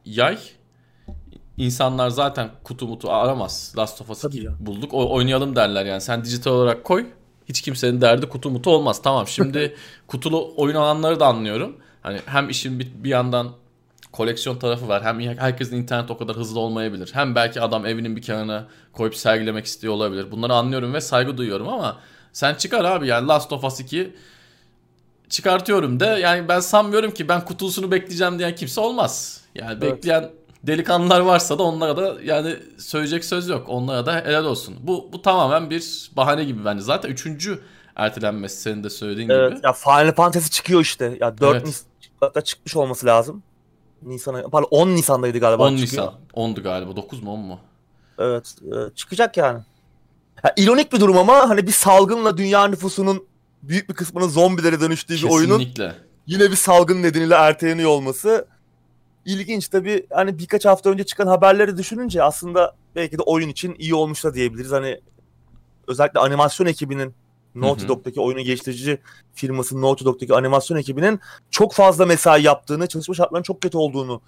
yay 0.04 0.38
insanlar 1.56 2.10
zaten 2.10 2.50
kutu 2.64 2.86
mutu 2.86 3.10
aramaz. 3.10 3.74
Last 3.78 4.00
of 4.00 4.10
Us'ı 4.10 4.30
bulduk. 4.60 4.94
O, 4.94 5.14
oynayalım 5.14 5.56
derler 5.56 5.86
yani. 5.86 6.00
Sen 6.00 6.24
dijital 6.24 6.50
olarak 6.50 6.84
koy. 6.84 7.06
Hiç 7.48 7.60
kimsenin 7.60 8.00
derdi 8.00 8.28
kutu 8.28 8.50
mutu 8.50 8.70
olmaz. 8.70 9.02
Tamam 9.02 9.28
şimdi 9.28 9.76
kutulu 10.06 10.54
oyun 10.56 10.74
alanları 10.74 11.20
da 11.20 11.26
anlıyorum. 11.26 11.76
Hani 12.02 12.20
hem 12.26 12.48
işin 12.48 12.78
bir, 12.78 12.92
bir 12.94 13.10
yandan 13.10 13.52
koleksiyon 14.12 14.58
tarafı 14.58 14.88
var. 14.88 15.04
Hem 15.04 15.20
herkesin 15.20 15.76
internet 15.76 16.10
o 16.10 16.18
kadar 16.18 16.36
hızlı 16.36 16.60
olmayabilir. 16.60 17.10
Hem 17.12 17.34
belki 17.34 17.60
adam 17.60 17.86
evinin 17.86 18.16
bir 18.16 18.22
kenarına 18.22 18.66
koyup 18.92 19.16
sergilemek 19.16 19.66
istiyor 19.66 19.94
olabilir. 19.94 20.30
Bunları 20.30 20.54
anlıyorum 20.54 20.94
ve 20.94 21.00
saygı 21.00 21.36
duyuyorum 21.36 21.68
ama 21.68 21.98
sen 22.32 22.54
çıkar 22.54 22.84
abi 22.84 23.06
yani 23.06 23.28
Last 23.28 23.52
of 23.52 23.64
Us 23.64 23.80
2 23.80 24.14
çıkartıyorum 25.28 26.00
de 26.00 26.06
yani 26.06 26.48
ben 26.48 26.60
sanmıyorum 26.60 27.10
ki 27.10 27.28
ben 27.28 27.44
kutusunu 27.44 27.90
bekleyeceğim 27.90 28.38
diyen 28.38 28.54
kimse 28.54 28.80
olmaz. 28.80 29.40
Yani 29.54 29.78
evet. 29.82 29.82
bekleyen 29.82 30.30
delikanlılar 30.66 31.20
varsa 31.20 31.58
da 31.58 31.62
onlara 31.62 31.96
da 31.96 32.16
yani 32.24 32.56
söyleyecek 32.78 33.24
söz 33.24 33.48
yok. 33.48 33.68
Onlara 33.68 34.06
da 34.06 34.14
helal 34.14 34.44
olsun. 34.44 34.74
Bu 34.80 35.08
bu 35.12 35.22
tamamen 35.22 35.70
bir 35.70 36.10
bahane 36.16 36.44
gibi 36.44 36.64
bence. 36.64 36.82
Zaten 36.82 37.08
üçüncü 37.08 37.60
ertelenmesi 37.96 38.60
senin 38.60 38.84
de 38.84 38.90
söylediğin 38.90 39.28
evet, 39.28 39.56
gibi. 39.56 39.66
Ya 39.66 39.72
Final 39.72 40.14
Fantasy 40.14 40.50
çıkıyor 40.50 40.80
işte. 40.80 41.16
Ya 41.20 41.38
4 41.38 41.56
evet. 41.56 41.66
Nisan'da 41.66 42.40
çıkmış 42.40 42.76
olması 42.76 43.06
lazım. 43.06 43.42
Nisan'a 44.02 44.42
pardon 44.42 44.68
10 44.70 44.88
Nisan'daydı 44.88 45.38
galiba 45.38 45.62
10 45.62 45.76
çıkıyor. 45.76 46.02
Nisan. 46.02 46.20
10'du 46.34 46.62
galiba. 46.62 46.96
9 46.96 47.22
mu 47.22 47.32
10 47.32 47.40
mu? 47.40 47.58
Evet, 48.18 48.54
e, 48.62 48.94
çıkacak 48.94 49.36
yani. 49.36 49.60
Ya, 50.44 50.54
ironik 50.56 50.92
bir 50.92 51.00
durum 51.00 51.18
ama 51.18 51.48
hani 51.48 51.66
bir 51.66 51.72
salgınla 51.72 52.36
dünya 52.36 52.66
nüfusunun 52.66 53.26
büyük 53.62 53.88
bir 53.88 53.94
kısmının 53.94 54.28
zombilere 54.28 54.80
dönüştüğü 54.80 55.14
Kesinlikle. 55.14 55.28
bir 55.28 55.50
oyunun 55.50 55.92
yine 56.26 56.50
bir 56.50 56.56
salgın 56.56 57.02
nedeniyle 57.02 57.34
erteleniyor 57.34 57.90
olması 57.90 58.46
ilginç 59.24 59.68
tabii 59.68 60.06
hani 60.10 60.38
birkaç 60.38 60.64
hafta 60.64 60.90
önce 60.90 61.04
çıkan 61.04 61.26
haberleri 61.26 61.76
düşününce 61.76 62.22
aslında 62.22 62.76
belki 62.96 63.18
de 63.18 63.22
oyun 63.22 63.48
için 63.48 63.74
iyi 63.78 63.94
olmuş 63.94 64.24
da 64.24 64.34
diyebiliriz. 64.34 64.72
Hani 64.72 65.00
özellikle 65.88 66.20
animasyon 66.20 66.66
ekibinin 66.66 67.14
Naughty 67.54 67.88
Dog'daki 67.88 68.20
oyunun 68.20 68.44
geliştirici 68.44 68.98
firması 69.34 69.80
Naughty 69.80 70.04
Dog'daki 70.04 70.34
animasyon 70.34 70.78
ekibinin 70.78 71.20
çok 71.50 71.72
fazla 71.72 72.06
mesai 72.06 72.42
yaptığını, 72.42 72.86
çalışma 72.86 73.14
şartlarının 73.14 73.42
çok 73.42 73.60
kötü 73.60 73.78
olduğunu 73.78 74.20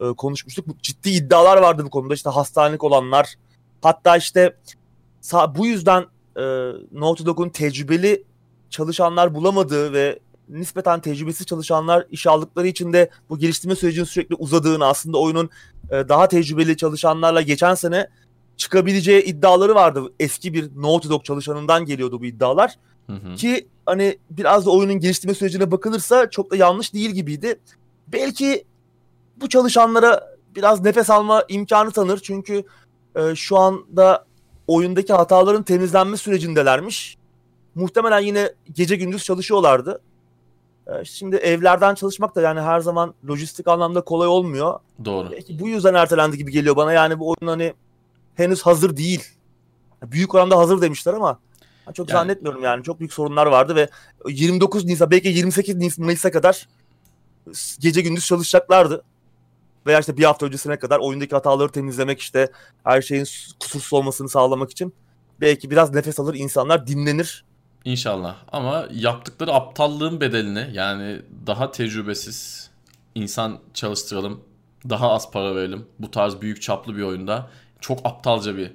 e, 0.00 0.04
konuşmuştuk. 0.12 0.68
Bu 0.68 0.76
ciddi 0.82 1.10
iddialar 1.10 1.56
vardı 1.56 1.84
bu 1.84 1.90
konuda. 1.90 2.14
İşte 2.14 2.30
hastanelik 2.30 2.84
olanlar, 2.84 3.34
hatta 3.82 4.16
işte 4.16 4.56
bu 5.56 5.66
yüzden 5.66 6.02
e, 6.36 6.42
Naughty 6.92 7.24
Dog'un 7.24 7.48
tecrübeli 7.48 8.24
çalışanlar 8.70 9.34
bulamadığı 9.34 9.92
ve 9.92 10.18
nispeten 10.48 11.00
tecrübesiz 11.00 11.46
çalışanlar 11.46 12.06
iş 12.10 12.26
aldıkları 12.26 12.66
için 12.66 12.92
de 12.92 13.10
bu 13.30 13.38
geliştirme 13.38 13.76
sürecinin 13.76 14.04
sürekli 14.04 14.34
uzadığını 14.34 14.86
aslında 14.86 15.18
oyunun 15.18 15.50
e, 15.90 16.08
daha 16.08 16.28
tecrübeli 16.28 16.76
çalışanlarla 16.76 17.42
geçen 17.42 17.74
sene 17.74 18.08
çıkabileceği 18.56 19.22
iddiaları 19.22 19.74
vardı. 19.74 20.12
Eski 20.20 20.54
bir 20.54 20.70
Naughty 20.76 21.08
Dog 21.08 21.24
çalışanından 21.24 21.84
geliyordu 21.84 22.20
bu 22.20 22.24
iddialar. 22.24 22.74
Hı 23.06 23.12
hı. 23.12 23.34
Ki 23.34 23.68
hani 23.86 24.18
biraz 24.30 24.66
da 24.66 24.70
oyunun 24.70 25.00
geliştirme 25.00 25.34
sürecine 25.34 25.70
bakılırsa 25.70 26.30
çok 26.30 26.50
da 26.50 26.56
yanlış 26.56 26.94
değil 26.94 27.10
gibiydi. 27.10 27.60
Belki 28.08 28.64
bu 29.36 29.48
çalışanlara 29.48 30.38
biraz 30.56 30.80
nefes 30.80 31.10
alma 31.10 31.44
imkanı 31.48 31.90
tanır. 31.90 32.20
Çünkü 32.22 32.64
e, 33.16 33.34
şu 33.34 33.58
anda 33.58 34.24
oyundaki 34.66 35.12
hataların 35.12 35.62
temizlenme 35.62 36.16
sürecindelermiş. 36.16 37.16
Muhtemelen 37.74 38.20
yine 38.20 38.52
gece 38.72 38.96
gündüz 38.96 39.24
çalışıyorlardı. 39.24 40.00
E, 40.88 41.04
şimdi 41.04 41.36
evlerden 41.36 41.94
çalışmak 41.94 42.34
da 42.34 42.40
yani 42.40 42.60
her 42.60 42.80
zaman 42.80 43.14
lojistik 43.28 43.68
anlamda 43.68 44.00
kolay 44.00 44.28
olmuyor. 44.28 44.80
Doğru. 45.04 45.30
Belki 45.30 45.58
bu 45.60 45.68
yüzden 45.68 45.94
ertelendi 45.94 46.38
gibi 46.38 46.52
geliyor 46.52 46.76
bana. 46.76 46.92
Yani 46.92 47.18
bu 47.18 47.28
oyun 47.28 47.48
hani 47.48 47.74
henüz 48.34 48.62
hazır 48.62 48.96
değil. 48.96 49.24
Büyük 50.02 50.34
oranda 50.34 50.58
hazır 50.58 50.82
demişler 50.82 51.14
ama 51.14 51.38
çok 51.94 52.08
yani, 52.08 52.18
zannetmiyorum 52.18 52.62
yani. 52.62 52.82
Çok 52.82 53.00
büyük 53.00 53.12
sorunlar 53.12 53.46
vardı 53.46 53.76
ve 53.76 53.88
29 54.28 54.84
Nisan 54.84 55.10
belki 55.10 55.28
28 55.28 55.98
Mayıs'a 55.98 56.30
kadar 56.30 56.68
gece 57.78 58.00
gündüz 58.00 58.26
çalışacaklardı. 58.26 59.04
Veya 59.86 60.00
işte 60.00 60.16
bir 60.16 60.24
hafta 60.24 60.46
öncesine 60.46 60.78
kadar 60.78 60.98
oyundaki 60.98 61.34
hataları 61.34 61.72
temizlemek 61.72 62.20
işte 62.20 62.48
her 62.84 63.02
şeyin 63.02 63.26
kusursuz 63.60 63.92
olmasını 63.92 64.28
sağlamak 64.28 64.70
için. 64.70 64.94
Belki 65.40 65.70
biraz 65.70 65.94
nefes 65.94 66.20
alır 66.20 66.34
insanlar 66.34 66.86
dinlenir. 66.86 67.44
İnşallah 67.88 68.36
ama 68.52 68.88
yaptıkları 68.94 69.52
aptallığın 69.52 70.20
bedelini 70.20 70.70
yani 70.72 71.22
daha 71.46 71.70
tecrübesiz 71.70 72.70
insan 73.14 73.58
çalıştıralım 73.74 74.40
daha 74.88 75.12
az 75.12 75.30
para 75.30 75.56
verelim 75.56 75.86
bu 75.98 76.10
tarz 76.10 76.40
büyük 76.40 76.62
çaplı 76.62 76.96
bir 76.96 77.02
oyunda 77.02 77.50
çok 77.80 78.06
aptalca 78.06 78.56
bir 78.56 78.72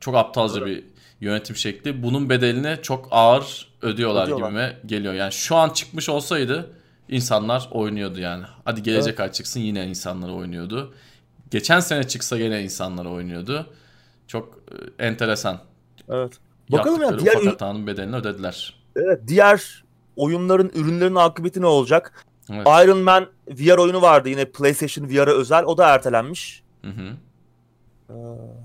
çok 0.00 0.14
aptalca 0.14 0.58
evet. 0.58 0.66
bir 0.66 0.84
yönetim 1.20 1.56
şekli. 1.56 2.02
Bunun 2.02 2.30
bedelini 2.30 2.78
çok 2.82 3.08
ağır 3.10 3.68
ödüyorlar, 3.82 4.24
ödüyorlar 4.24 4.48
gibime 4.48 4.76
geliyor. 4.86 5.14
Yani 5.14 5.32
şu 5.32 5.56
an 5.56 5.68
çıkmış 5.68 6.08
olsaydı 6.08 6.70
insanlar 7.08 7.68
oynuyordu 7.70 8.20
yani. 8.20 8.44
Hadi 8.64 8.82
gelecek 8.82 9.14
evet. 9.14 9.20
ay 9.20 9.32
çıksın 9.32 9.60
yine 9.60 9.86
insanlar 9.86 10.28
oynuyordu. 10.28 10.94
Geçen 11.50 11.80
sene 11.80 12.08
çıksa 12.08 12.38
yine 12.38 12.62
insanlar 12.62 13.04
oynuyordu. 13.04 13.66
Çok 14.26 14.58
e, 14.98 15.06
enteresan. 15.06 15.60
Evet. 16.08 16.45
Bakalım 16.72 17.02
ya 17.02 17.18
diğer 17.18 17.36
ufak 17.36 17.52
hatanın 17.52 17.86
bedelini 17.86 18.16
ödediler. 18.16 18.74
Evet, 18.96 19.20
diğer 19.26 19.84
oyunların, 20.16 20.70
ürünlerin 20.74 21.14
akıbeti 21.14 21.60
ne 21.60 21.66
olacak? 21.66 22.24
Evet. 22.52 22.66
Iron 22.66 22.98
Man 22.98 23.26
VR 23.48 23.78
oyunu 23.78 24.02
vardı 24.02 24.28
yine 24.28 24.44
PlayStation 24.44 25.08
VR'a 25.08 25.32
özel. 25.32 25.64
O 25.64 25.78
da 25.78 25.88
ertelenmiş. 25.88 26.62
Hı 26.82 26.90
hı. 26.90 27.16
Ee, 28.10 28.14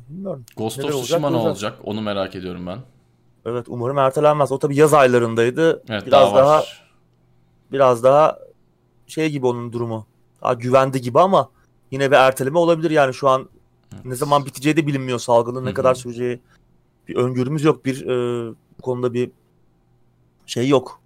bilmiyorum. 0.09 0.45
Ghost 0.57 0.77
Neler 0.77 0.89
of 0.89 0.95
Tsushima 0.95 1.29
ne 1.29 1.37
olacak? 1.37 1.77
Onu 1.83 2.01
merak 2.01 2.35
ediyorum 2.35 2.67
ben. 2.67 2.77
Evet 3.45 3.65
umarım 3.69 3.97
ertelenmez. 3.97 4.51
O 4.51 4.59
tabii 4.59 4.75
yaz 4.75 4.93
aylarındaydı. 4.93 5.83
Evet, 5.89 6.07
biraz 6.07 6.33
daha, 6.33 6.35
daha 6.35 6.63
biraz 7.71 8.03
daha 8.03 8.37
şey 9.07 9.29
gibi 9.29 9.47
onun 9.47 9.73
durumu. 9.73 10.05
Daha 10.43 10.53
güvende 10.53 10.99
gibi 10.99 11.19
ama 11.19 11.49
yine 11.91 12.11
bir 12.11 12.15
erteleme 12.15 12.59
olabilir 12.59 12.91
yani 12.91 13.13
şu 13.13 13.29
an 13.29 13.49
ne 14.05 14.15
zaman 14.15 14.45
biteceği 14.45 14.77
de 14.77 14.87
bilinmiyor 14.87 15.19
salgının 15.19 15.65
ne 15.65 15.73
kadar 15.73 15.95
süreceği 15.95 16.39
bir 17.11 17.15
öngörümüz 17.15 17.63
yok 17.63 17.85
bir 17.85 18.05
e, 18.05 18.53
bu 18.77 18.81
konuda 18.81 19.13
bir 19.13 19.31
şey 20.45 20.67
yok. 20.67 21.01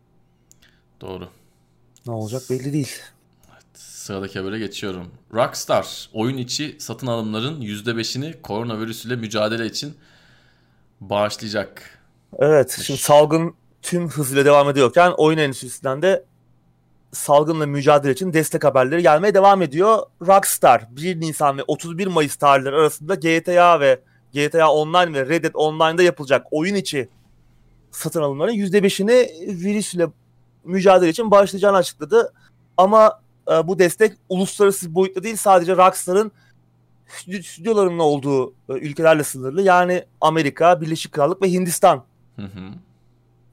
Doğru. 1.01 1.27
Ne 2.07 2.13
olacak 2.13 2.41
belli 2.49 2.73
değil. 2.73 2.91
Sıradaki 3.73 4.39
habere 4.39 4.59
geçiyorum. 4.59 5.11
Rockstar 5.33 6.09
oyun 6.13 6.37
içi 6.37 6.75
satın 6.79 7.07
alımların 7.07 7.61
%5'ini 7.61 8.41
koronavirüs 8.41 9.05
ile 9.05 9.15
mücadele 9.15 9.65
için 9.65 9.97
bağışlayacak. 11.01 11.99
Evet 12.37 12.79
şimdi 12.83 12.99
salgın 12.99 13.55
tüm 13.81 14.09
hızıyla 14.09 14.45
devam 14.45 14.69
ediyorken 14.69 15.13
oyun 15.17 15.37
endüstrisinden 15.37 16.01
de 16.01 16.25
salgınla 17.11 17.65
mücadele 17.65 18.11
için 18.11 18.33
destek 18.33 18.63
haberleri 18.63 19.01
gelmeye 19.01 19.33
devam 19.33 19.61
ediyor. 19.61 19.99
Rockstar 20.21 20.87
1 20.89 21.19
Nisan 21.19 21.57
ve 21.57 21.63
31 21.67 22.07
Mayıs 22.07 22.35
tarihleri 22.35 22.75
arasında 22.75 23.15
GTA 23.15 23.79
ve 23.79 24.01
GTA 24.35 24.71
Online 24.71 25.13
ve 25.13 25.29
Red 25.29 25.43
Dead 25.43 25.53
Online'da 25.53 26.03
yapılacak 26.03 26.47
oyun 26.51 26.75
içi 26.75 27.09
satın 27.91 28.21
alımların 28.21 28.53
%5'ini 28.53 29.13
virüsle 29.63 30.07
mücadele 30.63 31.09
için 31.09 31.31
bağışlayacağını 31.31 31.77
açıkladı. 31.77 32.33
Ama 32.77 33.21
e, 33.51 33.67
bu 33.67 33.79
destek 33.79 34.13
uluslararası 34.29 34.95
boyutta 34.95 35.23
değil 35.23 35.35
sadece 35.35 35.77
Rockstar'ın 35.77 36.31
stü- 37.09 37.43
stüdyolarının 37.43 37.99
olduğu 37.99 38.49
e, 38.51 38.73
ülkelerle 38.73 39.23
sınırlı. 39.23 39.61
Yani 39.61 40.03
Amerika, 40.21 40.81
Birleşik 40.81 41.11
Krallık 41.11 41.41
ve 41.41 41.51
Hindistan 41.51 42.03
Hı 42.35 42.41
hı. 42.41 42.69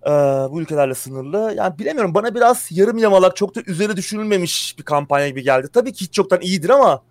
ee, 0.06 0.10
bu 0.50 0.60
ülkelerle 0.62 0.94
sınırlı. 0.94 1.54
Yani 1.56 1.78
bilemiyorum 1.78 2.14
bana 2.14 2.34
biraz 2.34 2.68
yarım 2.70 2.98
yamalak 2.98 3.36
çok 3.36 3.54
da 3.54 3.60
üzeri 3.66 3.96
düşünülmemiş 3.96 4.78
bir 4.78 4.82
kampanya 4.82 5.28
gibi 5.28 5.42
geldi. 5.42 5.68
Tabii 5.72 5.92
ki 5.92 6.04
hiç 6.04 6.12
çoktan 6.14 6.40
iyidir 6.40 6.70
ama 6.70 7.02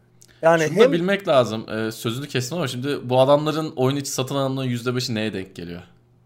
yani 0.42 0.64
Şunu 0.68 0.80
da 0.80 0.84
hem 0.84 0.92
bilmek 0.92 1.28
lazım. 1.28 1.66
Ee, 1.70 1.92
sözünü 1.92 2.28
kestim 2.28 2.58
ama 2.58 2.68
şimdi 2.68 3.10
bu 3.10 3.20
adamların 3.20 3.74
oyun 3.76 3.96
içi 3.96 4.12
satın 4.12 4.36
alımların 4.36 4.70
%5'i 4.70 5.16
neye 5.16 5.34
denk 5.34 5.56
geliyor? 5.56 5.82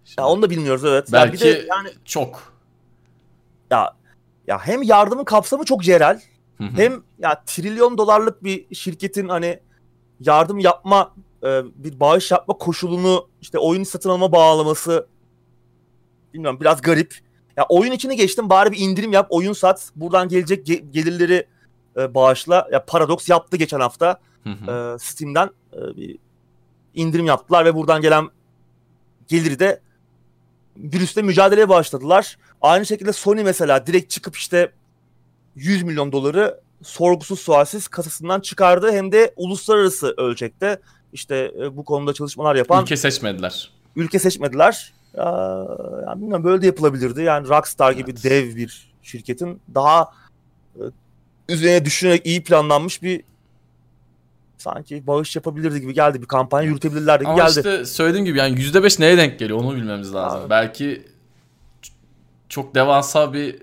Şimdi 0.06 0.22
ya 0.22 0.28
onu 0.28 0.42
da 0.42 0.50
bilmiyoruz 0.50 0.86
evet. 0.86 1.08
Belki 1.12 1.34
bir 1.34 1.40
de 1.40 1.66
yani 1.70 1.90
çok. 2.06 2.54
ya 3.72 3.96
ya 4.48 4.60
hem 4.60 4.84
yardımın 4.84 5.24
kapsamı 5.24 5.66
çok 5.66 5.88
hı. 6.58 6.64
hem 6.76 7.04
ya 7.20 7.44
trilyon 7.46 7.98
dolarlık 7.98 8.44
bir 8.44 8.76
şirketin 8.76 9.30
hani 9.30 9.60
yardım 10.20 10.60
yapma 10.60 11.14
e, 11.44 11.62
bir 11.76 12.00
bağış 12.00 12.32
yapma 12.32 12.58
koşulunu 12.58 13.28
işte 13.42 13.60
oyun 13.60 13.84
satın 13.84 14.10
alma 14.10 14.32
bağlaması 14.32 15.08
bilmiyorum 16.34 16.60
biraz 16.62 16.82
garip. 16.82 17.16
Ya 17.58 17.66
oyun 17.70 17.92
içini 17.92 18.16
geçtim 18.16 18.50
bari 18.50 18.72
bir 18.72 18.78
indirim 18.78 19.14
yap 19.14 19.28
oyun 19.30 19.54
sat 19.54 19.92
buradan 19.96 20.30
gelecek 20.30 20.68
ge- 20.68 20.92
gelirleri 20.92 21.48
e, 21.98 22.14
bağışla. 22.14 22.68
Ya 22.72 22.86
Paradox 22.86 23.30
yaptı 23.30 23.58
geçen 23.58 23.80
hafta 23.80 24.20
Hı 24.44 24.50
hı. 24.50 24.94
e, 24.96 25.00
Steam'den 25.00 25.50
e, 25.74 25.98
bir 25.98 26.18
indirim 26.94 27.26
yaptılar 27.26 27.66
ve 27.66 27.76
buradan 27.76 28.02
gelen 28.02 28.30
geliri 29.28 29.60
de 29.60 29.82
virüsle 30.78 31.22
mücadeleye 31.22 31.70
başladılar. 31.70 32.38
Aynı 32.62 32.86
şekilde 32.86 33.14
Sony 33.14 33.44
mesela 33.44 33.88
direkt 33.88 34.10
çıkıp 34.10 34.36
işte 34.36 34.72
100 35.56 35.84
milyon 35.84 36.12
doları 36.12 36.60
sorgusuz 36.84 37.40
sualsiz 37.40 37.88
kasasından 37.88 38.40
çıkardı. 38.40 38.92
Hem 38.92 39.12
de 39.12 39.34
uluslararası 39.36 40.14
ölçekte 40.18 40.80
işte 41.14 41.52
e, 41.62 41.78
bu 41.78 41.86
konuda 41.86 42.14
çalışmalar 42.14 42.56
yapan 42.56 42.84
ülke, 42.84 42.94
Ülke 42.94 42.98
seçmediler. 42.98 43.72
seçmediler. 44.20 44.94
Ya, 45.14 45.24
yani 46.06 46.22
bilmiyorum 46.22 46.44
böyle 46.44 46.62
de 46.62 46.66
yapılabilirdi. 46.66 47.22
Yani 47.22 47.48
Rockstar 47.48 47.92
gibi 47.92 48.12
Evet. 48.12 48.24
dev 48.24 48.56
bir 48.56 48.92
şirketin 49.02 49.62
daha 49.76 50.12
e, 50.76 50.82
üzerine 51.50 51.86
düşünerek 51.86 52.26
iyi 52.26 52.44
planlanmış 52.44 53.02
bir 53.02 53.24
sanki 54.58 55.08
bağış 55.08 55.36
yapabilirdi 55.36 55.82
gibi 55.82 55.94
geldi. 55.94 56.22
Bir 56.22 56.28
kampanya 56.28 56.70
yürütebilirlerdi 56.70 57.24
gibi 57.24 57.30
Ama 57.32 57.40
geldi. 57.44 57.50
işte 57.60 57.86
söylediğim 57.86 58.26
gibi 58.26 58.38
yani 58.38 58.60
%5 58.60 59.00
neye 59.02 59.18
denk 59.18 59.40
geliyor 59.40 59.60
onu 59.60 59.76
bilmemiz 59.76 60.14
lazım. 60.14 60.42
Abi. 60.42 60.50
Belki 60.50 61.08
çok 62.50 62.76
devasa 62.76 63.34
bir 63.34 63.62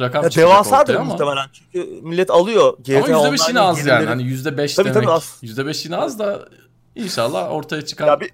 rakam 0.00 0.24
Ya 0.24 0.30
çıkacak 0.30 0.50
devasadır 0.50 0.94
ama. 0.94 1.04
muhtemelen 1.04 1.46
çünkü 1.52 2.00
millet 2.02 2.30
alıyor. 2.30 2.76
GTA 2.84 2.98
Ama 3.14 3.28
%5 3.28 3.48
yine 3.48 3.60
az 3.60 3.86
yani. 3.86 4.06
Hani 4.06 4.22
%5 4.22 4.74
Tabii, 4.76 4.84
demek. 4.88 4.94
tabii 4.94 5.10
az. 5.10 5.38
%5 5.42 5.84
yine 5.86 5.96
az 5.96 6.18
da 6.18 6.48
inşallah 6.94 7.52
ortaya 7.52 7.84
çıkan 7.86 8.06
Ya 8.06 8.20
bir 8.20 8.30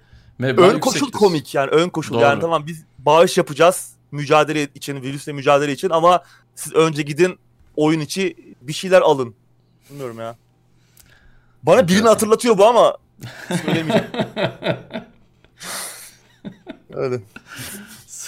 ön 0.57 0.79
koşul 0.79 1.11
komik 1.11 1.55
yani 1.55 1.69
ön 1.69 1.89
koşul 1.89 2.13
Doğru. 2.13 2.21
yani 2.21 2.41
tamam 2.41 2.67
biz 2.67 2.83
bağış 2.99 3.37
yapacağız 3.37 3.93
mücadele 4.11 4.67
için 4.75 5.01
virüsle 5.01 5.33
mücadele 5.33 5.71
için 5.71 5.89
ama 5.89 6.23
siz 6.55 6.73
önce 6.73 7.01
gidin 7.01 7.39
oyun 7.75 7.99
içi 7.99 8.35
bir 8.61 8.73
şeyler 8.73 9.01
alın. 9.01 9.35
Bilmiyorum 9.89 10.19
ya. 10.19 10.35
Bana 11.63 11.87
birini 11.87 12.07
hatırlatıyor 12.07 12.57
bu 12.57 12.65
ama 12.65 12.97
söylemeyeceğim. 13.65 14.07
Öyle. 16.93 17.21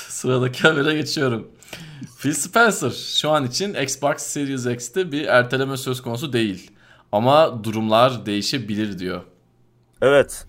Sıradaki 0.09 0.61
habere 0.61 0.95
geçiyorum. 0.95 1.47
Phil 2.19 2.33
Spencer 2.33 2.89
şu 2.89 3.29
an 3.29 3.45
için 3.45 3.73
Xbox 3.73 4.17
Series 4.17 4.65
X'te 4.65 5.11
bir 5.11 5.25
erteleme 5.27 5.77
söz 5.77 6.01
konusu 6.01 6.33
değil. 6.33 6.71
Ama 7.11 7.63
durumlar 7.63 8.25
değişebilir 8.25 8.99
diyor. 8.99 9.21
Evet. 10.01 10.45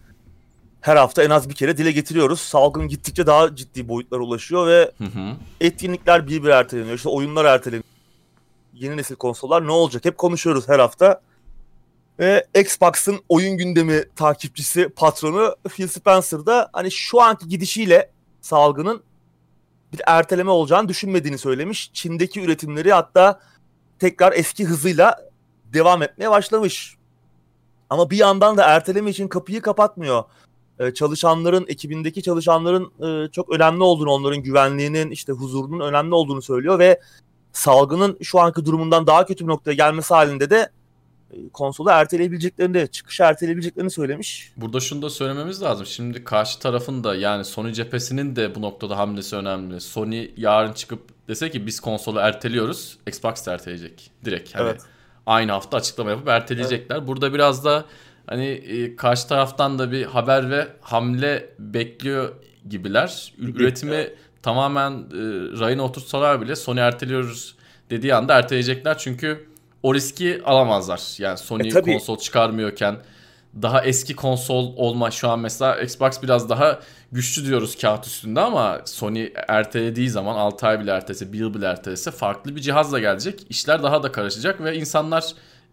Her 0.80 0.96
hafta 0.96 1.22
en 1.22 1.30
az 1.30 1.48
bir 1.48 1.54
kere 1.54 1.76
dile 1.76 1.92
getiriyoruz. 1.92 2.40
Salgın 2.40 2.88
gittikçe 2.88 3.26
daha 3.26 3.56
ciddi 3.56 3.88
boyutlara 3.88 4.22
ulaşıyor 4.22 4.66
ve 4.66 4.92
Hı 4.98 5.04
hı. 5.04 5.32
etkinlikler 5.60 6.28
bir 6.28 6.42
bir 6.42 6.48
erteleniyor. 6.48 6.96
İşte 6.96 7.08
oyunlar 7.08 7.44
erteleniyor. 7.44 7.84
Yeni 8.76 8.96
nesil 8.96 9.16
konsollar 9.16 9.66
ne 9.66 9.72
olacak? 9.72 10.04
Hep 10.04 10.18
konuşuyoruz 10.18 10.68
her 10.68 10.78
hafta. 10.78 11.20
Ve 12.18 12.46
Xbox'ın 12.54 13.20
oyun 13.28 13.56
gündemi 13.56 14.04
takipçisi, 14.16 14.88
patronu 14.88 15.56
Phil 15.68 15.88
Spencer 15.88 16.46
da 16.46 16.70
hani 16.72 16.90
şu 16.90 17.20
anki 17.20 17.48
gidişiyle 17.48 18.10
salgının 18.40 19.02
bir 19.92 20.00
erteleme 20.06 20.50
olacağını 20.50 20.88
düşünmediğini 20.88 21.38
söylemiş. 21.38 21.90
Çin'deki 21.92 22.40
üretimleri 22.40 22.92
hatta 22.92 23.40
tekrar 23.98 24.32
eski 24.32 24.64
hızıyla 24.64 25.30
devam 25.72 26.02
etmeye 26.02 26.30
başlamış. 26.30 26.96
Ama 27.90 28.10
bir 28.10 28.16
yandan 28.16 28.56
da 28.56 28.64
erteleme 28.64 29.10
için 29.10 29.28
kapıyı 29.28 29.62
kapatmıyor. 29.62 30.24
Ee, 30.78 30.94
çalışanların, 30.94 31.64
ekibindeki 31.68 32.22
çalışanların 32.22 32.92
e, 33.00 33.30
çok 33.30 33.50
önemli 33.50 33.82
olduğunu, 33.82 34.10
onların 34.10 34.42
güvenliğinin, 34.42 35.10
işte 35.10 35.32
huzurunun 35.32 35.80
önemli 35.80 36.14
olduğunu 36.14 36.42
söylüyor 36.42 36.78
ve 36.78 37.00
salgının 37.56 38.18
şu 38.22 38.40
anki 38.40 38.64
durumundan 38.64 39.06
daha 39.06 39.26
kötü 39.26 39.44
bir 39.44 39.50
noktaya 39.50 39.74
gelmesi 39.74 40.14
halinde 40.14 40.50
de 40.50 40.70
e, 41.30 41.48
konsolu 41.52 41.90
erteleyebileceklerini 41.90 42.74
de, 42.74 42.86
çıkışı 42.86 43.22
erteleyebileceklerini 43.22 43.90
söylemiş. 43.90 44.52
Burada 44.56 44.80
şunu 44.80 45.02
da 45.02 45.10
söylememiz 45.10 45.62
lazım. 45.62 45.86
Şimdi 45.86 46.24
karşı 46.24 46.58
tarafın 46.58 47.04
da 47.04 47.14
yani 47.14 47.44
Sony 47.44 47.72
cephesinin 47.72 48.36
de 48.36 48.54
bu 48.54 48.62
noktada 48.62 48.98
hamlesi 48.98 49.36
önemli. 49.36 49.80
Sony 49.80 50.30
yarın 50.36 50.72
çıkıp 50.72 51.00
dese 51.28 51.50
ki 51.50 51.66
biz 51.66 51.80
konsolu 51.80 52.18
erteliyoruz. 52.18 52.98
Xbox 53.06 53.46
da 53.46 53.52
erteleyecek. 53.52 54.10
Direkt 54.24 54.54
hani 54.54 54.68
Evet. 54.68 54.80
aynı 55.26 55.52
hafta 55.52 55.76
açıklama 55.76 56.10
yapıp 56.10 56.28
erteleyecekler. 56.28 57.06
Burada 57.06 57.34
biraz 57.34 57.64
da 57.64 57.84
hani 58.26 58.46
e, 58.46 58.96
karşı 58.96 59.28
taraftan 59.28 59.78
da 59.78 59.92
bir 59.92 60.04
haber 60.04 60.50
ve 60.50 60.68
hamle 60.80 61.50
bekliyor 61.58 62.32
gibiler. 62.68 63.34
Üretimi 63.38 64.10
tamamen 64.46 64.92
e, 64.92 65.22
rayına 65.60 65.82
oturtsalar 65.82 66.40
bile 66.40 66.56
Sony 66.56 66.80
erteliyoruz 66.80 67.54
dediği 67.90 68.14
anda 68.14 68.34
erteleyecekler. 68.34 68.98
Çünkü 68.98 69.48
o 69.82 69.94
riski 69.94 70.42
alamazlar. 70.44 71.00
Yani 71.18 71.38
Sony 71.38 71.68
E, 71.68 71.70
tabii. 71.70 71.92
konsol 71.92 72.18
çıkarmıyorken 72.18 72.96
daha 73.62 73.84
eski 73.84 74.16
konsol 74.16 74.76
olma 74.76 75.10
şu 75.10 75.28
an 75.28 75.38
mesela 75.40 75.80
Xbox 75.80 76.22
biraz 76.22 76.48
daha 76.48 76.80
güçlü 77.12 77.46
diyoruz 77.46 77.76
kağıt 77.80 78.06
üstünde 78.06 78.40
ama 78.40 78.80
Sony 78.84 79.28
ertelediği 79.48 80.10
zaman 80.10 80.34
6 80.36 80.66
ay 80.66 80.80
bile 80.80 80.90
ertelese 80.90 81.32
1 81.32 81.38
yıl 81.38 81.54
bile 81.54 81.66
ertelese 81.66 82.10
farklı 82.10 82.56
bir 82.56 82.60
cihazla 82.60 82.98
gelecek. 82.98 83.46
İşler 83.50 83.82
daha 83.82 84.02
da 84.02 84.12
karışacak 84.12 84.64
ve 84.64 84.76
insanlar 84.76 85.24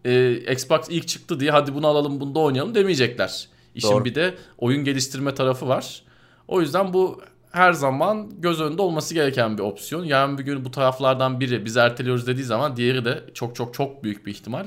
e, 0.04 0.32
Xbox 0.52 0.80
ilk 0.88 1.08
çıktı 1.08 1.40
diye 1.40 1.50
hadi 1.50 1.74
bunu 1.74 1.86
alalım 1.86 2.20
bunu 2.20 2.34
da 2.34 2.38
oynayalım 2.38 2.74
demeyecekler. 2.74 3.48
İşin 3.74 3.90
Doğru. 3.90 4.04
bir 4.04 4.14
de 4.14 4.34
oyun 4.58 4.84
geliştirme 4.84 5.34
tarafı 5.34 5.68
var. 5.68 6.02
O 6.48 6.60
yüzden 6.60 6.92
bu 6.92 7.20
her 7.54 7.72
zaman 7.72 8.30
göz 8.38 8.60
önünde 8.60 8.82
olması 8.82 9.14
gereken 9.14 9.58
bir 9.58 9.62
opsiyon. 9.62 10.04
Yarın 10.04 10.38
bir 10.38 10.42
gün 10.42 10.64
bu 10.64 10.70
taraflardan 10.70 11.40
biri 11.40 11.64
biz 11.64 11.76
erteliyoruz 11.76 12.26
dediği 12.26 12.44
zaman 12.44 12.76
diğeri 12.76 13.04
de 13.04 13.24
çok 13.34 13.56
çok 13.56 13.74
çok 13.74 14.04
büyük 14.04 14.26
bir 14.26 14.30
ihtimal 14.32 14.66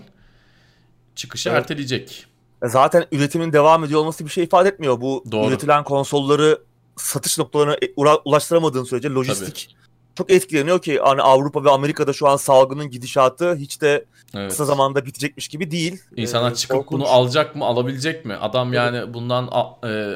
çıkışı 1.15 1.49
Evet. 1.49 1.59
erteleyecek. 1.59 2.25
E, 2.63 2.67
Zaten 2.67 3.05
üretimin 3.11 3.53
devam 3.53 3.83
ediyor 3.83 3.99
olması 3.99 4.25
bir 4.25 4.29
şey 4.29 4.43
ifade 4.43 4.69
etmiyor. 4.69 5.01
Bu 5.01 5.23
Doğru. 5.31 5.49
üretilen 5.49 5.83
konsolları 5.83 6.61
satış 6.95 7.37
noktalarına 7.37 7.73
e, 7.73 7.93
ulaştıramadığın 8.25 8.83
sürece 8.83 9.09
lojistik 9.09 9.75
çok 10.15 10.31
etkileniyor 10.31 10.81
ki 10.81 10.99
hani 11.03 11.21
Avrupa 11.21 11.63
ve 11.63 11.69
Amerika'da 11.69 12.13
şu 12.13 12.27
an 12.27 12.37
salgının 12.37 12.89
gidişatı 12.89 13.55
hiç 13.55 13.81
de 13.81 14.05
Evet. 14.35 14.49
kısa 14.49 14.65
zamanda 14.65 15.05
bitecekmiş 15.05 15.47
gibi 15.47 15.71
değil. 15.71 16.01
İnsanlar 16.15 16.51
Ee, 16.51 16.55
çıkıp 16.55 16.77
korkunç. 16.77 16.99
bunu 16.99 17.07
alacak 17.07 17.55
mı, 17.55 17.65
alabilecek 17.65 18.25
mi? 18.25 18.33
Adam 18.35 18.73
yani 18.73 19.13
bundan 19.13 19.47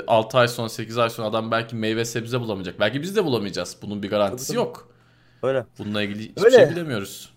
6 0.07 0.37
ay 0.37 0.47
sonra, 0.47 0.69
8 0.69 0.97
ay 0.97 1.09
sonra 1.09 1.27
adam 1.27 1.51
belki 1.51 1.75
meyve 1.75 2.05
sebze 2.05 2.39
bulamayacak. 2.39 2.79
Belki 2.79 3.01
biz 3.01 3.15
de 3.15 3.25
bulamayacağız. 3.25 3.77
Bunun 3.81 4.03
bir 4.03 4.09
garantisi 4.09 4.47
Tabii, 4.47 4.57
tabii. 4.57 4.67
yok. 4.67 4.87
Öyle. 5.43 5.65
Bununla 5.79 6.03
ilgili 6.03 6.29
hiçbir 6.29 6.43
Öyle. 6.45 6.55
şey 6.57 6.69
bilemiyoruz. 6.69 7.29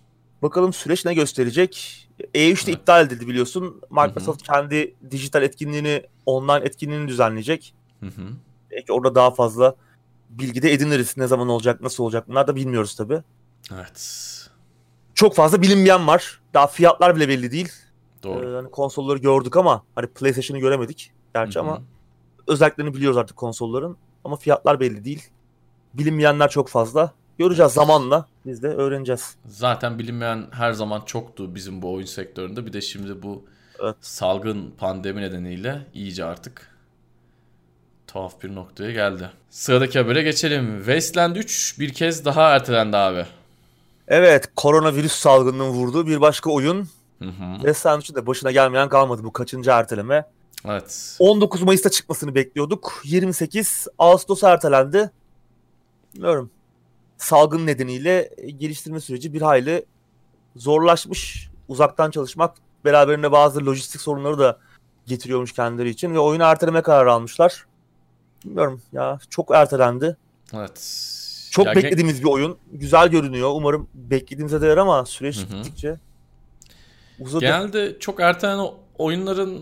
Bakalım 0.42 0.72
süreç 0.72 1.04
ne 1.04 1.14
gösterecek? 1.14 2.00
E3 2.20 2.34
de 2.34 2.50
evet. 2.50 2.68
iptal 2.68 3.06
edildi 3.06 3.28
biliyorsun. 3.28 3.80
Microsoft 3.90 4.48
Hı-hı. 4.48 4.54
kendi 4.56 4.94
dijital 5.10 5.42
etkinliğini, 5.42 6.02
online 6.26 6.64
etkinliğini 6.66 7.08
düzenleyecek. 7.08 7.74
Hı-hı. 8.00 8.22
Belki 8.70 8.92
orada 8.92 9.14
daha 9.14 9.30
fazla 9.30 9.74
bilgi 10.30 10.62
de 10.62 10.72
ediniriz. 10.72 11.16
Ne 11.16 11.26
zaman 11.26 11.48
olacak, 11.48 11.80
nasıl 11.80 12.04
olacak 12.04 12.28
bunlar 12.28 12.46
da 12.46 12.56
bilmiyoruz 12.56 12.94
tabii. 12.94 13.22
Evet. 13.74 14.30
Çok 15.14 15.34
fazla 15.34 15.62
bilinmeyen 15.62 16.06
var. 16.06 16.40
Daha 16.54 16.66
fiyatlar 16.66 17.16
bile 17.16 17.28
belli 17.28 17.52
değil. 17.52 17.72
Doğru. 18.22 18.50
Ee, 18.50 18.54
hani 18.54 18.70
konsolları 18.70 19.18
gördük 19.18 19.56
ama 19.56 19.82
hani 19.94 20.06
PlayStation'ı 20.06 20.60
göremedik 20.60 21.12
gerçi 21.34 21.58
Hı-hı. 21.58 21.68
ama 21.68 21.82
özelliklerini 22.46 22.94
biliyoruz 22.94 23.16
artık 23.16 23.36
konsolların 23.36 23.96
ama 24.24 24.36
fiyatlar 24.36 24.80
belli 24.80 25.04
değil. 25.04 25.28
Bilinmeyenler 25.94 26.50
çok 26.50 26.68
fazla. 26.68 27.12
Göreceğiz 27.38 27.72
zamanla 27.72 28.26
biz 28.46 28.62
de 28.62 28.68
öğreneceğiz. 28.68 29.36
Zaten 29.46 29.98
bilinmeyen 29.98 30.46
her 30.50 30.72
zaman 30.72 31.00
çoktu 31.00 31.54
bizim 31.54 31.82
bu 31.82 31.92
oyun 31.92 32.06
sektöründe. 32.06 32.66
Bir 32.66 32.72
de 32.72 32.80
şimdi 32.80 33.22
bu 33.22 33.44
evet. 33.82 33.96
salgın 34.00 34.74
pandemi 34.78 35.22
nedeniyle 35.22 35.86
iyice 35.94 36.24
artık 36.24 36.74
tuhaf 38.06 38.42
bir 38.42 38.54
noktaya 38.54 38.90
geldi. 38.90 39.30
Sıradaki 39.50 39.98
habere 39.98 40.22
geçelim. 40.22 40.76
Wasteland 40.76 41.36
3 41.36 41.76
bir 41.78 41.92
kez 41.92 42.24
daha 42.24 42.50
ertelendi 42.50 42.96
abi. 42.96 43.26
Evet, 44.08 44.50
koronavirüs 44.56 45.12
salgınının 45.12 45.68
vurduğu 45.68 46.06
bir 46.06 46.20
başka 46.20 46.50
oyun. 46.50 46.88
Hı 47.18 47.28
hı. 47.28 47.54
Wasteland 47.54 48.02
3'ün 48.02 48.16
de 48.16 48.26
başına 48.26 48.50
gelmeyen 48.50 48.88
kalmadı 48.88 49.24
bu 49.24 49.32
kaçıncı 49.32 49.70
erteleme. 49.70 50.26
Evet. 50.64 51.16
19 51.18 51.62
Mayıs'ta 51.62 51.90
çıkmasını 51.90 52.34
bekliyorduk. 52.34 53.00
28 53.04 53.88
Ağustos 53.98 54.44
ertelendi. 54.44 55.10
Bilmiyorum. 56.14 56.50
Salgın 57.16 57.66
nedeniyle 57.66 58.30
geliştirme 58.58 59.00
süreci 59.00 59.32
bir 59.32 59.42
hayli 59.42 59.84
zorlaşmış. 60.56 61.50
Uzaktan 61.68 62.10
çalışmak 62.10 62.56
beraberinde 62.84 63.32
bazı 63.32 63.66
lojistik 63.66 64.00
sorunları 64.00 64.38
da 64.38 64.58
getiriyormuş 65.06 65.52
kendileri 65.52 65.88
için 65.88 66.14
ve 66.14 66.18
oyunu 66.18 66.42
erteleme 66.42 66.82
kararı 66.82 67.12
almışlar. 67.12 67.66
Bilmiyorum 68.44 68.82
ya 68.92 69.18
çok 69.30 69.50
ertelendi. 69.54 70.16
Evet. 70.54 70.80
Çok 71.54 71.66
ya 71.66 71.74
beklediğimiz 71.74 72.20
bir 72.20 72.28
oyun. 72.28 72.56
Güzel 72.72 73.08
görünüyor. 73.08 73.50
Umarım 73.54 73.88
beklediğimize 73.94 74.60
değer 74.60 74.76
ama 74.76 75.06
süreç 75.06 75.36
Hı-hı. 75.36 75.56
gittikçe 75.56 75.96
uzadı. 77.20 77.40
Genelde 77.40 77.98
çok 78.00 78.20
ertelenen 78.20 78.66
oyunların 78.98 79.60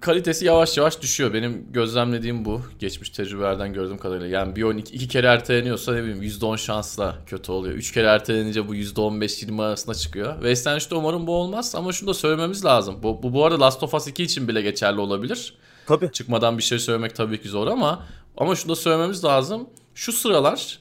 kalitesi 0.00 0.44
yavaş 0.44 0.76
yavaş 0.76 1.02
düşüyor. 1.02 1.34
Benim 1.34 1.66
gözlemlediğim 1.72 2.44
bu. 2.44 2.60
Geçmiş 2.78 3.10
tecrübelerden 3.10 3.72
gördüğüm 3.72 3.98
kadarıyla. 3.98 4.26
Yani 4.26 4.56
bir 4.56 4.62
oyun 4.62 4.78
iki, 4.78 4.94
iki 4.94 5.08
kere 5.08 5.26
erteleniyorsa 5.26 5.94
ne 5.94 6.02
bileyim 6.02 6.22
%10 6.22 6.58
şansla 6.58 7.16
kötü 7.26 7.52
oluyor. 7.52 7.74
Üç 7.74 7.92
kere 7.92 8.06
ertelenince 8.06 8.68
bu 8.68 8.74
%15-20 8.74 9.62
arasında 9.62 9.94
çıkıyor. 9.94 10.34
Western 10.34 10.76
işte 10.76 10.94
umarım 10.94 11.26
bu 11.26 11.36
olmaz 11.36 11.74
ama 11.74 11.92
şunu 11.92 12.08
da 12.08 12.14
söylememiz 12.14 12.64
lazım. 12.64 12.96
Bu, 13.02 13.22
bu, 13.22 13.32
bu 13.34 13.44
arada 13.44 13.60
Last 13.60 13.82
of 13.82 13.94
Us 13.94 14.06
2 14.06 14.22
için 14.22 14.48
bile 14.48 14.62
geçerli 14.62 15.00
olabilir. 15.00 15.54
Tabii. 15.86 16.12
Çıkmadan 16.12 16.58
bir 16.58 16.62
şey 16.62 16.78
söylemek 16.78 17.16
tabii 17.16 17.42
ki 17.42 17.48
zor 17.48 17.66
ama 17.66 18.06
ama 18.36 18.56
şunu 18.56 18.72
da 18.72 18.76
söylememiz 18.76 19.24
lazım. 19.24 19.68
Şu 19.94 20.12
sıralar 20.12 20.78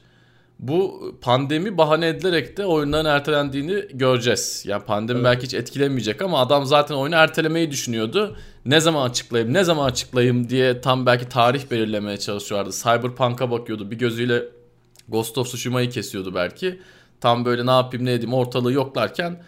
bu 0.59 1.01
pandemi 1.21 1.77
bahane 1.77 2.07
edilerek 2.07 2.57
de 2.57 2.65
oyunların 2.65 3.05
ertelendiğini 3.05 3.85
göreceğiz. 3.93 4.63
Yani 4.67 4.83
pandemi 4.83 5.19
evet. 5.19 5.25
belki 5.25 5.45
hiç 5.45 5.53
etkilemeyecek 5.53 6.21
ama 6.21 6.39
adam 6.39 6.65
zaten 6.65 6.95
oyunu 6.95 7.15
ertelemeyi 7.15 7.71
düşünüyordu. 7.71 8.35
Ne 8.65 8.79
zaman 8.79 9.09
açıklayayım, 9.09 9.53
ne 9.53 9.63
zaman 9.63 9.85
açıklayayım 9.85 10.49
diye 10.49 10.81
tam 10.81 11.05
belki 11.05 11.29
tarih 11.29 11.71
belirlemeye 11.71 12.17
çalışıyorlardı. 12.17 12.71
Cyberpunk'a 12.71 13.51
bakıyordu. 13.51 13.91
Bir 13.91 13.97
gözüyle 13.97 14.43
Ghost 15.07 15.37
of 15.37 15.47
Tsushima'yı 15.47 15.89
kesiyordu 15.89 16.35
belki. 16.35 16.79
Tam 17.21 17.45
böyle 17.45 17.65
ne 17.65 17.71
yapayım 17.71 18.05
ne 18.05 18.13
edeyim 18.13 18.33
ortalığı 18.33 18.73
yoklarken 18.73 19.43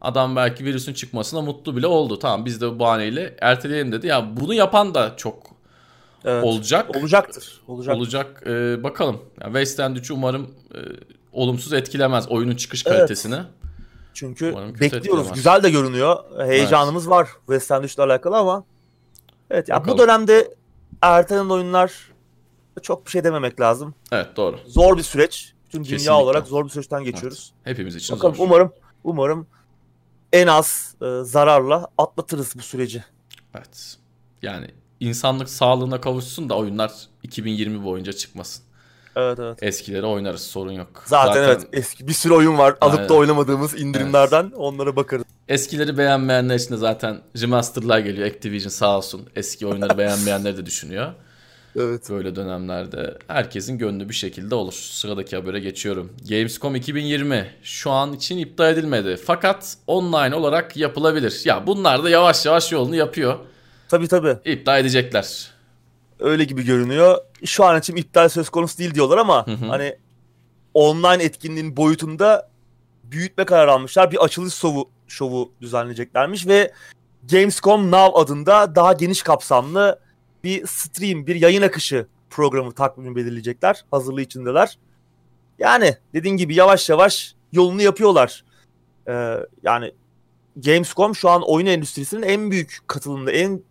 adam 0.00 0.36
belki 0.36 0.64
virüsün 0.64 0.92
çıkmasına 0.92 1.40
mutlu 1.40 1.76
bile 1.76 1.86
oldu. 1.86 2.18
Tamam 2.18 2.44
biz 2.44 2.60
de 2.60 2.70
bu 2.70 2.78
bahaneyle 2.78 3.36
erteleyelim 3.40 3.92
dedi. 3.92 4.06
Ya 4.06 4.36
bunu 4.36 4.54
yapan 4.54 4.94
da 4.94 5.14
çok 5.16 5.57
Evet. 6.24 6.44
Olacak. 6.44 6.96
Olacaktır. 6.96 7.60
Olacak. 7.68 7.96
Olacak. 7.96 8.42
Ee, 8.46 8.82
bakalım. 8.82 9.20
Yani 9.40 9.52
West 9.52 9.80
End 9.80 9.96
3 9.96 10.10
umarım 10.10 10.54
e, 10.74 10.78
olumsuz 11.32 11.72
etkilemez 11.72 12.28
oyunun 12.28 12.56
çıkış 12.56 12.86
evet. 12.86 12.98
kalitesini. 12.98 13.38
Çünkü 14.14 14.46
bekliyoruz. 14.46 14.82
Etkilemez. 14.82 15.32
Güzel 15.32 15.62
de 15.62 15.70
görünüyor. 15.70 16.16
Heyecanımız 16.46 17.02
evet. 17.02 17.10
var 17.10 17.28
West 17.46 17.70
End 17.70 17.84
3 17.84 17.94
ile 17.94 18.02
alakalı 18.02 18.36
ama 18.36 18.64
evet 19.50 19.68
ya 19.68 19.76
yani 19.76 19.88
bu 19.88 19.98
dönemde 19.98 20.54
ertelenen 21.02 21.48
oyunlar 21.48 21.92
çok 22.82 23.06
bir 23.06 23.10
şey 23.10 23.24
dememek 23.24 23.60
lazım. 23.60 23.94
Evet 24.12 24.26
doğru. 24.36 24.58
Zor 24.66 24.96
bir 24.96 25.02
süreç. 25.02 25.54
Tüm 25.70 25.82
Kesinlikle. 25.82 26.04
dünya 26.04 26.18
olarak 26.18 26.46
zor 26.46 26.64
bir 26.64 26.70
süreçten 26.70 27.04
geçiyoruz. 27.04 27.52
Evet. 27.56 27.66
Hepimiz 27.66 27.96
için 27.96 28.16
Bakalım, 28.16 28.34
zor. 28.34 28.44
Umarım 28.44 28.72
umarım 29.04 29.46
en 30.32 30.46
az 30.46 30.94
e, 31.02 31.24
zararla 31.24 31.88
atlatırız 31.98 32.54
bu 32.58 32.62
süreci. 32.62 33.04
Evet. 33.54 33.96
Yani 34.42 34.70
insanlık 35.00 35.48
sağlığına 35.48 36.00
kavuşsun 36.00 36.48
da 36.48 36.56
oyunlar 36.56 36.92
2020 37.22 37.84
boyunca 37.84 38.12
çıkmasın. 38.12 38.64
Evet 39.16 39.38
evet. 39.38 39.62
Eskileri 39.62 40.06
oynarız 40.06 40.42
sorun 40.42 40.72
yok. 40.72 41.02
Zaten, 41.04 41.32
Zaten 41.32 41.42
evet 41.44 41.66
eski 41.72 42.08
bir 42.08 42.12
sürü 42.12 42.34
oyun 42.34 42.58
var 42.58 42.76
alıp 42.80 42.96
Aynen. 42.96 43.08
da 43.08 43.14
oynamadığımız 43.14 43.80
indirimlerden 43.80 44.42
evet. 44.42 44.54
onlara 44.56 44.96
bakarız. 44.96 45.24
Eskileri 45.48 45.98
beğenmeyenler 45.98 46.54
için 46.56 46.74
de 46.74 46.76
zaten 46.76 47.20
remasterlar 47.40 47.98
geliyor. 47.98 48.28
Activision 48.28 48.70
sağ 48.70 48.96
olsun 48.96 49.28
eski 49.36 49.66
oyunları 49.66 49.98
beğenmeyenleri 49.98 50.56
de 50.56 50.66
düşünüyor. 50.66 51.12
Evet. 51.76 52.10
Böyle 52.10 52.36
dönemlerde 52.36 53.18
herkesin 53.28 53.78
gönlü 53.78 54.08
bir 54.08 54.14
şekilde 54.14 54.54
olur. 54.54 54.72
Sıradaki 54.72 55.36
habere 55.36 55.60
geçiyorum. 55.60 56.12
Gamescom 56.28 56.76
2020 56.76 57.46
şu 57.62 57.90
an 57.90 58.12
için 58.12 58.38
iptal 58.38 58.72
edilmedi. 58.72 59.16
Fakat 59.26 59.76
online 59.86 60.34
olarak 60.34 60.76
yapılabilir. 60.76 61.42
Ya 61.44 61.66
bunlar 61.66 62.04
da 62.04 62.10
yavaş 62.10 62.46
yavaş 62.46 62.72
yolunu 62.72 62.96
yapıyor. 62.96 63.38
Tabii 63.88 64.08
tabii. 64.08 64.36
İptal 64.44 64.80
edecekler. 64.80 65.50
Öyle 66.20 66.44
gibi 66.44 66.64
görünüyor. 66.64 67.18
Şu 67.44 67.64
an 67.64 67.78
için 67.78 67.96
iptal 67.96 68.28
söz 68.28 68.48
konusu 68.48 68.78
değil 68.78 68.94
diyorlar 68.94 69.18
ama 69.18 69.46
hı 69.46 69.50
hı. 69.50 69.66
hani 69.66 69.96
online 70.74 71.24
etkinliğin 71.24 71.76
boyutunda 71.76 72.50
büyütme 73.04 73.44
kararı 73.44 73.72
almışlar. 73.72 74.10
Bir 74.10 74.24
açılış 74.24 74.54
şovu, 74.54 74.90
şovu 75.08 75.52
düzenleyeceklermiş 75.60 76.46
ve 76.46 76.72
Gamescom 77.30 77.90
Now 77.90 78.20
adında 78.20 78.74
daha 78.74 78.92
geniş 78.92 79.22
kapsamlı 79.22 80.00
bir 80.44 80.66
stream, 80.66 81.26
bir 81.26 81.34
yayın 81.34 81.62
akışı 81.62 82.06
programı 82.30 82.72
takvimi 82.72 83.16
belirleyecekler. 83.16 83.84
Hazırlığı 83.90 84.22
içindeler. 84.22 84.78
Yani 85.58 85.96
dediğin 86.14 86.36
gibi 86.36 86.54
yavaş 86.54 86.88
yavaş 86.90 87.34
yolunu 87.52 87.82
yapıyorlar. 87.82 88.44
Ee, 89.08 89.36
yani 89.62 89.92
Gamescom 90.56 91.14
şu 91.14 91.30
an 91.30 91.42
oyun 91.50 91.66
endüstrisinin 91.66 92.22
en 92.22 92.50
büyük 92.50 92.78
katılımda, 92.86 93.32
en 93.32 93.62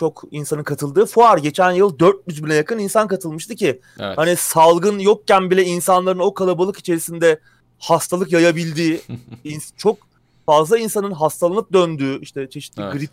çok 0.00 0.22
insanın 0.30 0.62
katıldığı 0.62 1.06
fuar. 1.06 1.38
Geçen 1.38 1.70
yıl 1.72 1.98
400 1.98 2.44
bine 2.44 2.54
yakın 2.54 2.78
insan 2.78 3.08
katılmıştı 3.08 3.54
ki. 3.54 3.80
Evet. 4.00 4.18
Hani 4.18 4.36
salgın 4.36 4.98
yokken 4.98 5.50
bile 5.50 5.64
insanların 5.64 6.18
o 6.18 6.34
kalabalık 6.34 6.78
içerisinde 6.78 7.40
hastalık 7.78 8.32
yayabildiği, 8.32 9.00
çok 9.76 9.98
fazla 10.46 10.78
insanın 10.78 11.10
hastalanıp 11.10 11.72
döndüğü, 11.72 12.20
işte 12.20 12.50
çeşitli 12.50 12.82
evet. 12.82 12.92
grip 12.92 13.10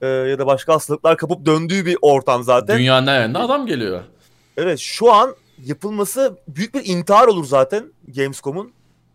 e, 0.00 0.06
ya 0.06 0.38
da 0.38 0.46
başka 0.46 0.74
hastalıklar 0.74 1.16
kapıp 1.16 1.46
döndüğü 1.46 1.86
bir 1.86 1.96
ortam 2.02 2.42
zaten. 2.42 2.78
Dünyanın 2.78 3.06
her 3.06 3.20
yerinde 3.20 3.38
adam 3.38 3.66
geliyor. 3.66 4.02
Evet 4.56 4.78
şu 4.78 5.12
an 5.12 5.34
yapılması 5.64 6.38
büyük 6.48 6.74
bir 6.74 6.84
intihar 6.84 7.26
olur 7.26 7.44
zaten 7.44 7.92
Gamescom'un. 8.16 8.72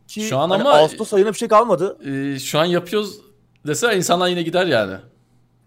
Ki 0.08 0.22
şu 0.22 0.38
an 0.38 0.50
hani 0.50 0.62
ama 0.62 0.72
Ağustos 0.72 1.14
ayına 1.14 1.34
bir 1.34 1.38
şey 1.38 1.48
kalmadı. 1.48 1.98
E, 2.10 2.40
şu 2.40 2.60
an 2.60 2.66
yapıyoruz 2.66 3.18
dese 3.68 3.98
insanlar 3.98 4.28
yine 4.28 4.42
gider 4.42 4.66
yani. 4.66 4.98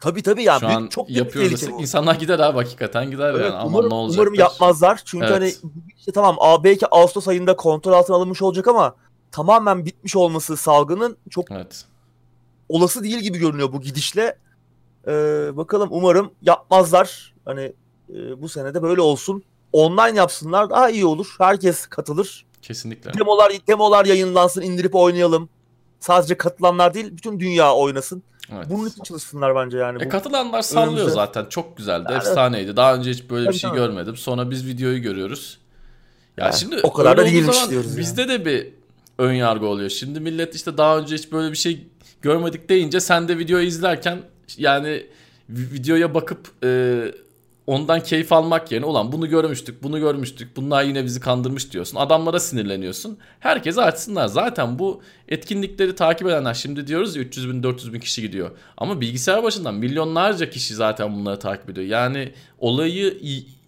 Tabii 0.00 0.22
tabii 0.22 0.42
yani 0.42 0.60
Şu 0.60 0.68
an 0.68 0.86
çok 0.86 1.10
yapıyoruz 1.10 1.62
insanlar 1.62 2.14
gider 2.14 2.38
abi 2.38 2.58
hakikaten 2.58 3.10
gider 3.10 3.30
evet, 3.30 3.44
yani. 3.44 3.54
Aman 3.54 3.72
umarım, 3.72 3.90
ne 3.90 3.94
olacak? 3.94 4.18
Umarım 4.18 4.34
yapmazlar. 4.34 5.00
Çünkü 5.04 5.26
evet. 5.26 5.36
hani 5.36 5.74
işte 5.98 6.12
tamam 6.12 6.36
belki 6.64 6.86
Ağustos 6.90 7.28
ayında 7.28 7.56
kontrol 7.56 7.92
altına 7.92 8.16
alınmış 8.16 8.42
olacak 8.42 8.68
ama 8.68 8.94
tamamen 9.32 9.84
bitmiş 9.84 10.16
olması 10.16 10.56
salgının 10.56 11.16
çok 11.30 11.50
evet. 11.50 11.84
olası 12.68 13.02
değil 13.02 13.18
gibi 13.18 13.38
görünüyor 13.38 13.72
bu 13.72 13.80
gidişle. 13.80 14.38
Ee, 15.06 15.12
bakalım 15.56 15.88
umarım 15.92 16.30
yapmazlar. 16.42 17.34
Hani 17.44 17.72
e, 18.14 18.42
bu 18.42 18.48
senede 18.48 18.82
böyle 18.82 19.00
olsun. 19.00 19.42
Online 19.72 20.18
yapsınlar 20.18 20.70
daha 20.70 20.90
iyi 20.90 21.06
olur. 21.06 21.34
Herkes 21.38 21.86
katılır. 21.86 22.46
Kesinlikle. 22.62 23.14
Demolar, 23.14 23.52
demolar 23.68 24.04
yayınlansın 24.04 24.62
indirip 24.62 24.94
oynayalım. 24.94 25.48
Sadece 26.00 26.36
katılanlar 26.36 26.94
değil 26.94 27.16
bütün 27.16 27.40
dünya 27.40 27.74
oynasın. 27.74 28.22
Evet. 28.52 28.66
Bunun 28.70 28.88
için 28.88 29.02
çalışsınlar 29.02 29.54
bence 29.54 29.78
yani. 29.78 30.02
E, 30.02 30.08
katılanlar 30.08 30.62
sallıyor 30.62 30.92
önümüzde... 30.92 31.10
zaten. 31.10 31.44
Çok 31.44 31.76
güzeldi. 31.76 32.06
Yani, 32.08 32.18
efsaneydi. 32.18 32.76
Daha 32.76 32.94
önce 32.94 33.10
hiç 33.10 33.30
böyle 33.30 33.48
bir 33.48 33.54
şey 33.54 33.70
tamam. 33.70 33.76
görmedim. 33.76 34.16
Sonra 34.16 34.50
biz 34.50 34.66
videoyu 34.66 35.02
görüyoruz. 35.02 35.58
Ya 36.36 36.44
yani, 36.44 36.56
şimdi 36.56 36.80
o 36.82 36.92
kadar 36.92 37.16
da 37.16 37.24
değilmiş 37.24 37.70
diyoruz. 37.70 37.98
Bizde 37.98 38.20
yani. 38.20 38.30
de 38.30 38.44
bir 38.44 38.68
ön 39.18 39.32
yargı 39.32 39.66
oluyor. 39.66 39.90
Şimdi 39.90 40.20
millet 40.20 40.54
işte 40.54 40.78
daha 40.78 40.98
önce 40.98 41.14
hiç 41.14 41.32
böyle 41.32 41.52
bir 41.52 41.56
şey 41.56 41.86
görmedik 42.22 42.68
deyince 42.68 43.00
sen 43.00 43.28
de 43.28 43.38
videoyu 43.38 43.66
izlerken 43.66 44.18
yani 44.56 45.06
videoya 45.48 46.14
bakıp 46.14 46.48
e, 46.64 47.02
ondan 47.66 48.02
keyif 48.02 48.32
almak 48.32 48.72
yerine 48.72 48.86
ulan 48.86 49.12
bunu 49.12 49.28
görmüştük, 49.28 49.82
bunu 49.82 50.00
görmüştük, 50.00 50.56
bunlar 50.56 50.82
yine 50.82 51.04
bizi 51.04 51.20
kandırmış 51.20 51.72
diyorsun. 51.72 51.96
Adamlara 51.96 52.40
sinirleniyorsun. 52.40 53.18
Herkese 53.40 53.82
açsınlar. 53.82 54.26
Zaten 54.26 54.78
bu 54.78 55.02
etkinlikleri 55.28 55.94
takip 55.94 56.28
edenler 56.28 56.54
şimdi 56.54 56.86
diyoruz 56.86 57.16
ya 57.16 57.22
300 57.22 57.48
bin 57.48 57.62
400 57.62 57.92
bin 57.92 58.00
kişi 58.00 58.22
gidiyor. 58.22 58.50
Ama 58.76 59.00
bilgisayar 59.00 59.42
başından 59.42 59.74
milyonlarca 59.74 60.50
kişi 60.50 60.74
zaten 60.74 61.14
bunları 61.14 61.38
takip 61.38 61.70
ediyor. 61.70 61.86
Yani 61.86 62.32
olayı 62.58 63.18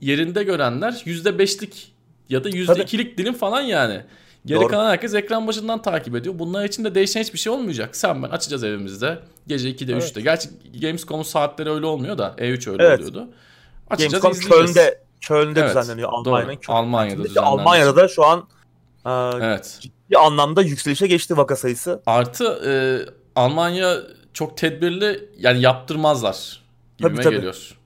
yerinde 0.00 0.44
görenler 0.44 0.92
%5'lik 0.92 1.92
ya 2.28 2.44
da 2.44 2.50
%2'lik 2.50 3.18
dilim 3.18 3.34
falan 3.34 3.60
yani. 3.60 4.02
Geri 4.46 4.60
Doğru. 4.60 4.68
kalan 4.68 4.90
herkes 4.90 5.14
ekran 5.14 5.46
başından 5.46 5.82
takip 5.82 6.16
ediyor. 6.16 6.38
Bunlar 6.38 6.64
için 6.64 6.84
de 6.84 6.94
değişen 6.94 7.20
hiçbir 7.20 7.38
şey 7.38 7.52
olmayacak. 7.52 7.96
Sen 7.96 8.22
ben 8.22 8.28
açacağız 8.28 8.64
evimizde. 8.64 9.18
Gece 9.46 9.70
2'de 9.70 9.92
evet. 9.92 10.02
3'te. 10.02 10.20
Gerçi 10.20 10.48
Gamescom'un 10.80 11.22
saatleri 11.22 11.70
öyle 11.70 11.86
olmuyor 11.86 12.18
da 12.18 12.34
E3 12.38 12.70
öyle 12.70 12.84
evet. 12.84 12.98
oluyordu. 12.98 13.28
Açacağız 13.92 14.22
Gamescom 14.22 14.50
Köln'de, 14.50 15.00
Köln'de 15.20 15.60
evet. 15.60 15.76
düzenleniyor. 15.76 16.08
Almanya'nın. 16.12 16.58
Almanya'da 16.68 17.24
düzenleniyor. 17.24 17.44
Almanya'da 17.44 17.96
da 17.96 18.08
şu 18.08 18.24
an 18.24 18.48
e, 19.06 19.10
evet. 19.46 19.78
ciddi 19.80 20.18
anlamda 20.18 20.62
yükselişe 20.62 21.06
geçti 21.06 21.36
vaka 21.36 21.56
sayısı. 21.56 22.02
Artı 22.06 22.44
e, 22.44 22.72
Almanya 23.36 23.96
çok 24.34 24.56
tedbirli 24.56 25.28
yani 25.38 25.60
yaptırmazlar 25.60 26.62
gibime 26.98 27.14
tabii, 27.14 27.24
tabii. 27.24 27.34
geliyor. 27.34 27.76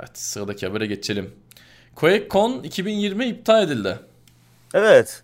Evet 0.00 0.18
sıradaki 0.18 0.66
habere 0.66 0.86
geçelim. 0.86 1.34
QuakeCon 1.94 2.62
2020 2.62 3.26
iptal 3.26 3.62
edildi. 3.62 3.98
Evet. 4.74 5.22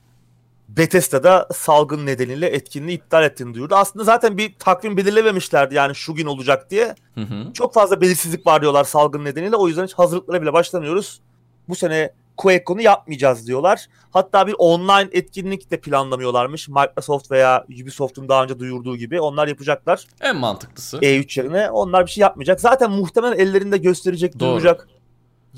Bethesda'da 0.68 1.48
salgın 1.54 2.06
nedeniyle 2.06 2.46
etkinliği 2.46 2.98
iptal 2.98 3.24
ettiğini 3.24 3.54
duyurdu. 3.54 3.74
Aslında 3.74 4.04
zaten 4.04 4.38
bir 4.38 4.54
takvim 4.58 4.96
belirlememişlerdi 4.96 5.74
yani 5.74 5.94
şu 5.94 6.14
gün 6.14 6.26
olacak 6.26 6.70
diye. 6.70 6.94
Hı 7.14 7.20
hı. 7.20 7.52
Çok 7.52 7.74
fazla 7.74 8.00
belirsizlik 8.00 8.46
var 8.46 8.60
diyorlar 8.60 8.84
salgın 8.84 9.24
nedeniyle. 9.24 9.56
O 9.56 9.68
yüzden 9.68 9.84
hiç 9.84 9.94
hazırlıklara 9.94 10.42
bile 10.42 10.52
başlamıyoruz. 10.52 11.20
Bu 11.68 11.74
sene 11.74 12.12
QuakeCon'u 12.36 12.80
yapmayacağız 12.82 13.46
diyorlar. 13.46 13.86
Hatta 14.10 14.46
bir 14.46 14.54
online 14.58 15.08
etkinlik 15.12 15.70
de 15.70 15.80
planlamıyorlarmış. 15.80 16.68
Microsoft 16.68 17.30
veya 17.30 17.64
Ubisoft'un 17.82 18.28
daha 18.28 18.44
önce 18.44 18.58
duyurduğu 18.58 18.96
gibi. 18.96 19.20
Onlar 19.20 19.48
yapacaklar. 19.48 20.04
En 20.20 20.36
mantıklısı. 20.36 20.96
E3 20.96 21.40
yerine 21.40 21.70
onlar 21.70 22.06
bir 22.06 22.10
şey 22.10 22.22
yapmayacak. 22.22 22.60
Zaten 22.60 22.90
muhtemelen 22.90 23.38
ellerinde 23.38 23.78
gösterecek, 23.78 24.40
Doğru. 24.40 24.48
duyuracak 24.48 24.88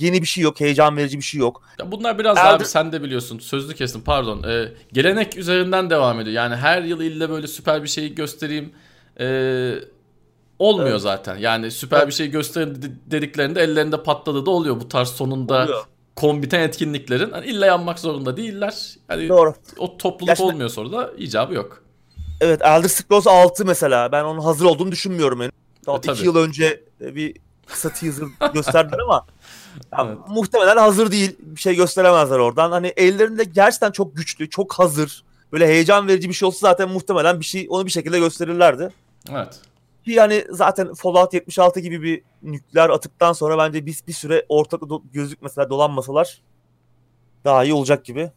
yeni 0.01 0.23
bir 0.23 0.27
şey 0.27 0.45
yok, 0.45 0.61
heyecan 0.61 0.97
verici 0.97 1.19
bir 1.19 1.23
şey 1.23 1.41
yok. 1.41 1.63
Ya 1.79 1.93
bunlar 1.93 2.19
biraz 2.19 2.39
Elder... 2.39 2.55
abi 2.55 2.65
sen 2.65 2.93
de 2.93 3.03
biliyorsun. 3.03 3.39
Sözlü 3.39 3.75
kesin 3.75 4.01
pardon. 4.01 4.43
Ee, 4.43 4.73
gelenek 4.93 5.37
üzerinden 5.37 5.91
devam 5.91 6.21
ediyor. 6.21 6.37
Yani 6.37 6.57
her 6.57 6.83
yıl 6.83 7.01
ille 7.01 7.31
böyle 7.31 7.47
süper 7.47 7.83
bir 7.83 7.89
şey 7.89 8.15
göstereyim. 8.15 8.73
Ee, 9.21 9.75
olmuyor 10.59 10.91
evet. 10.91 11.01
zaten. 11.01 11.37
Yani 11.37 11.71
süper 11.71 11.99
evet. 11.99 12.09
bir 12.09 12.13
şey 12.13 12.31
gösterin 12.31 12.99
dediklerinde 13.07 13.63
ellerinde 13.63 14.03
patladığı 14.03 14.47
da 14.47 14.51
oluyor 14.51 14.81
bu 14.81 14.89
tarz 14.89 15.09
sonunda. 15.09 15.65
Oluyor 15.65 15.85
kombiten 16.21 16.61
etkinliklerin 16.61 17.31
hani 17.31 17.47
illa 17.47 17.67
yanmak 17.67 17.99
zorunda 17.99 18.37
değiller. 18.37 18.97
Yani 19.11 19.29
Doğru. 19.29 19.55
O 19.79 19.97
topluluk 19.97 20.27
Gerçekten... 20.27 20.53
olmuyor 20.53 20.69
sonra 20.69 20.93
da 20.93 21.13
icabı 21.17 21.55
yok. 21.55 21.83
Evet 22.41 22.63
Elder 22.63 22.89
Scrolls 22.89 23.27
6 23.27 23.65
mesela 23.65 24.13
ben 24.13 24.25
onun 24.25 24.41
hazır 24.41 24.65
olduğunu 24.65 24.93
düşünmüyorum. 24.93 25.41
Yani. 25.41 25.53
E, 25.89 26.13
2 26.13 26.25
yıl 26.25 26.37
önce 26.37 26.85
bir 27.01 27.37
kısa 27.67 27.89
teaser 27.93 28.27
gösterdiler 28.55 28.99
ama 28.99 29.27
Ya, 29.93 30.07
evet. 30.07 30.19
Muhtemelen 30.29 30.77
hazır 30.77 31.13
değil. 31.13 31.37
Bir 31.41 31.61
şey 31.61 31.75
gösteremezler 31.77 32.39
oradan. 32.39 32.71
Hani 32.71 32.87
ellerinde 32.87 33.45
gerçekten 33.45 33.91
çok 33.91 34.17
güçlü, 34.17 34.51
çok 34.51 34.73
hazır. 34.73 35.25
Böyle 35.53 35.67
heyecan 35.67 36.09
verici 36.09 36.29
bir 36.29 36.35
şey 36.35 36.47
olsa 36.47 36.59
zaten 36.61 36.89
muhtemelen 36.89 37.41
bir 37.41 37.45
şey 37.45 37.67
onu 37.71 37.87
bir 37.87 37.91
şekilde 37.91 38.19
gösterirlerdi. 38.19 38.91
Evet. 39.31 39.61
Ki 40.05 40.11
yani 40.11 40.45
zaten 40.51 40.95
Fallout 40.95 41.35
76 41.35 41.81
gibi 41.81 42.03
bir 42.03 42.23
nükleer 42.43 42.91
atıktan 42.91 43.33
sonra 43.33 43.59
bence 43.59 43.87
biz 43.87 44.07
bir 44.09 44.13
süre 44.13 44.47
ortada 44.49 44.85
do- 44.85 45.03
gözükmeseler, 45.13 45.71
dolanmasalar 45.71 46.41
daha 47.45 47.65
iyi 47.65 47.75
olacak 47.75 48.05
gibi. 48.05 48.31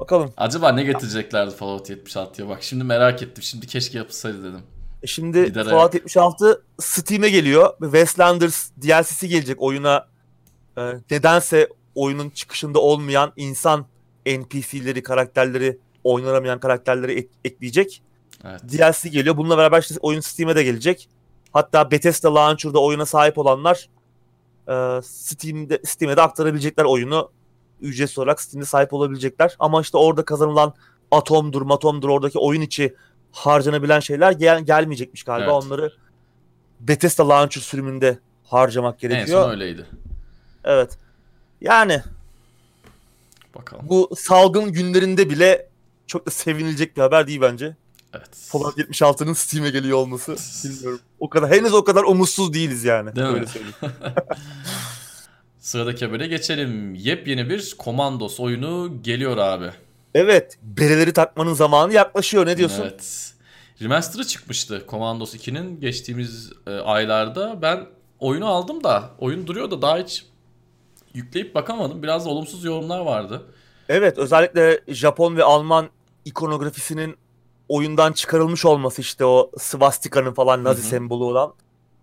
Bakalım. 0.00 0.32
Acaba 0.36 0.72
ne 0.72 0.82
getireceklerdi 0.84 1.54
Fallout 1.54 1.90
76'ya? 1.90 2.48
Bak 2.48 2.62
şimdi 2.62 2.84
merak 2.84 3.22
ettim. 3.22 3.42
Şimdi 3.42 3.66
keşke 3.66 3.98
yapılsaydı 3.98 4.42
dedim. 4.44 4.62
E 5.02 5.06
şimdi 5.06 5.44
Gider 5.44 5.64
Fallout 5.64 5.94
76 5.94 6.62
Steam'e 6.80 7.28
geliyor. 7.30 7.74
Westlanders 7.80 8.70
DLC'si 8.82 9.28
gelecek 9.28 9.62
oyuna 9.62 10.06
e, 10.78 10.92
nedense 11.10 11.68
oyunun 11.94 12.30
çıkışında 12.30 12.78
olmayan 12.78 13.32
insan 13.36 13.86
NPC'leri, 14.26 15.02
karakterleri, 15.02 15.78
oynanamayan 16.04 16.60
karakterleri 16.60 17.12
ek- 17.12 17.28
ekleyecek. 17.44 18.02
Evet. 18.44 18.60
DLC 18.72 19.08
geliyor. 19.08 19.36
Bununla 19.36 19.58
beraber 19.58 19.80
işte 19.82 19.94
oyun 20.00 20.20
Steam'e 20.20 20.56
de 20.56 20.62
gelecek. 20.64 21.08
Hatta 21.52 21.90
Bethesda 21.90 22.34
Launcher'da 22.34 22.78
oyuna 22.82 23.06
sahip 23.06 23.38
olanlar 23.38 23.88
e, 24.68 25.02
Steam'de 25.02 25.80
Steam'e 25.84 26.16
de 26.16 26.22
aktarabilecekler 26.22 26.84
oyunu. 26.84 27.30
Ücretsiz 27.80 28.18
olarak 28.18 28.40
Steam'de 28.40 28.66
sahip 28.66 28.92
olabilecekler. 28.92 29.56
Ama 29.58 29.80
işte 29.80 29.98
orada 29.98 30.24
kazanılan 30.24 30.74
atomdur, 31.10 31.62
matomdur 31.62 32.08
oradaki 32.08 32.38
oyun 32.38 32.60
içi 32.60 32.94
harcanabilen 33.32 34.00
şeyler 34.00 34.32
gel 34.32 34.64
gelmeyecekmiş 34.64 35.22
galiba. 35.22 35.52
Evet. 35.52 35.64
Onları 35.64 35.92
Bethesda 36.80 37.28
Launcher 37.28 37.60
sürümünde 37.60 38.18
harcamak 38.44 38.98
gerekiyor. 39.00 39.38
En 39.40 39.44
son 39.44 39.50
öyleydi. 39.50 39.86
Evet. 40.64 40.98
Yani 41.60 42.02
bakalım. 43.54 43.88
Bu 43.88 44.10
salgın 44.16 44.72
günlerinde 44.72 45.30
bile 45.30 45.68
çok 46.06 46.26
da 46.26 46.30
sevinilecek 46.30 46.96
bir 46.96 47.02
haber 47.02 47.26
değil 47.26 47.40
bence. 47.40 47.76
Evet. 48.14 48.28
Fallout 48.32 48.78
76'nın 48.78 49.32
Steam'e 49.32 49.70
geliyor 49.70 49.98
olması 49.98 50.36
bilmiyorum. 50.64 51.00
O 51.20 51.28
kadar 51.28 51.50
henüz 51.50 51.74
o 51.74 51.84
kadar 51.84 52.04
umutsuz 52.04 52.52
değiliz 52.54 52.84
yani. 52.84 53.16
Değil 53.16 53.26
Öyle 53.26 53.40
mi? 53.40 53.46
Sıradaki 55.60 56.06
habere 56.06 56.26
geçelim. 56.26 56.94
Yepyeni 56.94 57.50
bir 57.50 57.74
Commandos 57.84 58.40
oyunu 58.40 59.02
geliyor 59.02 59.36
abi. 59.36 59.70
Evet. 60.14 60.58
Bereleri 60.62 61.12
takmanın 61.12 61.54
zamanı 61.54 61.92
yaklaşıyor. 61.92 62.46
Ne 62.46 62.56
diyorsun? 62.56 62.82
Evet. 62.82 63.32
Remaster'ı 63.82 64.24
çıkmıştı 64.24 64.84
Commandos 64.88 65.34
2'nin 65.34 65.80
geçtiğimiz 65.80 66.52
e, 66.66 66.70
aylarda. 66.70 67.62
Ben 67.62 67.86
oyunu 68.18 68.46
aldım 68.46 68.84
da 68.84 69.10
oyun 69.18 69.46
duruyor 69.46 69.70
da 69.70 69.82
daha 69.82 69.98
hiç 69.98 70.24
yükleyip 71.14 71.54
bakamadım. 71.54 72.02
Biraz 72.02 72.26
da 72.26 72.30
olumsuz 72.30 72.64
yorumlar 72.64 73.00
vardı. 73.00 73.42
Evet 73.88 74.18
özellikle 74.18 74.80
Japon 74.88 75.36
ve 75.36 75.44
Alman 75.44 75.88
ikonografisinin 76.24 77.16
oyundan 77.68 78.12
çıkarılmış 78.12 78.64
olması 78.64 79.00
işte 79.00 79.24
o 79.24 79.50
svastikanın 79.58 80.32
falan 80.32 80.64
Nazi 80.64 80.80
Hı-hı. 80.80 80.88
sembolü 80.88 81.24
olan 81.24 81.54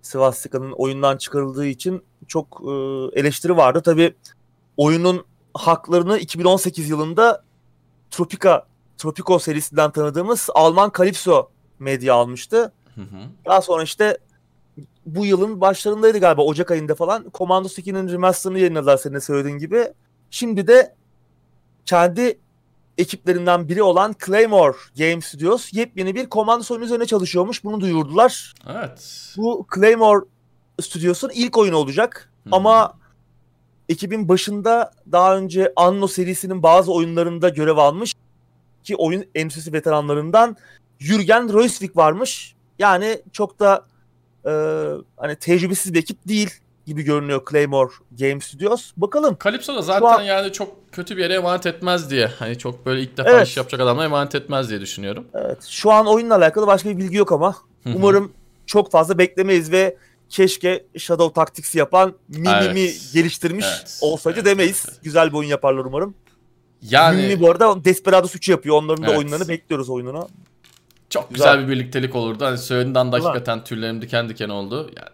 svastikanın 0.01 0.71
oyundan 0.71 1.17
çıkarıldığı 1.17 1.65
için 1.65 2.03
çok 2.27 2.61
e, 2.63 2.71
eleştiri 3.19 3.57
vardı. 3.57 3.81
Tabi 3.81 4.13
oyunun 4.77 5.25
haklarını 5.53 6.17
2018 6.17 6.89
yılında 6.89 7.43
Tropica 8.11 8.65
Tropico 8.97 9.39
serisinden 9.39 9.91
tanıdığımız 9.91 10.49
Alman 10.53 10.91
Calypso 10.97 11.49
medya 11.79 12.15
almıştı. 12.15 12.71
Hı 12.95 13.01
hı. 13.01 13.17
Daha 13.45 13.61
sonra 13.61 13.83
işte 13.83 14.17
bu 15.05 15.25
yılın 15.25 15.61
başlarındaydı 15.61 16.19
galiba 16.19 16.41
Ocak 16.41 16.71
ayında 16.71 16.95
falan. 16.95 17.25
Commandos 17.33 17.79
2'nin 17.79 18.09
remaster'ını 18.09 18.59
yayınladılar 18.59 18.97
senin 18.97 19.19
söylediğin 19.19 19.57
gibi. 19.57 19.93
Şimdi 20.29 20.67
de 20.67 20.95
kendi 21.85 22.39
ekiplerinden 22.97 23.69
biri 23.69 23.83
olan 23.83 24.15
Claymore 24.25 24.77
Game 24.97 25.21
Studios 25.21 25.73
yepyeni 25.73 26.15
bir 26.15 26.29
Commandos 26.29 26.71
oyunu 26.71 26.85
üzerine 26.85 27.05
çalışıyormuş. 27.05 27.63
Bunu 27.63 27.81
duyurdular. 27.81 28.53
Evet. 28.69 29.33
Bu 29.37 29.67
Claymore 29.75 30.25
Studios'un 30.81 31.29
ilk 31.33 31.57
oyunu 31.57 31.77
olacak. 31.77 32.29
Hmm. 32.43 32.53
Ama 32.53 32.93
ekibin 33.89 34.27
başında 34.27 34.91
daha 35.11 35.37
önce 35.37 35.73
Anno 35.75 36.07
serisinin 36.07 36.63
bazı 36.63 36.93
oyunlarında 36.93 37.49
görev 37.49 37.77
almış 37.77 38.13
ki 38.83 38.95
oyun 38.95 39.25
endüstrisi 39.35 39.73
veteranlarından 39.73 40.57
Jürgen 40.99 41.53
Reusvik 41.53 41.97
varmış. 41.97 42.55
Yani 42.79 43.21
çok 43.31 43.59
da 43.59 43.85
e, 44.45 44.51
hani 45.17 45.35
tecrübesiz 45.35 45.93
bir 45.93 45.99
ekip 45.99 46.27
değil 46.27 46.49
gibi 46.85 47.03
görünüyor 47.03 47.41
Claymore 47.51 47.91
Game 48.19 48.39
Studios. 48.39 48.91
Bakalım. 48.97 49.37
Calypso 49.43 49.75
da 49.75 49.81
zaten 49.81 50.07
an... 50.07 50.21
yani 50.21 50.51
çok 50.51 50.91
kötü 50.91 51.17
bir 51.17 51.21
yere 51.21 51.33
emanet 51.33 51.65
etmez 51.65 52.09
diye. 52.09 52.27
Hani 52.27 52.57
çok 52.57 52.85
böyle 52.85 53.01
ilk 53.01 53.17
defa 53.17 53.29
evet. 53.29 53.47
iş 53.47 53.57
yapacak 53.57 53.81
adamla 53.81 54.03
emanet 54.03 54.35
etmez 54.35 54.69
diye 54.69 54.81
düşünüyorum. 54.81 55.25
Evet. 55.33 55.63
Şu 55.63 55.91
an 55.91 56.07
oyunla 56.07 56.35
alakalı 56.35 56.67
başka 56.67 56.89
bir 56.89 56.97
bilgi 56.97 57.17
yok 57.17 57.31
ama. 57.31 57.55
Umarım 57.95 58.31
çok 58.65 58.91
fazla 58.91 59.17
beklemeyiz 59.17 59.71
ve 59.71 59.97
keşke 60.29 60.85
Shadow 60.97 61.33
Tactics'i 61.33 61.77
yapan 61.77 62.13
Mimimi 62.27 62.79
evet. 62.79 63.09
geliştirmiş 63.13 63.65
evet. 63.69 63.99
olsaydı 64.01 64.39
evet. 64.39 64.45
demeyiz. 64.45 64.85
Evet. 64.89 64.99
Güzel 65.03 65.31
bir 65.31 65.37
oyun 65.37 65.49
yaparlar 65.49 65.85
umarım. 65.85 66.15
Yani 66.81 67.21
Mimimi 67.21 67.41
bu 67.41 67.51
arada 67.51 67.85
Desperados 67.85 68.35
3'ü 68.35 68.51
yapıyor. 68.51 68.75
Onların 68.75 69.03
da 69.03 69.07
evet. 69.07 69.19
oyunlarını 69.19 69.47
bekliyoruz 69.47 69.89
oyununa. 69.89 70.27
Çok 71.11 71.29
güzel, 71.29 71.53
güzel 71.55 71.67
bir 71.67 71.73
birliktelik 71.73 72.15
olurdu. 72.15 72.45
Hani 72.45 72.57
söylediğinden 72.57 73.11
de 73.11 73.17
hakikaten 73.17 73.63
tüylerim 73.63 74.01
diken 74.01 74.29
diken 74.29 74.49
oldu. 74.49 74.91
Yani 74.97 75.09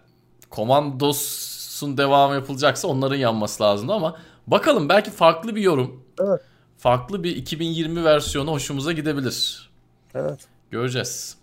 Komandos'un 0.50 1.98
devamı 1.98 2.36
yapılacaksa 2.36 2.88
onların 2.88 3.16
yanması 3.16 3.64
lazımdı 3.64 3.94
ama 3.94 4.18
bakalım 4.48 4.90
belki 4.90 5.12
farklı 5.12 5.56
bir 5.56 5.62
yorum. 5.62 6.04
Evet. 6.20 6.42
Farklı 6.78 7.24
bir 7.24 7.36
2020 7.36 8.04
versiyonu 8.04 8.52
hoşumuza 8.52 8.92
gidebilir. 8.92 9.70
Evet. 10.16 10.40
Göreceğiz. 10.72 11.38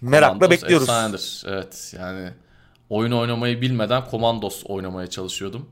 Merakla 0.00 0.28
Komandos 0.38 0.50
bekliyoruz. 0.50 0.88
Efsanedir. 0.88 1.44
Evet 1.46 1.94
yani 1.98 2.30
oyun 2.90 3.12
oynamayı 3.12 3.60
bilmeden 3.60 4.04
Komandos 4.04 4.62
oynamaya 4.66 5.06
çalışıyordum. 5.06 5.68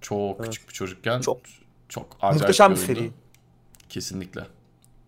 Çok 0.00 0.36
Evet. 0.40 0.50
küçük 0.50 0.68
bir 0.68 0.74
çocukken 0.74 1.20
Çok. 1.20 1.38
çok 1.88 2.06
acayip 2.22 2.40
Muhteşem 2.40 2.70
bir 2.70 2.76
seri. 2.76 3.10
Kesinlikle. 3.88 4.46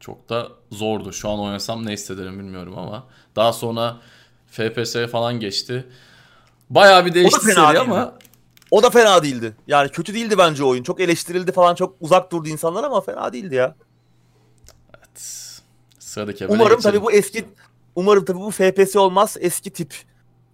Çok 0.00 0.28
da 0.28 0.48
zordu. 0.70 1.12
Şu 1.12 1.28
an 1.30 1.40
oynasam 1.40 1.86
ne 1.86 1.92
hissederim 1.92 2.38
bilmiyorum 2.38 2.78
ama. 2.78 3.06
Daha 3.36 3.52
sonra 3.52 3.96
FPS 4.50 4.96
falan 5.12 5.40
geçti. 5.40 5.86
Bayağı 6.70 7.06
bir 7.06 7.14
değişti 7.14 7.40
seri 7.40 7.56
değildi. 7.56 7.78
ama 7.78 8.14
O 8.70 8.82
da 8.82 8.90
fena 8.90 9.22
değildi. 9.22 9.56
Yani 9.66 9.88
kötü 9.88 10.14
değildi 10.14 10.38
bence 10.38 10.64
oyun. 10.64 10.82
Çok 10.82 11.00
eleştirildi 11.00 11.52
falan. 11.52 11.74
Çok 11.74 11.96
uzak 12.00 12.32
durdu 12.32 12.48
insanlar 12.48 12.84
ama 12.84 13.00
fena 13.00 13.32
değildi 13.32 13.54
ya. 13.54 13.74
sıradaki 15.98 16.44
habere 16.44 16.58
Umarım 16.60 16.80
tabii 16.80 17.02
bu 17.02 17.12
eski 17.12 17.44
umarım 17.96 18.24
tabii 18.24 18.38
bu 18.40 18.50
FPS 18.50 18.96
olmaz. 18.96 19.36
Eski 19.40 19.70
tip 19.70 19.94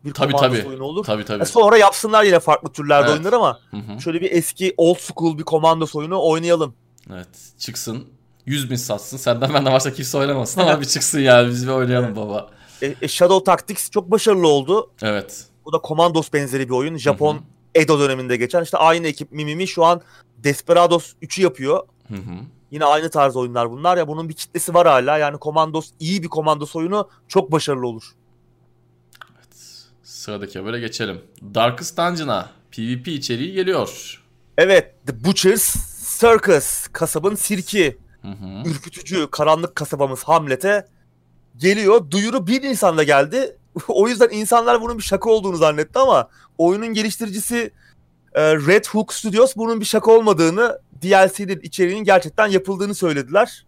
bir 0.04 0.14
Tabii 0.14 0.32
tabii. 0.36 0.68
oyunu 0.68 0.84
olur. 0.84 1.04
Tabii 1.04 1.24
tabii. 1.24 1.42
E 1.42 1.46
Sonra 1.46 1.76
yapsınlar 1.78 2.24
yine 2.24 2.40
farklı 2.40 2.72
türlerde 2.72 3.04
Evet. 3.06 3.12
oyunlar 3.14 3.32
ama 3.32 3.58
Hı 3.70 3.76
hı. 3.76 4.00
şöyle 4.00 4.20
bir 4.20 4.32
eski 4.32 4.74
old 4.76 4.98
school 4.98 5.38
bir 5.38 5.44
Commandos 5.44 5.94
oyunu 5.96 6.22
oynayalım. 6.22 6.74
Evet. 7.12 7.28
Çıksın. 7.58 8.08
100 8.46 8.70
bin 8.70 8.76
satsın. 8.76 9.16
Senden 9.16 9.54
benden 9.54 9.72
varsa 9.72 9.92
kimse 9.92 10.18
oynamasın 10.18 10.60
ama 10.60 10.80
bir 10.80 10.86
çıksın 10.86 11.20
yani 11.20 11.48
biz 11.50 11.66
bir 11.66 11.72
oynayalım 11.72 12.16
baba. 12.16 12.50
E, 12.82 12.94
e, 13.02 13.08
Shadow 13.08 13.44
Tactics 13.44 13.90
çok 13.90 14.10
başarılı 14.10 14.48
oldu. 14.48 14.90
Evet. 15.02 15.44
Bu 15.64 15.72
da 15.72 15.80
Commandos 15.84 16.32
benzeri 16.32 16.68
bir 16.68 16.74
oyun. 16.74 16.96
Japon 16.96 17.34
Hı 17.34 17.38
hı. 17.38 17.42
Edo 17.74 18.00
döneminde 18.00 18.36
geçen. 18.36 18.62
İşte 18.62 18.78
aynı 18.78 19.06
ekip 19.06 19.32
Mimimi 19.32 19.68
şu 19.68 19.84
an 19.84 20.00
Desperados 20.38 21.12
3'ü 21.22 21.42
yapıyor. 21.42 21.86
Hı 22.08 22.14
hı. 22.14 22.34
Yine 22.70 22.84
aynı 22.84 23.10
tarz 23.10 23.36
oyunlar 23.36 23.70
bunlar 23.70 23.96
ya 23.96 24.08
bunun 24.08 24.28
bir 24.28 24.34
kitlesi 24.34 24.74
var 24.74 24.86
hala. 24.86 25.18
Yani 25.18 25.38
Commandos 25.40 25.90
iyi 26.00 26.22
bir 26.22 26.28
Commandos 26.28 26.76
oyunu 26.76 27.08
çok 27.28 27.52
başarılı 27.52 27.86
olur. 27.86 28.02
Sıradaki 30.02 30.58
habere 30.58 30.80
geçelim. 30.80 31.20
Darkest 31.54 31.98
Dungeon'a 31.98 32.50
PvP 32.70 33.08
içeriği 33.08 33.52
geliyor. 33.52 34.20
Evet, 34.58 34.94
The 35.06 35.24
Butcher's 35.24 35.76
Circus, 36.20 36.86
kasabın 36.92 37.34
sirki, 37.34 37.98
Hı 38.24 38.68
ürkütücü 38.68 39.28
karanlık 39.30 39.76
kasabamız 39.76 40.24
Hamlet'e 40.24 40.86
geliyor. 41.56 42.10
Duyuru 42.10 42.46
1 42.46 42.62
Nisan'da 42.62 43.02
geldi. 43.02 43.56
o 43.88 44.08
yüzden 44.08 44.28
insanlar 44.30 44.80
bunun 44.80 44.98
bir 44.98 45.02
şaka 45.02 45.30
olduğunu 45.30 45.56
zannetti 45.56 45.98
ama 45.98 46.28
oyunun 46.58 46.86
geliştiricisi 46.94 47.70
e, 48.34 48.56
Red 48.56 48.84
Hook 48.84 49.14
Studios 49.14 49.56
bunun 49.56 49.80
bir 49.80 49.84
şaka 49.84 50.10
olmadığını, 50.10 50.78
DLC'nin 51.02 51.60
içeriğinin 51.60 52.04
gerçekten 52.04 52.46
yapıldığını 52.46 52.94
söylediler. 52.94 53.66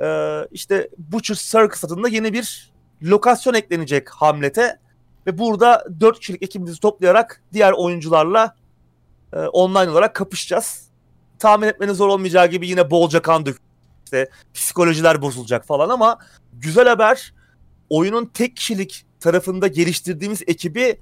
E, 0.00 0.38
işte 0.50 0.88
Butcher's 0.98 1.52
Circus 1.52 1.84
adında 1.84 2.08
yeni 2.08 2.32
bir 2.32 2.72
lokasyon 3.02 3.54
eklenecek 3.54 4.10
Hamlet'e 4.10 4.78
ve 5.26 5.38
burada 5.38 5.84
4 6.00 6.20
kişilik 6.20 6.42
ekibimizi 6.42 6.80
toplayarak 6.80 7.42
diğer 7.52 7.72
oyuncularla 7.72 8.56
e, 9.32 9.38
online 9.38 9.90
olarak 9.90 10.14
kapışacağız. 10.14 10.88
Tahmin 11.38 11.66
etmeniz 11.66 11.96
zor 11.96 12.08
olmayacağı 12.08 12.46
gibi 12.46 12.68
yine 12.68 12.90
bolca 12.90 13.22
kan 13.22 13.46
dök 13.46 13.71
işte 14.12 14.30
psikolojiler 14.54 15.22
bozulacak 15.22 15.66
falan 15.66 15.88
ama 15.88 16.18
güzel 16.52 16.88
haber 16.88 17.34
oyunun 17.90 18.26
tek 18.26 18.56
kişilik 18.56 19.06
tarafında 19.20 19.66
geliştirdiğimiz 19.66 20.42
ekibi 20.46 21.00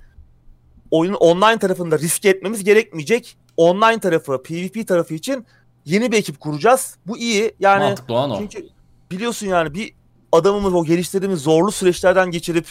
oyunun 0.90 1.16
online 1.16 1.58
tarafında 1.58 1.98
riske 1.98 2.28
etmemiz 2.28 2.64
gerekmeyecek. 2.64 3.36
Online 3.56 4.00
tarafı, 4.00 4.42
PvP 4.42 4.88
tarafı 4.88 5.14
için 5.14 5.46
yeni 5.84 6.12
bir 6.12 6.16
ekip 6.16 6.40
kuracağız. 6.40 6.96
Bu 7.06 7.18
iyi. 7.18 7.54
Yani 7.61 7.82
Mantıklı 7.82 8.14
olan 8.14 8.30
o. 8.30 8.38
çünkü 8.38 8.68
biliyorsun 9.11 9.46
yani 9.46 9.74
bir 9.74 9.92
adamımız 10.32 10.74
o 10.74 10.84
geliştirdiğimiz 10.84 11.40
zorlu 11.40 11.72
süreçlerden 11.72 12.30
geçirip 12.30 12.66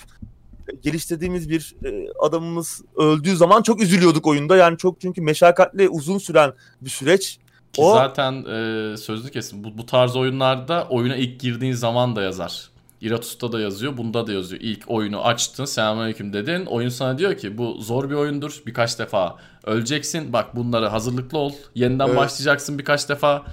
geliştirdiğimiz 0.81 1.49
bir 1.49 1.75
e, 1.85 2.07
adamımız 2.19 2.81
öldüğü 2.95 3.35
zaman 3.35 3.61
çok 3.61 3.81
üzülüyorduk 3.81 4.27
oyunda. 4.27 4.57
Yani 4.57 4.77
çok 4.77 5.01
çünkü 5.01 5.21
meşakkatli 5.21 5.89
uzun 5.89 6.17
süren 6.17 6.53
bir 6.81 6.89
süreç. 6.89 7.39
Ki 7.74 7.82
O- 7.82 7.93
zaten 7.93 8.34
e, 8.45 8.97
sözlü 8.97 9.32
kesin. 9.32 9.63
Bu, 9.63 9.78
bu 9.78 9.86
tarz 9.86 10.15
oyunlarda 10.15 10.88
oyuna 10.89 11.15
ilk 11.15 11.39
girdiğin 11.39 11.74
zaman 11.74 12.15
da 12.15 12.22
yazar. 12.22 12.70
Iratus'ta 13.01 13.51
da 13.51 13.59
yazıyor, 13.59 13.97
bunda 13.97 14.28
da 14.28 14.34
yazıyor. 14.34 14.61
İlk 14.61 14.84
oyunu 14.88 15.26
açtın, 15.26 15.65
selamünaleyküm 15.65 16.34
dedin. 16.34 16.65
Oyun 16.65 16.89
sana 16.89 17.17
diyor 17.17 17.38
ki 17.38 17.57
bu 17.57 17.78
zor 17.82 18.09
bir 18.09 18.15
oyundur. 18.15 18.61
Birkaç 18.65 18.99
defa 18.99 19.36
öleceksin. 19.63 20.34
Bak 20.34 20.55
bunlara 20.55 20.91
hazırlıklı 20.93 21.38
ol. 21.38 21.51
Yeniden 21.76 22.07
Evet. 22.07 22.17
başlayacaksın 22.17 22.80
birkaç 22.80 23.09
defa. 23.09 23.43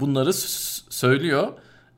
Bunları 0.00 0.32
söylüyor. 0.90 1.48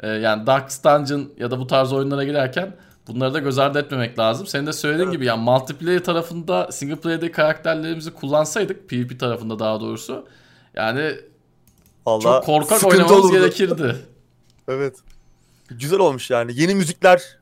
E, 0.00 0.08
yani 0.08 0.46
Dark 0.46 0.70
Dungeon 0.84 1.28
ya 1.38 1.50
da 1.50 1.58
bu 1.60 1.66
tarz 1.66 1.92
oyunlara 1.92 2.24
girerken 2.24 2.76
bunları 3.06 3.34
da 3.34 3.38
göz 3.38 3.58
ardı 3.58 3.78
etmemek 3.78 4.18
lazım. 4.18 4.46
Senin 4.46 4.66
de 4.66 4.72
söylediğin 4.72 5.04
Evet. 5.08 5.14
gibi 5.14 5.24
yani 5.26 5.42
multiplayer 5.42 6.04
tarafında 6.04 6.72
single 6.72 6.96
player'deki 6.96 7.32
karakterlerimizi 7.32 8.10
kullansaydık 8.14 8.88
PvP 8.88 9.20
tarafında 9.20 9.58
daha 9.58 9.80
doğrusu 9.80 10.26
yani 10.76 11.12
Vallahi 12.08 12.22
çok 12.22 12.44
korkak 12.44 12.84
oynamamız 12.84 13.24
olurdu. 13.24 13.32
gerekirdi. 13.32 13.96
Evet. 14.68 14.96
Güzel 15.68 15.98
olmuş 15.98 16.30
yani. 16.30 16.52
Yeni 16.54 16.74
müzikler 16.74 17.38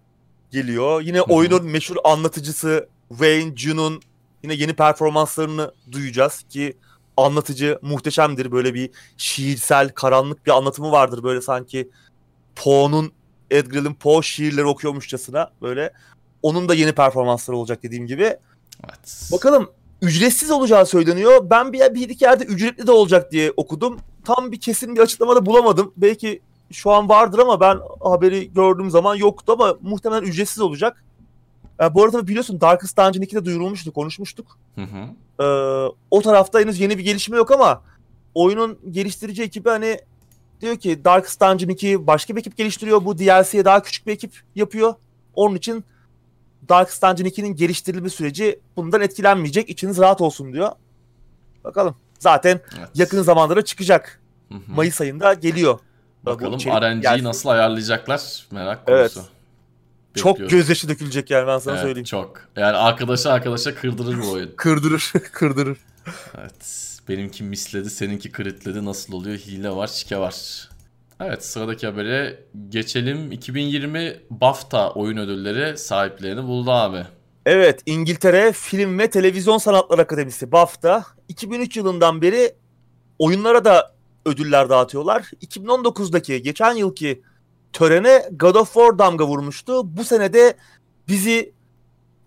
geliyor. 0.50 1.00
Yine 1.00 1.18
hı. 1.18 1.22
oyunun 1.22 1.64
meşhur 1.64 1.96
anlatıcısı 2.04 2.88
Wayne 3.08 3.56
Jun'un 3.56 4.02
yine 4.42 4.54
yeni 4.54 4.74
performanslarını 4.74 5.72
duyacağız 5.92 6.44
ki 6.50 6.76
anlatıcı 7.16 7.78
muhteşemdir. 7.82 8.52
Böyle 8.52 8.74
bir 8.74 8.90
şiirsel, 9.16 9.88
karanlık 9.88 10.46
bir 10.46 10.50
anlatımı 10.50 10.92
vardır. 10.92 11.22
Böyle 11.22 11.40
sanki 11.40 11.90
Poe'nun 12.56 13.12
Edgar 13.50 13.80
Allan 13.80 13.94
Poe 13.94 14.22
şiirleri 14.22 14.66
okuyormuşçasına 14.66 15.50
böyle. 15.62 15.92
Onun 16.42 16.68
da 16.68 16.74
yeni 16.74 16.92
performansları 16.92 17.56
olacak 17.56 17.82
dediğim 17.82 18.06
gibi. 18.06 18.36
Evet. 18.84 19.28
Bakalım 19.32 19.70
ücretsiz 20.02 20.50
olacağı 20.50 20.86
söyleniyor. 20.86 21.50
Ben 21.50 21.72
bir, 21.72 21.94
bir 21.94 22.08
iki 22.08 22.24
yerde 22.24 22.44
ücretli 22.44 22.86
de 22.86 22.92
olacak 22.92 23.32
diye 23.32 23.52
okudum. 23.56 23.98
Tam 24.27 24.53
bir 24.53 24.61
kesin 24.61 24.97
bir 24.97 25.01
açıklamada 25.01 25.47
bulamadım. 25.47 25.93
Belki 25.97 26.41
şu 26.72 26.91
an 26.91 27.09
vardır 27.09 27.39
ama 27.39 27.61
ben 27.61 27.79
haberi 28.01 28.53
gördüğüm 28.53 28.91
zaman 28.91 29.14
yoktu 29.14 29.53
ama 29.53 29.77
muhtemelen 29.83 30.22
ücretsiz 30.22 30.61
olacak. 30.61 31.05
Ee, 31.81 31.95
bu 31.95 32.05
arada 32.05 32.29
biliyorsun 32.29 32.61
Darkest 32.61 32.97
Dungeon 32.97 33.22
2'de 33.22 33.45
duyurulmuştu, 33.45 33.93
konuşmuştuk. 33.93 34.59
Hı 34.74 34.81
hı. 34.81 35.09
Ee, 35.43 35.93
o 36.11 36.22
tarafta 36.22 36.61
henüz 36.61 36.81
yeni 36.81 36.99
bir 36.99 37.05
gelişme 37.05 37.37
yok 37.37 37.51
ama 37.51 37.83
oyunun 38.35 38.79
geliştirici 38.91 39.43
ekibi 39.43 39.68
hani 39.68 39.99
diyor 40.61 40.77
ki 40.77 41.05
Darkest 41.05 41.41
Dungeon 41.41 41.68
2 41.68 42.07
başka 42.07 42.37
bir 42.37 42.41
ekip 42.41 42.57
geliştiriyor. 42.57 43.05
Bu 43.05 43.18
DLC'ye 43.18 43.64
daha 43.64 43.83
küçük 43.83 44.07
bir 44.07 44.12
ekip 44.12 44.43
yapıyor. 44.55 44.95
Onun 45.35 45.57
için 45.57 45.85
Darkest 46.68 47.03
Dungeon 47.03 47.27
2'nin 47.27 47.57
geliştirilme 47.57 48.09
süreci 48.09 48.61
bundan 48.77 49.01
etkilenmeyecek. 49.01 49.70
İçiniz 49.70 49.99
rahat 49.99 50.20
olsun 50.20 50.53
diyor. 50.53 50.72
Bakalım. 51.64 51.97
Zaten 52.18 52.60
Evet. 52.78 52.88
yakın 52.94 53.22
zamanda 53.22 53.56
da 53.56 53.62
çıkacak. 53.64 54.20
Hı 54.48 54.54
hı. 54.54 54.60
Mayıs 54.66 55.00
ayında 55.00 55.34
geliyor. 55.34 55.78
Bakalım 56.22 56.60
RNG'yi 56.60 57.00
gelsin. 57.00 57.24
nasıl 57.24 57.48
ayarlayacaklar 57.48 58.46
merak 58.50 58.80
Evet. 58.86 59.14
konusu. 59.14 59.30
Çok 60.14 60.32
Bekliyorum. 60.34 60.58
gözyaşı 60.58 60.88
dökülecek 60.88 61.30
yani 61.30 61.46
ben 61.46 61.58
sana 61.58 61.74
Evet, 61.74 61.84
söyleyeyim. 61.84 62.04
Çok. 62.04 62.40
Yani 62.56 62.76
arkadaşa 62.76 63.32
arkadaşa 63.32 63.74
kırdırır 63.74 64.22
bu 64.22 64.30
oyun. 64.32 64.50
Kırdırır, 64.56 65.12
kırdırır. 65.32 65.78
Evet. 66.38 66.82
Benimki 67.08 67.44
misledi, 67.44 67.90
seninki 67.90 68.32
kritledi. 68.32 68.84
Nasıl 68.84 69.12
oluyor? 69.12 69.38
Hile 69.38 69.70
var, 69.70 69.86
şike 69.86 70.18
var. 70.18 70.68
Evet 71.20 71.44
sıradaki 71.44 71.86
habere 71.86 72.40
geçelim. 72.68 73.32
2020 73.32 74.16
BAFTA 74.30 74.90
oyun 74.90 75.16
ödülleri 75.16 75.78
sahiplerini 75.78 76.42
buldu 76.42 76.70
abi. 76.70 77.04
Evet, 77.47 77.82
İngiltere 77.86 78.53
Film 78.53 78.99
ve 78.99 79.11
Televizyon 79.11 79.59
Sanatları 79.59 80.03
Akademisi 80.03 80.53
BAFTA 80.53 81.05
2003 81.28 81.76
yılından 81.76 82.22
beri 82.22 82.55
oyunlara 83.18 83.64
da 83.64 83.94
ödüller 84.24 84.68
dağıtıyorlar. 84.68 85.30
2019'daki 85.47 86.42
geçen 86.42 86.74
yılki 86.74 87.22
törene 87.72 88.28
God 88.32 88.55
of 88.55 88.74
War 88.74 88.99
damga 88.99 89.26
vurmuştu. 89.26 89.97
Bu 89.97 90.05
senede 90.05 90.57
bizi 91.09 91.53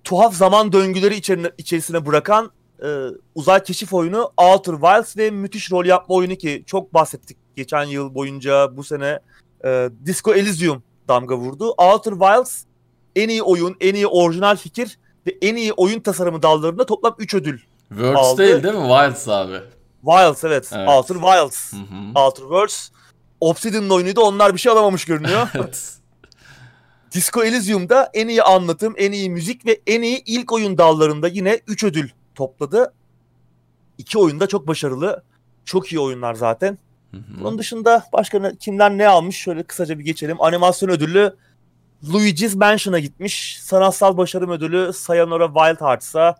tuhaf 0.03 0.33
zaman 0.33 0.71
döngüleri 0.71 1.15
içerine, 1.15 1.51
içerisine 1.57 2.05
bırakan 2.05 2.51
e, 2.83 2.87
uzay 3.35 3.63
keşif 3.63 3.93
oyunu 3.93 4.31
Outer 4.37 4.73
Wilds 4.73 5.17
ve 5.17 5.31
müthiş 5.31 5.71
rol 5.71 5.85
yapma 5.85 6.15
oyunu 6.15 6.35
ki 6.35 6.63
çok 6.65 6.93
bahsettik 6.93 7.37
geçen 7.55 7.83
yıl 7.83 8.15
boyunca 8.15 8.77
bu 8.77 8.83
sene 8.83 9.19
e, 9.65 9.89
Disco 10.05 10.33
Elysium 10.33 10.83
damga 11.07 11.37
vurdu. 11.37 11.73
Outer 11.77 12.11
Wilds 12.11 12.63
en 13.15 13.29
iyi 13.29 13.43
oyun, 13.43 13.75
en 13.81 13.95
iyi 13.95 14.07
orijinal 14.07 14.55
fikir 14.55 14.98
ve 15.27 15.37
en 15.41 15.55
iyi 15.55 15.73
oyun 15.73 15.99
tasarımı 15.99 16.41
dallarında 16.43 16.85
toplam 16.85 17.15
3 17.19 17.33
ödül. 17.33 17.59
Worlds 17.89 18.17
Aldı. 18.19 18.37
değil 18.37 18.63
değil 18.63 18.75
mi? 18.75 18.87
Wilds 18.87 19.27
abi. 19.27 19.53
Wilds 20.05 20.43
evet. 20.43 20.69
Evet. 20.73 20.89
Outer 20.89 21.15
Wilds. 21.15 21.73
Hı 21.73 21.77
hı. 21.77 22.19
Outer 22.19 22.41
Worlds. 22.41 22.89
Obsidian'ın 23.39 23.89
oyunuydu. 23.89 24.21
Onlar 24.21 24.53
bir 24.53 24.59
şey 24.59 24.71
alamamış 24.71 25.05
görünüyor. 25.05 25.47
evet. 25.55 25.93
Disco 27.11 27.43
Elysium'da 27.43 28.09
en 28.13 28.27
iyi 28.27 28.43
anlatım, 28.43 28.93
en 28.97 29.11
iyi 29.11 29.29
müzik 29.29 29.65
ve 29.65 29.81
en 29.87 30.01
iyi 30.01 30.23
ilk 30.25 30.53
oyun 30.53 30.77
dallarında 30.77 31.27
yine 31.27 31.59
3 31.67 31.83
ödül 31.83 32.09
topladı. 32.35 32.93
İki 33.97 34.17
oyunda 34.19 34.47
çok 34.47 34.67
başarılı. 34.67 35.23
Çok 35.65 35.91
iyi 35.91 35.99
oyunlar 35.99 36.33
zaten. 36.33 36.77
Hı 37.11 37.17
hı. 37.17 37.43
Bunun 37.43 37.57
dışında 37.59 38.03
başka 38.13 38.39
ne- 38.39 38.55
kimler 38.55 38.97
ne 38.97 39.07
almış? 39.07 39.35
Şöyle 39.37 39.63
kısaca 39.63 39.99
bir 39.99 40.03
geçelim. 40.05 40.41
Animasyon 40.41 40.89
ödülü 40.89 41.35
Luigi's 42.13 42.55
Mansion'a 42.55 42.99
gitmiş. 42.99 43.59
Sanatsal 43.61 44.17
başarım 44.17 44.49
ödülü 44.49 44.93
Sayonara 44.93 45.45
Wild 45.47 45.81
Hearts'a. 45.85 46.35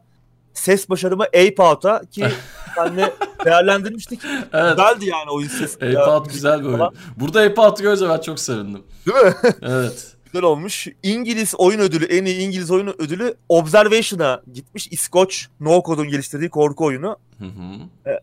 ses 0.54 0.90
başarımı 0.90 1.24
Ape 1.24 1.56
Out'a 1.64 2.02
ki 2.12 2.26
senle 2.76 3.14
değerlendirmiştik. 3.46 4.22
Evet. 4.54 4.78
Güzeldi 4.78 5.06
yani 5.06 5.30
oyun 5.32 5.48
ses. 5.48 5.76
Ape 5.76 6.04
Out 6.04 6.30
güzel 6.34 6.60
bir 6.60 6.66
oyun. 6.66 6.78
falan. 6.78 6.94
Burada 7.20 7.42
Ape 7.42 7.62
Out'u 7.62 7.84
görünce 7.84 8.10
ben 8.10 8.22
çok 8.22 8.40
sevindim. 8.40 8.84
Değil 9.06 9.26
mi? 9.26 9.34
Evet. 9.62 10.16
Güzel 10.26 10.44
olmuş. 10.44 10.88
İngiliz 11.04 11.54
oyun 11.58 11.80
ödülü, 11.80 12.06
en 12.06 12.26
iyi 12.26 12.40
İngiliz 12.40 12.72
oyun 12.72 12.88
ödülü 12.88 13.36
Observation'a 13.50 14.42
gitmiş. 14.54 14.88
İskoç 14.92 15.48
No 15.60 15.84
Code'un 15.86 16.08
geliştirdiği 16.10 16.50
korku 16.50 16.86
oyunu. 16.86 17.18
Hı 17.40 17.46
hı. 17.46 18.20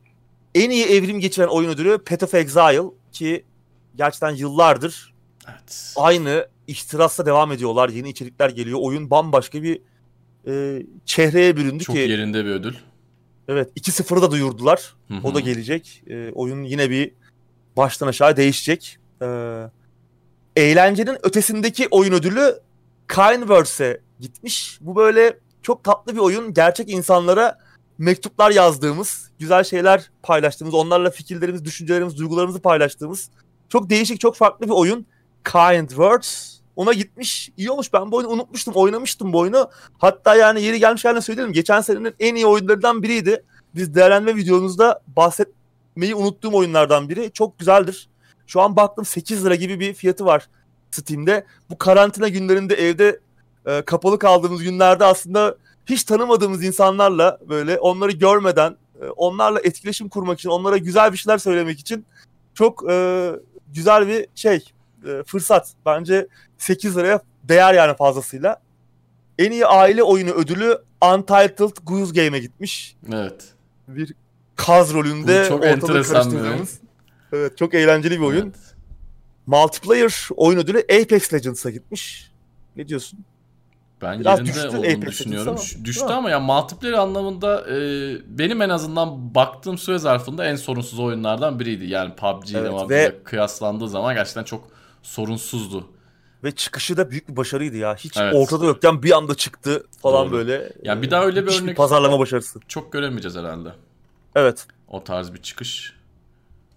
En 0.54 0.70
iyi 0.70 0.84
evrim 0.86 1.20
geçiren 1.20 1.46
oyun 1.46 1.70
ödülü 1.70 1.98
Path 1.98 2.22
of 2.24 2.34
Exile 2.34 2.82
ki 3.12 3.44
gerçekten 3.96 4.30
yıllardır 4.30 5.14
Evet. 5.48 5.92
aynı 5.96 6.46
ihtirasla 6.66 7.26
devam 7.26 7.52
ediyorlar. 7.52 7.88
Yeni 7.88 8.08
içerikler 8.08 8.50
geliyor. 8.50 8.78
Oyun 8.82 9.10
bambaşka 9.10 9.62
bir 9.62 9.80
e, 10.46 10.82
çehreye 11.04 11.56
büründü 11.56 11.84
Çok 11.84 11.96
ki. 11.96 12.00
yerinde 12.00 12.44
bir 12.44 12.50
ödül. 12.50 12.74
Evet 13.48 13.70
2-0'ı 13.76 14.22
da 14.22 14.30
duyurdular. 14.30 14.94
Hı 15.08 15.14
hı. 15.14 15.26
O 15.28 15.34
da 15.34 15.40
gelecek. 15.40 16.02
E, 16.06 16.30
oyun 16.32 16.62
yine 16.62 16.90
bir 16.90 17.12
baştan 17.76 18.06
aşağı 18.06 18.36
değişecek. 18.36 18.98
E, 19.22 19.26
eğlencenin 20.56 21.16
ötesindeki 21.22 21.88
oyun 21.90 22.12
ödülü 22.12 22.60
Kindverse'e 23.08 24.00
gitmiş. 24.20 24.78
Bu 24.80 24.96
böyle 24.96 25.38
çok 25.62 25.84
tatlı 25.84 26.14
bir 26.14 26.20
oyun. 26.20 26.54
Gerçek 26.54 26.90
insanlara 26.90 27.58
mektuplar 27.98 28.50
yazdığımız, 28.50 29.30
güzel 29.38 29.64
şeyler 29.64 30.10
paylaştığımız, 30.22 30.74
onlarla 30.74 31.10
fikirlerimiz, 31.10 31.64
düşüncelerimiz, 31.64 32.18
duygularımızı 32.18 32.60
paylaştığımız 32.60 33.30
çok 33.68 33.90
değişik, 33.90 34.20
çok 34.20 34.36
farklı 34.36 34.66
bir 34.66 34.72
oyun. 34.72 35.06
Kind 35.52 35.88
Words 35.88 36.56
ona 36.76 36.92
gitmiş. 36.92 37.50
İyi 37.56 37.70
olmuş. 37.70 37.92
Ben 37.92 38.12
bu 38.12 38.16
oyunu 38.16 38.30
unutmuştum. 38.30 38.74
Oynamıştım 38.74 39.32
bu 39.32 39.38
oyunu. 39.38 39.70
Hatta 39.98 40.36
yani 40.36 40.62
yeri 40.62 40.80
gelmişken 40.80 41.16
de 41.16 41.20
söyleyelim. 41.20 41.52
Geçen 41.52 41.80
senenin 41.80 42.14
en 42.20 42.34
iyi 42.34 42.46
oyunlarından 42.46 43.02
biriydi. 43.02 43.44
Biz 43.74 43.94
değerlendirme 43.94 44.36
videomuzda 44.36 45.00
bahsetmeyi 45.06 46.14
unuttuğum 46.14 46.52
oyunlardan 46.52 47.08
biri. 47.08 47.30
Çok 47.32 47.58
güzeldir. 47.58 48.08
Şu 48.46 48.60
an 48.60 48.76
baktım 48.76 49.04
8 49.04 49.44
lira 49.44 49.54
gibi 49.54 49.80
bir 49.80 49.94
fiyatı 49.94 50.24
var 50.24 50.48
Steam'de. 50.90 51.46
Bu 51.70 51.78
karantina 51.78 52.28
günlerinde 52.28 52.74
evde 52.74 53.20
e, 53.66 53.82
kapalı 53.82 54.18
kaldığımız 54.18 54.62
günlerde 54.62 55.04
aslında 55.04 55.56
hiç 55.86 56.04
tanımadığımız 56.04 56.64
insanlarla 56.64 57.38
böyle 57.48 57.78
onları 57.78 58.12
görmeden 58.12 58.76
e, 59.02 59.06
onlarla 59.06 59.60
etkileşim 59.60 60.08
kurmak 60.08 60.38
için, 60.38 60.48
onlara 60.48 60.76
güzel 60.76 61.12
bir 61.12 61.18
şeyler 61.18 61.38
söylemek 61.38 61.80
için 61.80 62.06
çok 62.54 62.90
e, 62.90 63.30
güzel 63.74 64.08
bir 64.08 64.26
şey, 64.34 64.72
e, 65.04 65.22
fırsat. 65.26 65.72
Bence 65.86 66.28
8 66.58 66.96
liraya 66.96 67.20
değer 67.44 67.74
yani 67.74 67.96
fazlasıyla. 67.96 68.56
En 69.38 69.50
iyi 69.50 69.66
aile 69.66 70.02
oyunu 70.02 70.30
ödülü 70.30 70.78
Untitled 71.14 71.76
Goose 71.82 72.24
Game'e 72.24 72.38
gitmiş. 72.40 72.96
Evet. 73.12 73.44
Bir 73.88 74.14
kaz 74.56 74.94
rolünde 74.94 75.42
Bu 75.44 75.48
çok 75.48 75.64
enteresan 75.64 76.32
bir 76.32 76.40
oyun. 76.40 76.68
Evet 77.32 77.58
çok 77.58 77.74
eğlenceli 77.74 78.20
bir 78.20 78.24
oyun. 78.24 78.42
Evet. 78.42 78.56
Multiplayer 79.46 80.28
oyun 80.36 80.58
ödülü 80.58 80.78
Apex 80.78 81.34
Legends'a 81.34 81.70
gitmiş. 81.70 82.30
Ne 82.76 82.88
diyorsun? 82.88 83.18
Ben 84.02 84.20
Biraz 84.20 84.38
yerinde 84.38 84.54
düştü 84.54 84.68
olduğunu 84.68 84.80
Apex 84.86 85.06
düşünüyorum. 85.08 85.48
Ama, 85.48 85.84
Düştü 85.84 86.04
ama 86.04 86.30
ya 86.30 86.40
multiplayer 86.40 86.94
anlamında 86.94 87.70
e, 87.70 87.78
benim 88.38 88.62
en 88.62 88.68
azından 88.68 89.34
baktığım 89.34 89.78
süre 89.78 89.98
zarfında 89.98 90.46
en 90.46 90.56
sorunsuz 90.56 90.98
oyunlardan 90.98 91.60
biriydi. 91.60 91.86
Yani 91.86 92.14
PUBG 92.14 92.50
ile 92.50 92.58
Evet, 92.58 92.90
ve- 92.90 93.22
kıyaslandığı 93.24 93.88
zaman 93.88 94.14
gerçekten 94.14 94.44
çok 94.44 94.68
sorunsuzdu. 95.06 95.90
Ve 96.44 96.50
çıkışı 96.54 96.96
da 96.96 97.10
büyük 97.10 97.28
bir 97.28 97.36
başarıydı 97.36 97.76
ya. 97.76 97.94
Hiç 97.96 98.16
Evet. 98.16 98.34
ortada 98.34 98.64
yokken 98.64 99.02
bir 99.02 99.16
anda 99.16 99.34
çıktı 99.34 99.86
falan 100.02 100.26
Doğru. 100.26 100.32
böyle. 100.32 100.72
Ya 100.82 101.02
bir 101.02 101.10
daha 101.10 101.24
öyle 101.24 101.40
bir 101.40 101.44
Müthiş 101.46 101.60
örnek- 101.62 101.76
pazarlama 101.76 102.18
başarısı. 102.18 102.60
Çok 102.68 102.92
göremeyeceğiz 102.92 103.36
herhalde. 103.36 103.68
Evet. 104.34 104.66
O 104.88 105.04
tarz 105.04 105.34
bir 105.34 105.42
çıkış 105.42 105.92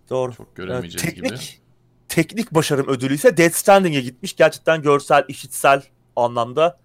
Doğru. 0.09 0.33
çok 0.33 0.47
Yani 0.47 0.55
göremeyeceğiz 0.67 1.05
teknik, 1.05 1.25
gibi. 1.31 1.39
teknik 2.09 2.51
başarım 2.51 2.87
ödülü 2.87 3.13
ise 3.13 3.37
Death 3.37 3.53
Stranding'e 3.55 4.01
gitmiş. 4.01 4.35
Gerçekten 4.35 4.81
görsel, 4.81 5.25
işitsel 5.27 5.81
anlamda 6.15 6.79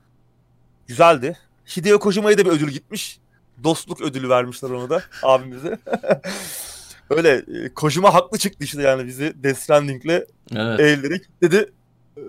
güzeldi. 0.86 1.38
Hideo 1.76 1.98
Kojima'ya 1.98 2.38
da 2.38 2.44
bir 2.44 2.50
ödül 2.50 2.68
gitmiş. 2.70 3.18
Dostluk 3.64 4.00
ödülü 4.00 4.28
vermişler 4.28 4.70
ona 4.70 4.90
da 4.90 5.02
abimize. 5.22 5.78
Öyle 7.10 7.44
e, 7.64 7.74
Kojima 7.74 8.14
haklı 8.14 8.38
çıktı 8.38 8.64
işte 8.64 8.82
yani 8.82 9.06
bizi 9.06 9.34
Death 9.44 9.58
Stranding'le 9.58 10.24
Evet. 10.56 10.80
elleri 10.80 11.22
kilitledi. 11.22 11.72
Ee, 12.18 12.20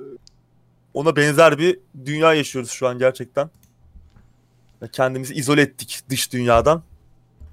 Ona 0.94 1.16
benzer 1.16 1.58
bir 1.58 1.80
dünya 2.06 2.34
yaşıyoruz 2.34 2.72
şu 2.72 2.88
an 2.88 3.00
gerçekten. 3.00 3.50
Kendimizi 4.92 5.34
izole 5.34 5.62
ettik 5.62 6.02
dış 6.10 6.34
dünyadan. 6.34 6.84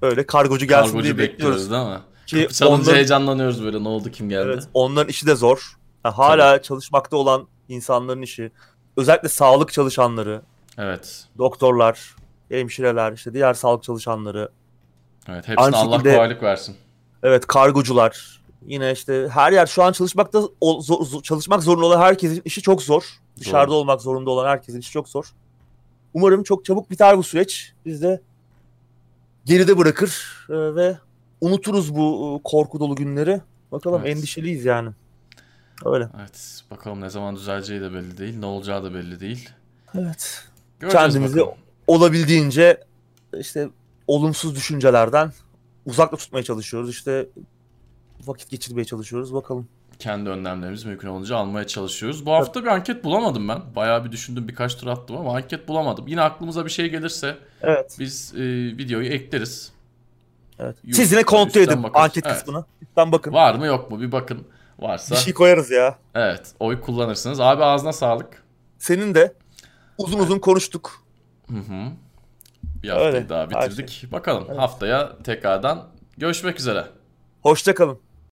Öyle 0.01 0.25
kargocu 0.25 0.65
gelsin 0.65 0.85
Kargocu 0.91 1.03
diye 1.03 1.17
bekliyoruz. 1.17 1.61
bekliyoruz 1.61 1.71
değil 1.71 1.97
mi? 1.99 2.01
Ki 2.27 2.41
Kapı 2.41 2.53
çalınca 2.53 2.75
onların, 2.81 2.95
heyecanlanıyoruz 2.95 3.63
böyle 3.63 3.83
ne 3.83 3.87
oldu 3.87 4.11
kim 4.11 4.29
geldi. 4.29 4.49
evet, 4.53 4.63
onların 4.73 5.09
işi 5.09 5.27
de 5.27 5.35
zor. 5.35 5.77
Ha, 6.03 6.17
hala 6.17 6.61
çalışmakta 6.61 7.17
olan 7.17 7.47
insanların 7.69 8.21
işi. 8.21 8.51
Özellikle 8.97 9.29
sağlık 9.29 9.73
çalışanları, 9.73 10.41
Evet. 10.77 11.25
doktorlar, 11.37 12.15
hemşireler, 12.49 13.11
işte 13.13 13.33
diğer 13.33 13.53
sağlık 13.53 13.83
çalışanları, 13.83 14.49
Evet. 15.27 15.47
Hepsine 15.47 15.55
Aynı 15.65 15.75
Allah 15.77 15.95
şekilde- 15.97 16.15
kolaylık 16.15 16.43
versin. 16.43 16.75
Evet 17.23 17.47
kargocular. 17.47 18.41
Yine 18.65 18.91
işte 18.91 19.27
her 19.31 19.51
yer 19.51 19.65
şu 19.65 19.83
an 19.83 19.91
çalışmakta 19.91 20.39
o- 20.61 20.81
zor- 20.81 21.05
zor- 21.05 21.21
çalışmak 21.23 21.63
zorunda 21.63 21.85
olan 21.85 21.99
herkesin 21.99 22.41
işi 22.45 22.61
çok 22.61 22.81
zor. 22.81 23.03
Dışarıda 23.39 23.73
olmak 23.73 24.01
zorunda 24.01 24.29
olan 24.31 24.47
herkesin 24.49 24.79
işi 24.79 24.91
çok 24.91 25.09
zor. 25.09 25.25
Umarım 26.13 26.43
çok 26.43 26.65
çabuk 26.65 26.91
biter 26.91 27.17
bu 27.17 27.23
süreç. 27.23 27.73
Biz 27.85 28.01
de 28.01 28.21
geride 29.45 29.77
bırakır 29.77 30.45
e, 30.49 30.75
ve 30.75 30.97
unuturuz 31.41 31.95
bu 31.95 32.37
e, 32.39 32.43
korku 32.43 32.79
dolu 32.79 32.95
günleri. 32.95 33.41
Bakalım 33.71 34.01
Evet. 34.05 34.17
endişeliyiz 34.17 34.65
yani. 34.65 34.89
Öyle. 35.85 36.09
Evet. 36.19 36.61
Bakalım 36.71 37.01
ne 37.01 37.09
zaman 37.09 37.35
düzeleceği 37.35 37.81
de 37.81 37.93
belli 37.93 38.17
değil. 38.17 38.37
Ne 38.39 38.45
olacağı 38.45 38.83
da 38.83 38.93
belli 38.93 39.19
değil. 39.19 39.49
Evet. 39.95 40.43
Göreceğiz 40.79 41.03
Kendimizi 41.05 41.35
bakalım. 41.39 41.57
olabildiğince 41.87 42.83
işte 43.39 43.69
olumsuz 44.07 44.55
düşüncelerden 44.55 45.31
uzakta 45.85 46.17
tutmaya 46.17 46.43
çalışıyoruz. 46.43 46.89
İşte 46.89 47.27
vakit 48.25 48.49
geçirmeye 48.49 48.85
çalışıyoruz. 48.85 49.33
Bakalım. 49.33 49.67
kendi 49.99 50.29
önlemlerimizi 50.29 50.87
mümkün 50.87 51.07
olunca 51.07 51.37
almaya 51.37 51.67
çalışıyoruz. 51.67 52.25
Bu 52.25 52.31
hafta 52.33 52.61
bir 52.63 52.67
anket 52.67 53.03
bulamadım 53.03 53.47
ben. 53.47 53.61
Bayağı 53.75 54.05
bir 54.05 54.11
düşündüm 54.11 54.47
birkaç 54.47 54.75
tur 54.77 54.87
attım 54.87 55.17
ama 55.17 55.35
anket 55.35 55.67
bulamadım. 55.67 56.07
Yine 56.07 56.21
aklımıza 56.21 56.65
bir 56.65 56.69
şey 56.71 56.89
gelirse 56.89 57.37
Evet. 57.61 57.95
biz 57.99 58.33
e, 58.35 58.39
videoyu 58.77 59.07
ekleriz. 59.07 59.71
evet. 60.59 60.75
Siz 60.93 61.11
yine 61.11 61.23
kontrol 61.23 61.61
üstten 61.61 61.73
edin 61.73 61.83
bakarız. 61.83 62.03
anket 62.05 62.25
Evet. 62.27 62.37
kısmını. 62.37 62.65
Lütfen 62.81 63.11
bakın. 63.11 63.33
Var 63.33 63.55
mı 63.55 63.65
yok 63.65 63.91
mu 63.91 64.01
bir 64.01 64.11
bakın. 64.11 64.47
Varsa 64.79 65.15
Bir 65.15 65.19
şey 65.19 65.33
koyarız 65.33 65.71
ya. 65.71 65.97
evet 66.15 66.53
oy 66.59 66.81
kullanırsınız. 66.81 67.39
Abi 67.39 67.63
ağzına 67.63 67.93
sağlık. 67.93 68.43
Senin 68.79 69.15
de 69.15 69.33
uzun 69.97 70.19
uzun 70.19 70.39
konuştuk. 70.39 71.03
Hı 71.49 71.57
hı. 71.57 71.91
Bir 72.83 72.89
haftayı 72.89 73.13
Öyle, 73.13 73.29
daha 73.29 73.49
bitirdik. 73.49 74.07
Bakalım 74.11 74.43
Evet. 74.47 74.59
haftaya 74.59 75.17
tekrardan 75.23 75.87
görüşmek 76.17 76.59
üzere. 76.59 76.85
Hoşça 77.41 77.75
kalın. 77.75 77.99